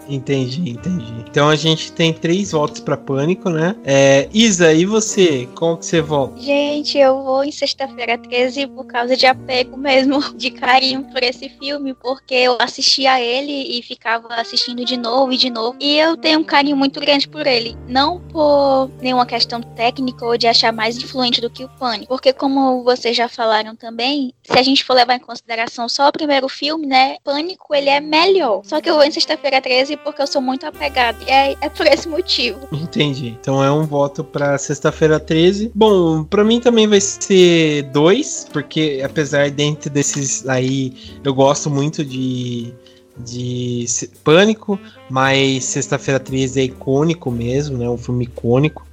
[0.08, 1.14] Entendi, entendi.
[1.30, 3.76] Então a gente tem três votos pra pânico, né?
[3.84, 5.48] É, Isa, e você?
[5.56, 6.40] Qual que você vota?
[6.40, 11.50] Gente, eu vou em sexta-feira 13 por causa de apego mesmo, de carinho por esse
[11.50, 15.78] filme, porque eu assistia ele e ficava assistindo de novo e de novo.
[15.80, 17.78] E eu tenho um carinho muito grande por ele.
[17.88, 22.08] Não por nenhuma questão técnica ou de achar mais influente do que o Pânico.
[22.08, 26.12] Porque, como vocês já falaram também, se a gente for levar em consideração só o
[26.12, 27.18] primeiro filme, né?
[27.24, 28.62] Pânico, ele é melhor.
[28.64, 31.18] Só que eu vou em sexta-feira 13 porque eu sou muito apegada.
[31.28, 32.68] E é, é por esse motivo.
[32.72, 33.38] Entendi.
[33.40, 35.72] Então é um voto pra sexta-feira 13.
[35.74, 40.94] Bom, pra mim também vai ser dois, porque apesar dentro desses aí,
[41.24, 42.74] eu gosto muito de
[43.18, 43.86] de
[44.24, 44.80] Pânico,
[45.10, 47.88] mas Sexta-feira 13 é icônico mesmo, né?
[47.88, 48.86] Um filme icônico.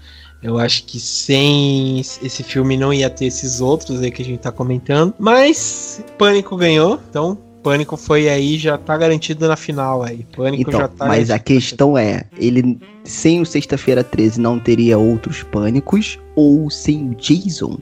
[0.42, 4.40] Eu acho que sem esse filme não ia ter esses outros aí que a gente
[4.40, 5.14] tá comentando.
[5.18, 10.26] Mas Pânico ganhou, então Pânico foi aí, já tá garantido na final aí.
[10.34, 14.98] Pânico Então, já tá mas a questão é, ele sem o Sexta-feira 13 não teria
[14.98, 17.78] outros pânicos ou sem o Jason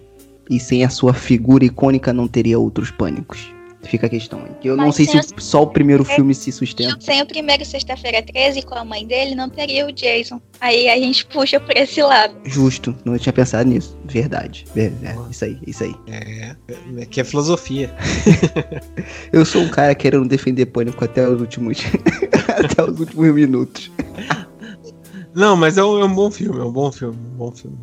[0.50, 3.52] e sem a sua figura icônica não teria outros pânicos?
[3.84, 6.96] Fica a questão eu não Mas sei se o- só o primeiro filme se sustenta.
[7.00, 10.40] Sem o primeiro Sexta-feira 13 com a mãe dele, não teria o Jason.
[10.60, 12.34] Aí a gente puxa por esse lado.
[12.44, 13.96] Justo, não tinha pensado nisso.
[14.04, 14.64] Verdade.
[14.76, 15.94] É, é, isso aí, isso aí.
[16.08, 16.56] É,
[16.98, 17.94] é que é filosofia.
[19.32, 21.78] Eu sou um cara querendo defender pânico até os últimos
[22.64, 23.90] até os últimos minutos.
[25.34, 27.78] Não, mas é um, é um bom filme, é um bom filme, um bom filme.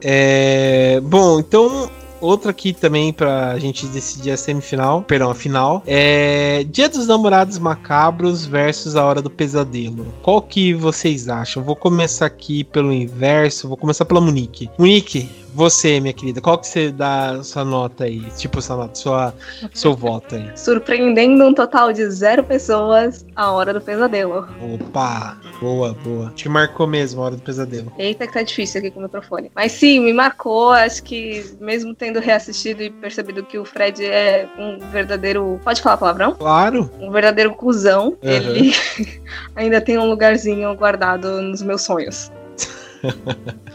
[0.00, 6.64] É, bom, então outra aqui também pra gente decidir a semifinal, perdão, a final, é
[6.64, 10.06] Dia dos Namorados Macabros versus A Hora do Pesadelo.
[10.22, 11.62] Qual que vocês acham?
[11.62, 14.70] Vou começar aqui pelo inverso, vou começar pela Monique.
[14.78, 15.28] Monique,
[15.58, 18.20] você, minha querida, qual que você dá sua nota aí?
[18.36, 19.34] Tipo, sua nota, sua,
[19.74, 20.56] seu voto aí.
[20.56, 24.46] Surpreendendo um total de zero pessoas a hora do pesadelo.
[24.72, 26.32] Opa, boa, boa.
[26.36, 27.92] Que marcou mesmo a Hora do Pesadelo.
[27.98, 29.50] Eita, que tá difícil aqui com o microfone.
[29.52, 30.70] Mas sim, me marcou.
[30.70, 35.60] Acho que, mesmo tendo reassistido e percebido que o Fred é um verdadeiro.
[35.64, 36.36] Pode falar palavrão?
[36.36, 36.88] Claro.
[37.00, 38.16] Um verdadeiro cuzão.
[38.22, 38.30] Uhum.
[38.30, 38.72] Ele
[39.56, 42.30] ainda tem um lugarzinho guardado nos meus sonhos.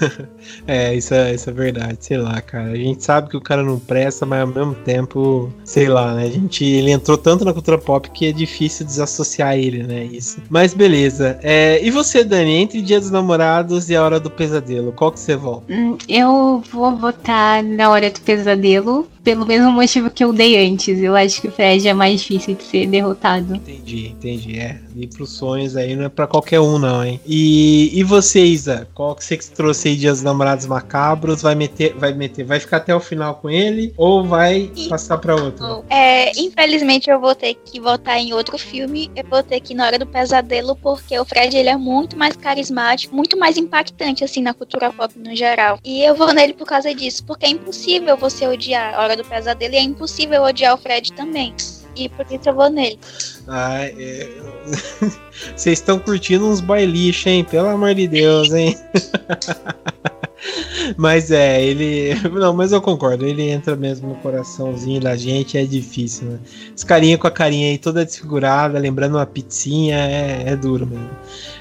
[0.66, 2.70] É, isso é, isso é verdade, sei lá, cara.
[2.70, 6.24] A gente sabe que o cara não presta, mas ao mesmo tempo, sei lá, né?
[6.24, 10.04] A gente, ele entrou tanto na cultura pop que é difícil desassociar ele, né?
[10.04, 10.40] Isso.
[10.48, 11.38] Mas beleza.
[11.42, 15.20] É, e você, Dani, entre Dia dos Namorados e A Hora do Pesadelo, qual que
[15.20, 15.72] você volta?
[15.72, 21.00] Hum, Eu vou votar na hora do pesadelo, pelo mesmo motivo que eu dei antes.
[21.00, 23.54] Eu acho que o Fred é mais difícil de ser derrotado.
[23.56, 24.58] Entendi, entendi.
[24.58, 27.20] É, ir pros sonhos aí não é pra qualquer um, não, hein?
[27.26, 28.86] E, e você, Isa?
[28.94, 31.42] Qual que você que trouxe aí Dias dos Namorados Macabros?
[31.42, 35.34] Vai meter, vai meter, vai ficar até o final com ele ou vai passar pra
[35.34, 35.84] outro?
[35.88, 39.10] É, infelizmente eu vou ter que votar em outro filme.
[39.14, 42.16] Eu vou ter que ir na hora do pesadelo, porque o Fred ele é muito
[42.16, 45.78] mais carismático, muito mais impactante assim na cultura pop no geral.
[45.84, 49.24] E eu vou nele por causa disso, porque é impossível você odiar a hora do
[49.24, 51.54] pesadelo e é impossível odiar o Fred também.
[51.94, 52.98] E por isso eu vou nele.
[53.52, 54.28] É...
[55.56, 57.44] Vocês estão curtindo uns bailichos, hein?
[57.44, 58.76] Pelo amor de Deus, hein?
[60.96, 62.14] mas é, ele.
[62.30, 63.26] Não, mas eu concordo.
[63.26, 65.58] Ele entra mesmo no coraçãozinho da gente.
[65.58, 66.38] É difícil, né?
[66.74, 71.10] Esse carinha com a carinha aí toda desfigurada, lembrando uma pizzinha, é, é duro mesmo.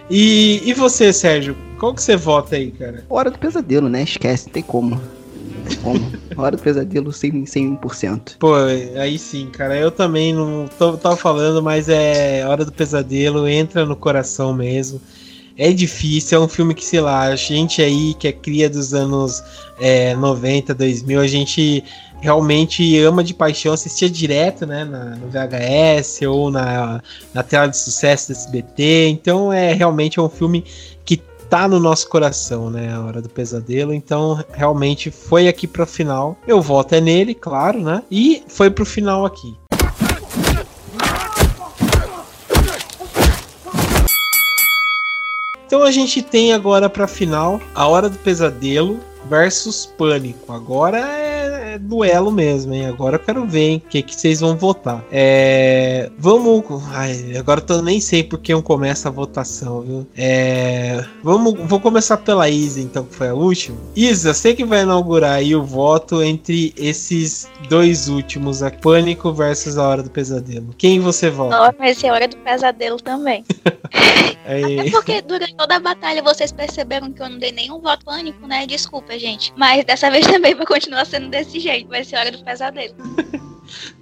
[0.09, 1.55] E, e você, Sérgio?
[1.79, 3.03] Qual que você vota aí, cara?
[3.09, 4.03] Hora do pesadelo, né?
[4.03, 4.99] Esquece, não tem como.
[5.77, 5.99] Como.
[6.37, 7.79] Hora do pesadelo 100%.
[7.79, 8.37] 100%.
[8.39, 8.53] Pô,
[8.99, 9.77] aí sim, cara.
[9.77, 15.01] Eu também não tô, tava falando, mas é Hora do Pesadelo, entra no coração mesmo.
[15.57, 18.93] É difícil, é um filme que, sei lá, a gente aí que é cria dos
[18.93, 19.43] anos
[19.79, 21.83] é, 90, 2000, a gente
[22.21, 27.01] realmente ama de paixão, assistia direto, né, na, no VHS ou na,
[27.33, 29.07] na tela de sucesso do SBT.
[29.09, 30.63] Então é realmente é um filme
[31.03, 31.17] que
[31.51, 33.93] tá no nosso coração, né, a Hora do Pesadelo.
[33.93, 36.37] Então realmente foi aqui pra final.
[36.47, 38.01] Eu voto é nele, claro, né?
[38.09, 39.53] E foi pro final aqui.
[45.65, 50.53] Então a gente tem agora pra final a Hora do Pesadelo versus Pânico.
[50.53, 51.30] Agora é,
[51.71, 52.85] é duelo mesmo, hein?
[52.85, 55.03] Agora eu quero ver hein, o que, que vocês vão votar.
[55.11, 56.63] É, vamos.
[56.91, 60.07] Ai, agora eu tô, nem sei por que começa a votação, viu?
[60.15, 63.77] É, vamos, vou começar pela Isa, então, que foi a última.
[63.95, 69.77] Isa, você que vai inaugurar aí o voto entre esses dois últimos, a Pânico versus
[69.77, 70.75] a Hora do Pesadelo.
[70.77, 71.55] Quem você vota?
[71.55, 73.45] Nossa, vai ser a hora do pesadelo também.
[74.43, 78.47] Até porque durante toda a batalha vocês perceberam que eu não dei nenhum voto pânico,
[78.47, 78.65] né?
[78.65, 79.53] Desculpa, gente.
[79.55, 81.87] Mas dessa vez também vai continuar sendo desse jeito.
[81.87, 82.95] Vai ser a hora do pesadelo.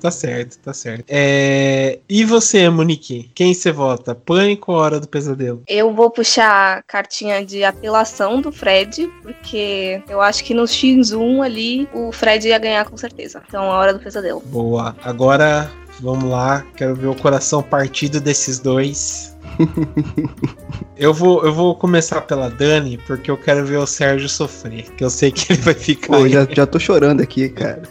[0.02, 1.06] Tá certo, tá certo.
[1.08, 3.30] É, E você, Monique?
[3.36, 4.16] Quem você vota?
[4.16, 5.64] Pânico ou Hora do Pesadelo?
[5.68, 11.44] Eu vou puxar a cartinha de apelação do Fred, porque eu acho que no X1
[11.44, 13.44] ali o Fred ia ganhar com certeza.
[13.48, 14.42] Então, a hora do pesadelo.
[14.46, 14.96] Boa.
[15.04, 15.70] Agora,
[16.00, 16.66] vamos lá.
[16.76, 19.38] Quero ver o coração partido desses dois.
[20.98, 24.90] eu, vou, eu vou começar pela Dani, porque eu quero ver o Sérgio sofrer.
[24.92, 26.08] Que eu sei que ele vai ficar.
[26.08, 27.84] Pô, já, já tô chorando aqui, cara.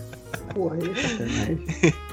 [0.55, 1.94] Porra, aí é sacanagem.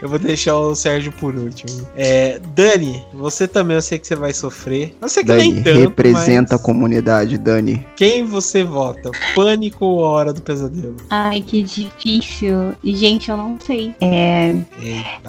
[0.00, 1.86] eu vou deixar o Sérgio por último.
[1.96, 4.94] É, Dani, você também eu sei que você vai sofrer.
[5.00, 7.86] Eu sei que Dani, nem tanto, representa mas a comunidade, Dani.
[7.96, 9.10] Quem você vota?
[9.34, 10.96] Pânico ou Hora do Pesadelo?
[11.10, 12.74] Ai, que difícil.
[12.82, 13.94] Gente, eu não sei.
[14.00, 14.54] É.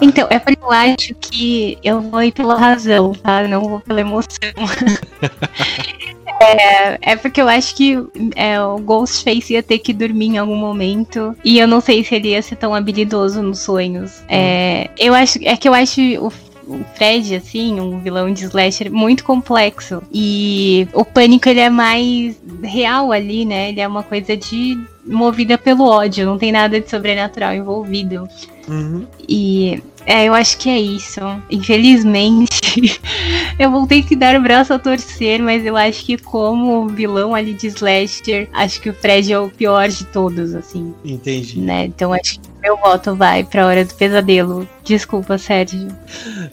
[0.00, 3.46] Então, é porque eu acho que eu vou ir pela razão, tá?
[3.46, 4.28] Não vou pela emoção.
[6.40, 7.96] É, é porque eu acho que
[8.36, 11.34] é, o Ghostface ia ter que dormir em algum momento.
[11.44, 14.22] E eu não sei se ele ia ser tão habilidoso nos sonhos.
[14.28, 16.30] É, eu acho, é que eu acho o
[16.66, 20.02] o Fred, assim, um vilão de slasher muito complexo.
[20.12, 23.70] E o pânico, ele é mais real ali, né?
[23.70, 28.26] Ele é uma coisa de movida pelo ódio, não tem nada de sobrenatural envolvido.
[28.66, 29.06] Uhum.
[29.28, 31.20] E é, eu acho que é isso.
[31.50, 33.00] Infelizmente,
[33.58, 37.34] eu vou ter que dar o braço a torcer, mas eu acho que como vilão
[37.34, 41.60] ali de slasher, acho que o Fred é o pior de todos, assim, Entendi.
[41.60, 41.86] né?
[41.86, 44.66] Então acho que meu voto vai pra Hora do Pesadelo.
[44.82, 45.86] Desculpa, Sérgio.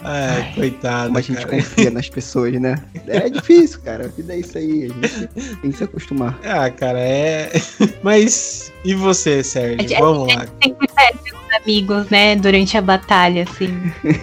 [0.03, 1.05] Ai, coitado.
[1.05, 2.75] Como a gente confia nas pessoas, né?
[3.07, 4.05] É difícil, cara.
[4.05, 4.91] A vida é isso aí.
[4.91, 6.37] A gente tem que se acostumar.
[6.43, 7.49] Ah, cara, é.
[8.03, 8.73] Mas.
[8.83, 9.95] E você, Sérgio?
[9.95, 10.45] É, Vamos lá.
[10.61, 12.35] Sempre perde os amigos, né?
[12.35, 13.73] Durante a batalha, assim.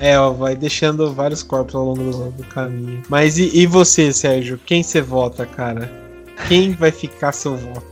[0.00, 3.02] É, ó, vai deixando vários corpos ao longo do, do caminho.
[3.08, 4.58] Mas e, e você, Sérgio?
[4.66, 5.90] Quem você vota, cara?
[6.48, 7.91] Quem vai ficar seu voto?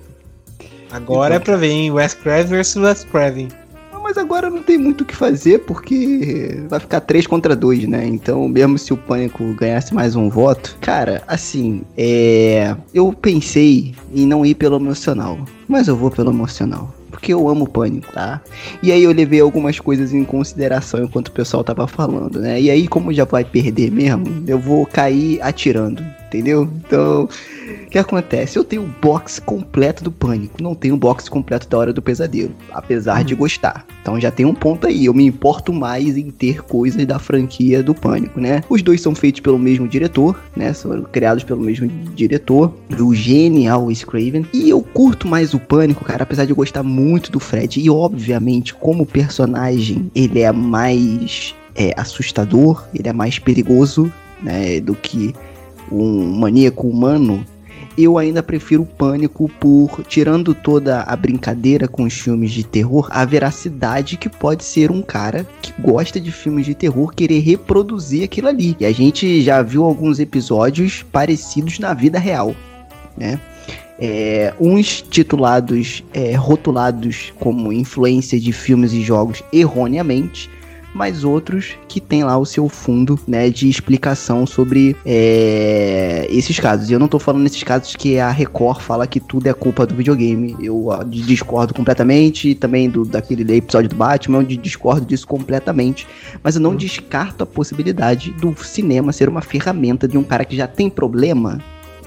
[0.92, 1.42] Agora Então.
[1.42, 1.90] é pra ver, hein?
[1.90, 3.48] Wes Craven versus Wes Craven.
[3.92, 7.86] Não, Mas agora não tem muito o que fazer, porque vai ficar 3 contra 2,
[7.86, 8.04] né?
[8.06, 12.74] Então, mesmo se o Pânico ganhasse mais um voto, cara, assim, é.
[12.92, 15.38] Eu pensei em não ir pelo emocional,
[15.68, 16.92] mas eu vou pelo emocional.
[17.10, 18.40] Porque eu amo pânico, tá?
[18.82, 22.58] E aí eu levei algumas coisas em consideração enquanto o pessoal tava falando, né?
[22.60, 26.69] E aí, como já vai perder mesmo, eu vou cair atirando, entendeu?
[26.86, 28.57] Então, o que acontece?
[28.57, 32.01] Eu tenho o box completo do Pânico, não tenho o box completo da Hora do
[32.01, 33.85] Pesadelo, apesar de gostar.
[34.01, 37.82] Então já tem um ponto aí, eu me importo mais em ter coisas da franquia
[37.82, 38.62] do Pânico, né?
[38.69, 40.73] Os dois são feitos pelo mesmo diretor, né?
[40.73, 44.47] São criados pelo mesmo diretor, do genial Wes Craven.
[44.52, 47.81] E eu curto mais o Pânico, cara, apesar de eu gostar muito do Fred.
[47.81, 54.12] E obviamente, como personagem, ele é mais é, assustador, ele é mais perigoso,
[54.43, 54.81] né?
[54.81, 55.35] Do que
[55.90, 57.44] um maníaco humano
[57.98, 63.08] eu ainda prefiro o Pânico por, tirando toda a brincadeira com os filmes de terror,
[63.10, 68.24] a veracidade que pode ser um cara que gosta de filmes de terror querer reproduzir
[68.24, 68.76] aquilo ali.
[68.78, 72.54] E a gente já viu alguns episódios parecidos na vida real,
[73.16, 73.40] né?
[74.02, 80.48] É, uns titulados, é, rotulados como influência de filmes e jogos erroneamente,
[80.94, 86.90] mas outros que tem lá o seu fundo, né, de explicação sobre é, esses casos.
[86.90, 89.86] E eu não tô falando nesses casos que a Record fala que tudo é culpa
[89.86, 90.56] do videogame.
[90.60, 96.06] Eu ó, discordo completamente, e também do daquele episódio do Batman, eu discordo disso completamente.
[96.42, 100.56] Mas eu não descarto a possibilidade do cinema ser uma ferramenta de um cara que
[100.56, 101.60] já tem problema,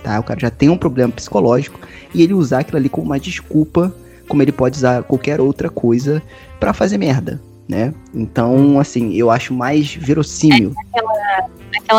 [0.03, 0.19] tá?
[0.19, 1.79] O cara já tem um problema psicológico
[2.13, 3.93] e ele usar aquilo ali como uma desculpa,
[4.27, 6.21] como ele pode usar qualquer outra coisa
[6.59, 7.41] pra fazer merda,
[7.73, 7.93] né?
[8.13, 10.73] Então, assim, eu acho mais verossímil.
[10.87, 11.49] Aquela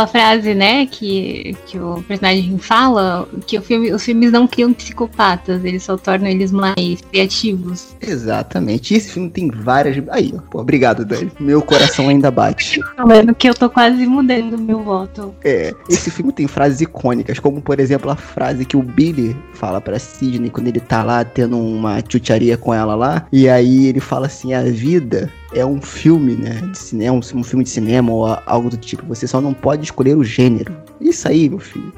[0.07, 5.65] frase, né, que, que o personagem fala, que o filme, os filmes não criam psicopatas,
[5.65, 7.97] eles só tornam eles mais criativos.
[8.01, 8.95] Exatamente.
[8.95, 10.03] E esse filme tem várias.
[10.11, 11.31] Aí, ó, pô, obrigado, Dani.
[11.39, 12.81] Meu coração ainda bate.
[12.97, 15.35] Falando que eu tô quase mudando meu voto.
[15.45, 19.81] É, esse filme tem frases icônicas, como por exemplo a frase que o Billy fala
[19.81, 24.01] pra Sidney quando ele tá lá tendo uma chucharia com ela lá, e aí ele
[24.01, 28.27] fala assim: a vida é um filme, né, de cinema, um, filme de cinema ou
[28.45, 30.77] algo do tipo, você só não pode escolher o gênero.
[31.01, 31.91] Isso aí, meu filho.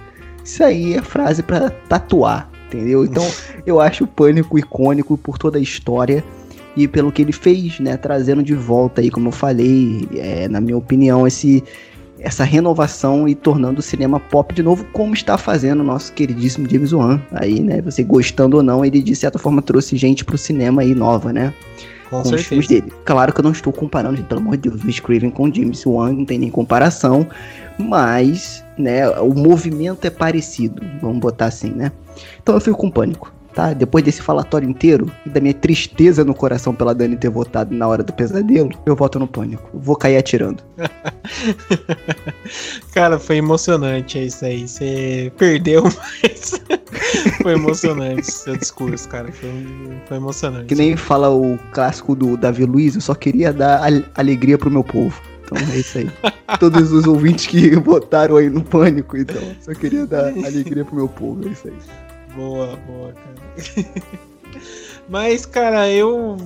[0.44, 3.04] Isso aí é frase pra tatuar, entendeu?
[3.04, 3.26] Então,
[3.66, 6.22] eu acho o Pânico icônico por toda a história
[6.76, 10.60] e pelo que ele fez, né, trazendo de volta aí, como eu falei, é, na
[10.60, 11.64] minha opinião, esse
[12.18, 16.68] essa renovação e tornando o cinema pop de novo, como está fazendo o nosso queridíssimo
[16.68, 17.20] James Wan.
[17.30, 20.94] Aí, né, você gostando ou não, ele de certa forma trouxe gente pro cinema aí
[20.94, 21.52] nova, né?
[22.10, 22.92] Com, com os filmes dele.
[23.04, 25.54] Claro que eu não estou comparando, gente, pelo amor de Deus, o Scriven com o
[25.54, 27.26] James Wan, não tem nem comparação,
[27.78, 31.92] mas, né, o movimento é parecido, vamos botar assim, né?
[32.42, 33.72] Então eu fico com pânico, tá?
[33.72, 37.88] Depois desse falatório inteiro e da minha tristeza no coração pela Dani ter votado na
[37.88, 39.66] hora do pesadelo, eu voto no pânico.
[39.72, 40.62] Vou cair atirando.
[42.92, 44.68] Cara, foi emocionante é isso aí.
[44.68, 45.84] Você perdeu,
[46.22, 46.60] mas
[47.42, 49.32] foi emocionante seu discurso, cara.
[49.32, 49.50] Foi,
[50.06, 50.66] foi emocionante.
[50.66, 54.70] Que nem fala o clássico do Davi Luiz, eu só queria dar al- alegria pro
[54.70, 55.18] meu povo.
[55.44, 56.10] Então é isso aí.
[56.60, 59.40] Todos os ouvintes que votaram aí no pânico, então.
[59.60, 62.05] Só queria dar alegria pro meu povo, é isso aí.
[62.36, 63.34] Boa, boa, cara.
[65.08, 66.36] Mas, cara, eu.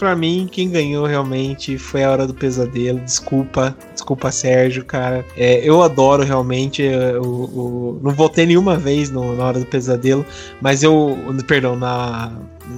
[0.00, 2.98] Pra mim, quem ganhou realmente foi a Hora do Pesadelo.
[3.00, 5.24] Desculpa, desculpa, Sérgio, cara.
[5.36, 9.66] É, eu adoro realmente é, o, o, Não voltei nenhuma vez no, na Hora do
[9.66, 10.24] Pesadelo,
[10.60, 11.16] mas eu.
[11.46, 12.32] Perdão, na.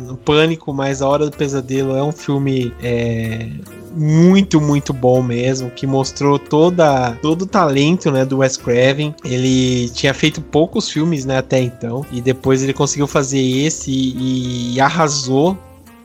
[0.06, 3.46] No Pânico, mas A Hora do Pesadelo é um filme é,
[3.94, 9.14] muito, muito bom mesmo, que mostrou toda, todo o talento né, do Wes Craven.
[9.22, 14.74] Ele tinha feito poucos filmes né, até então, e depois ele conseguiu fazer esse e,
[14.74, 15.58] e arrasou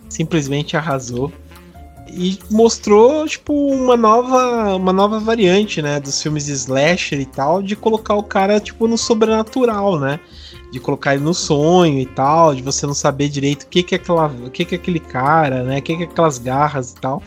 [0.10, 1.32] simplesmente arrasou
[2.10, 7.62] e mostrou tipo uma nova uma nova variante, né, dos filmes de slasher e tal,
[7.62, 10.20] de colocar o cara tipo no sobrenatural, né?
[10.72, 13.96] De colocar ele no sonho e tal, de você não saber direito o que que
[13.96, 15.80] é aquela, o que que é aquele cara, né?
[15.80, 17.22] O que que é aquelas garras e tal.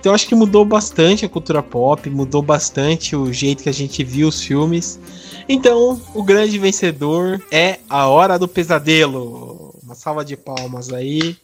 [0.00, 4.02] Então acho que mudou bastante a cultura pop, mudou bastante o jeito que a gente
[4.02, 4.98] viu os filmes.
[5.46, 9.74] Então, o grande vencedor é A Hora do Pesadelo.
[9.82, 11.36] Uma salva de palmas aí.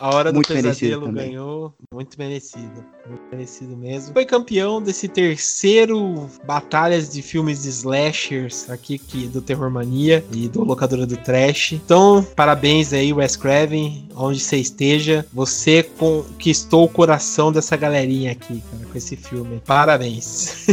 [0.00, 1.74] A Hora muito do Pesadelo ganhou.
[1.92, 2.82] Muito merecido.
[3.06, 4.14] Muito merecido mesmo.
[4.14, 10.48] Foi campeão desse terceiro Batalhas de Filmes de Slashers aqui que, do Terror Mania e
[10.48, 11.72] do Locadora do Trash.
[11.72, 15.26] Então, parabéns aí, Wes Craven, onde você esteja.
[15.34, 19.60] Você conquistou o coração dessa galerinha aqui, cara, com esse filme.
[19.66, 20.66] Parabéns.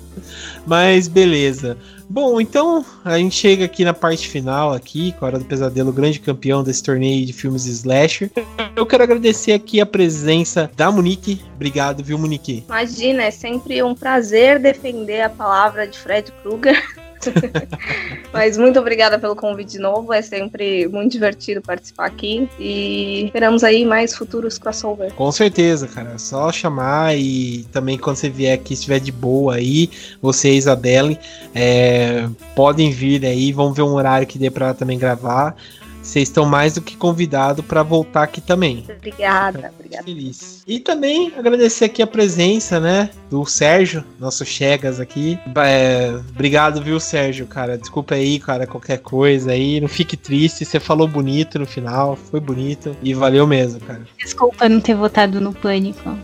[0.66, 1.76] Mas beleza.
[2.08, 5.92] Bom, então a gente chega aqui na parte final aqui, com a Hora do Pesadelo,
[5.92, 8.30] grande campeão desse torneio de filmes slasher.
[8.76, 11.40] Eu quero agradecer aqui a presença da Monique.
[11.54, 12.64] Obrigado, viu, Monique?
[12.66, 17.01] Imagina, é sempre um prazer defender a palavra de Fred Krueger.
[18.32, 20.12] Mas muito obrigada pelo convite de novo.
[20.12, 22.48] É sempre muito divertido participar aqui.
[22.58, 25.12] E esperamos aí mais futuros crossover.
[25.14, 26.12] Com certeza, cara.
[26.14, 29.90] É só chamar e também quando você vier aqui, estiver de boa aí,
[30.20, 31.18] você e Isabelle,
[31.54, 33.52] é, podem vir aí.
[33.52, 35.54] Vamos ver um horário que dê para também gravar.
[36.02, 38.84] Vocês estão mais do que convidados para voltar aqui também.
[38.96, 40.04] Obrigada, obrigada.
[40.04, 40.62] Feliz.
[40.66, 45.38] E também agradecer aqui a presença, né, do Sérgio, nosso Chegas aqui.
[45.64, 47.78] É, obrigado, viu, Sérgio, cara.
[47.78, 49.80] Desculpa aí, cara, qualquer coisa aí.
[49.80, 54.02] Não fique triste, você falou bonito no final, foi bonito e valeu mesmo, cara.
[54.18, 56.18] Desculpa não ter votado no Pânico.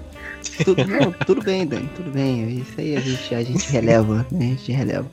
[0.64, 2.58] Tudo, não, tudo bem, Dani, tudo bem.
[2.58, 4.46] Isso aí a gente, a gente releva, né?
[4.46, 5.06] A gente releva.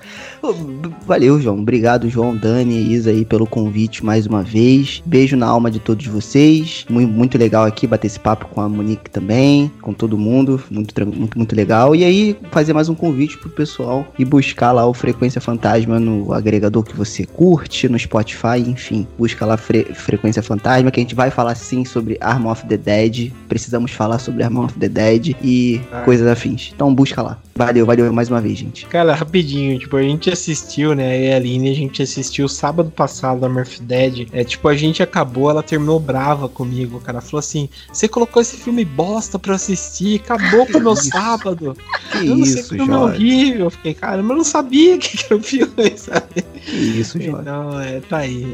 [1.06, 1.60] Valeu, João.
[1.60, 5.02] Obrigado, João, Dani e Isa aí pelo convite mais uma vez.
[5.06, 6.86] Beijo na alma de todos vocês.
[6.90, 10.62] Muito, muito legal aqui bater esse papo com a Monique também, com todo mundo.
[10.70, 11.96] Muito, muito, muito legal.
[11.96, 16.34] E aí, fazer mais um convite pro pessoal e buscar lá o Frequência Fantasma no
[16.34, 19.08] agregador que você curte, no Spotify, enfim.
[19.18, 22.78] Busca lá Fre Frequência Fantasma, que a gente vai falar sim sobre Arm of the
[22.78, 23.32] Dead.
[23.48, 26.02] Precisamos falar sobre Arm of the Dead e ah.
[26.02, 26.72] coisas afins.
[26.74, 27.40] Então busca lá.
[27.58, 28.86] Valeu, valeu mais uma vez, gente.
[28.88, 31.22] Cara, rapidinho, tipo, a gente assistiu, né?
[31.22, 34.28] E a Aline, a gente assistiu sábado passado a Murphy Dead.
[34.34, 37.22] É, tipo, a gente acabou, ela terminou brava comigo, cara.
[37.22, 41.78] Falou assim: você colocou esse filme bosta pra assistir, acabou com o meu sábado.
[42.12, 43.66] Que eu não isso, sei, filme horrível.
[43.66, 46.42] Eu fiquei, cara, mas eu não sabia que era o filme, sabe?
[46.66, 47.42] Que isso, Jorge.
[47.42, 48.46] Então, é, tá aí.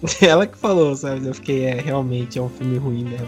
[0.20, 1.26] Ela que falou, sabe?
[1.26, 3.26] Eu fiquei, é, realmente é um filme ruim mesmo.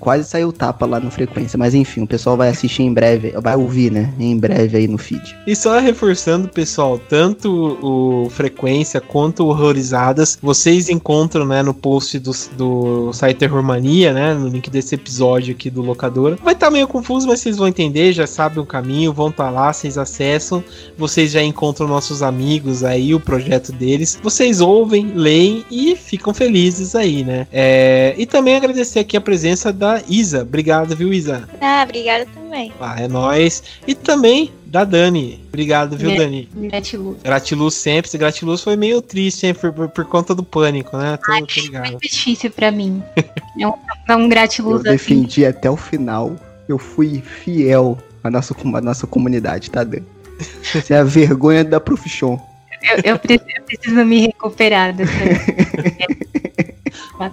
[0.00, 3.54] Quase saiu tapa lá no Frequência, mas enfim, o pessoal vai assistir em breve, vai
[3.54, 4.12] ouvir, né?
[4.18, 5.36] Em breve aí no feed.
[5.46, 12.18] E só reforçando, pessoal, tanto o Frequência quanto o Horrorizadas, vocês encontram, né, no post
[12.18, 14.34] do, do site Terrormania, né?
[14.34, 16.36] No link desse episódio aqui do Locadora.
[16.42, 19.44] Vai estar tá meio confuso, mas vocês vão entender, já sabem o caminho, vão estar
[19.44, 20.64] tá lá, vocês acessam,
[20.96, 24.18] vocês já encontram nossos amigos aí, o projeto deles.
[24.22, 27.46] Vocês ouvem, leem e ficam felizes aí, né?
[27.52, 30.42] É, e também agradecer aqui a presença da Isa.
[30.42, 31.48] Obrigado, viu, Isa?
[31.60, 32.72] Ah, obrigada também.
[32.80, 33.62] Ah, é nóis.
[33.86, 35.38] E também da Dani.
[35.48, 36.48] Obrigado, viu, Dani?
[36.54, 37.18] Gratiluz.
[37.22, 38.08] Gratiluz sempre.
[38.08, 41.18] Esse gratiluz foi meio triste, hein, por, por, por conta do pânico, né?
[41.18, 41.90] Tô, Ai, tô ligado.
[41.90, 43.02] muito difícil pra mim.
[43.60, 43.74] é um,
[44.08, 45.16] é um gratiluz Eu assim.
[45.20, 46.36] defendi até o final.
[46.66, 50.06] Eu fui fiel à nossa, à nossa comunidade, tá, Dani?
[50.62, 52.40] Você é a vergonha da profissão.
[52.82, 55.12] Eu, eu, preciso, eu preciso me recuperar dessa.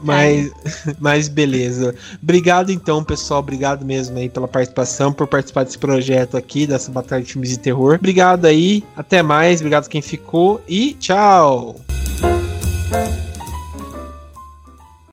[0.03, 0.51] mas,
[0.99, 1.95] mas beleza.
[2.21, 3.39] Obrigado então, pessoal.
[3.39, 7.59] Obrigado mesmo aí pela participação, por participar desse projeto aqui, dessa batalha de filmes de
[7.59, 7.95] terror.
[7.95, 8.83] Obrigado aí.
[8.95, 9.59] Até mais.
[9.59, 11.75] Obrigado quem ficou e tchau.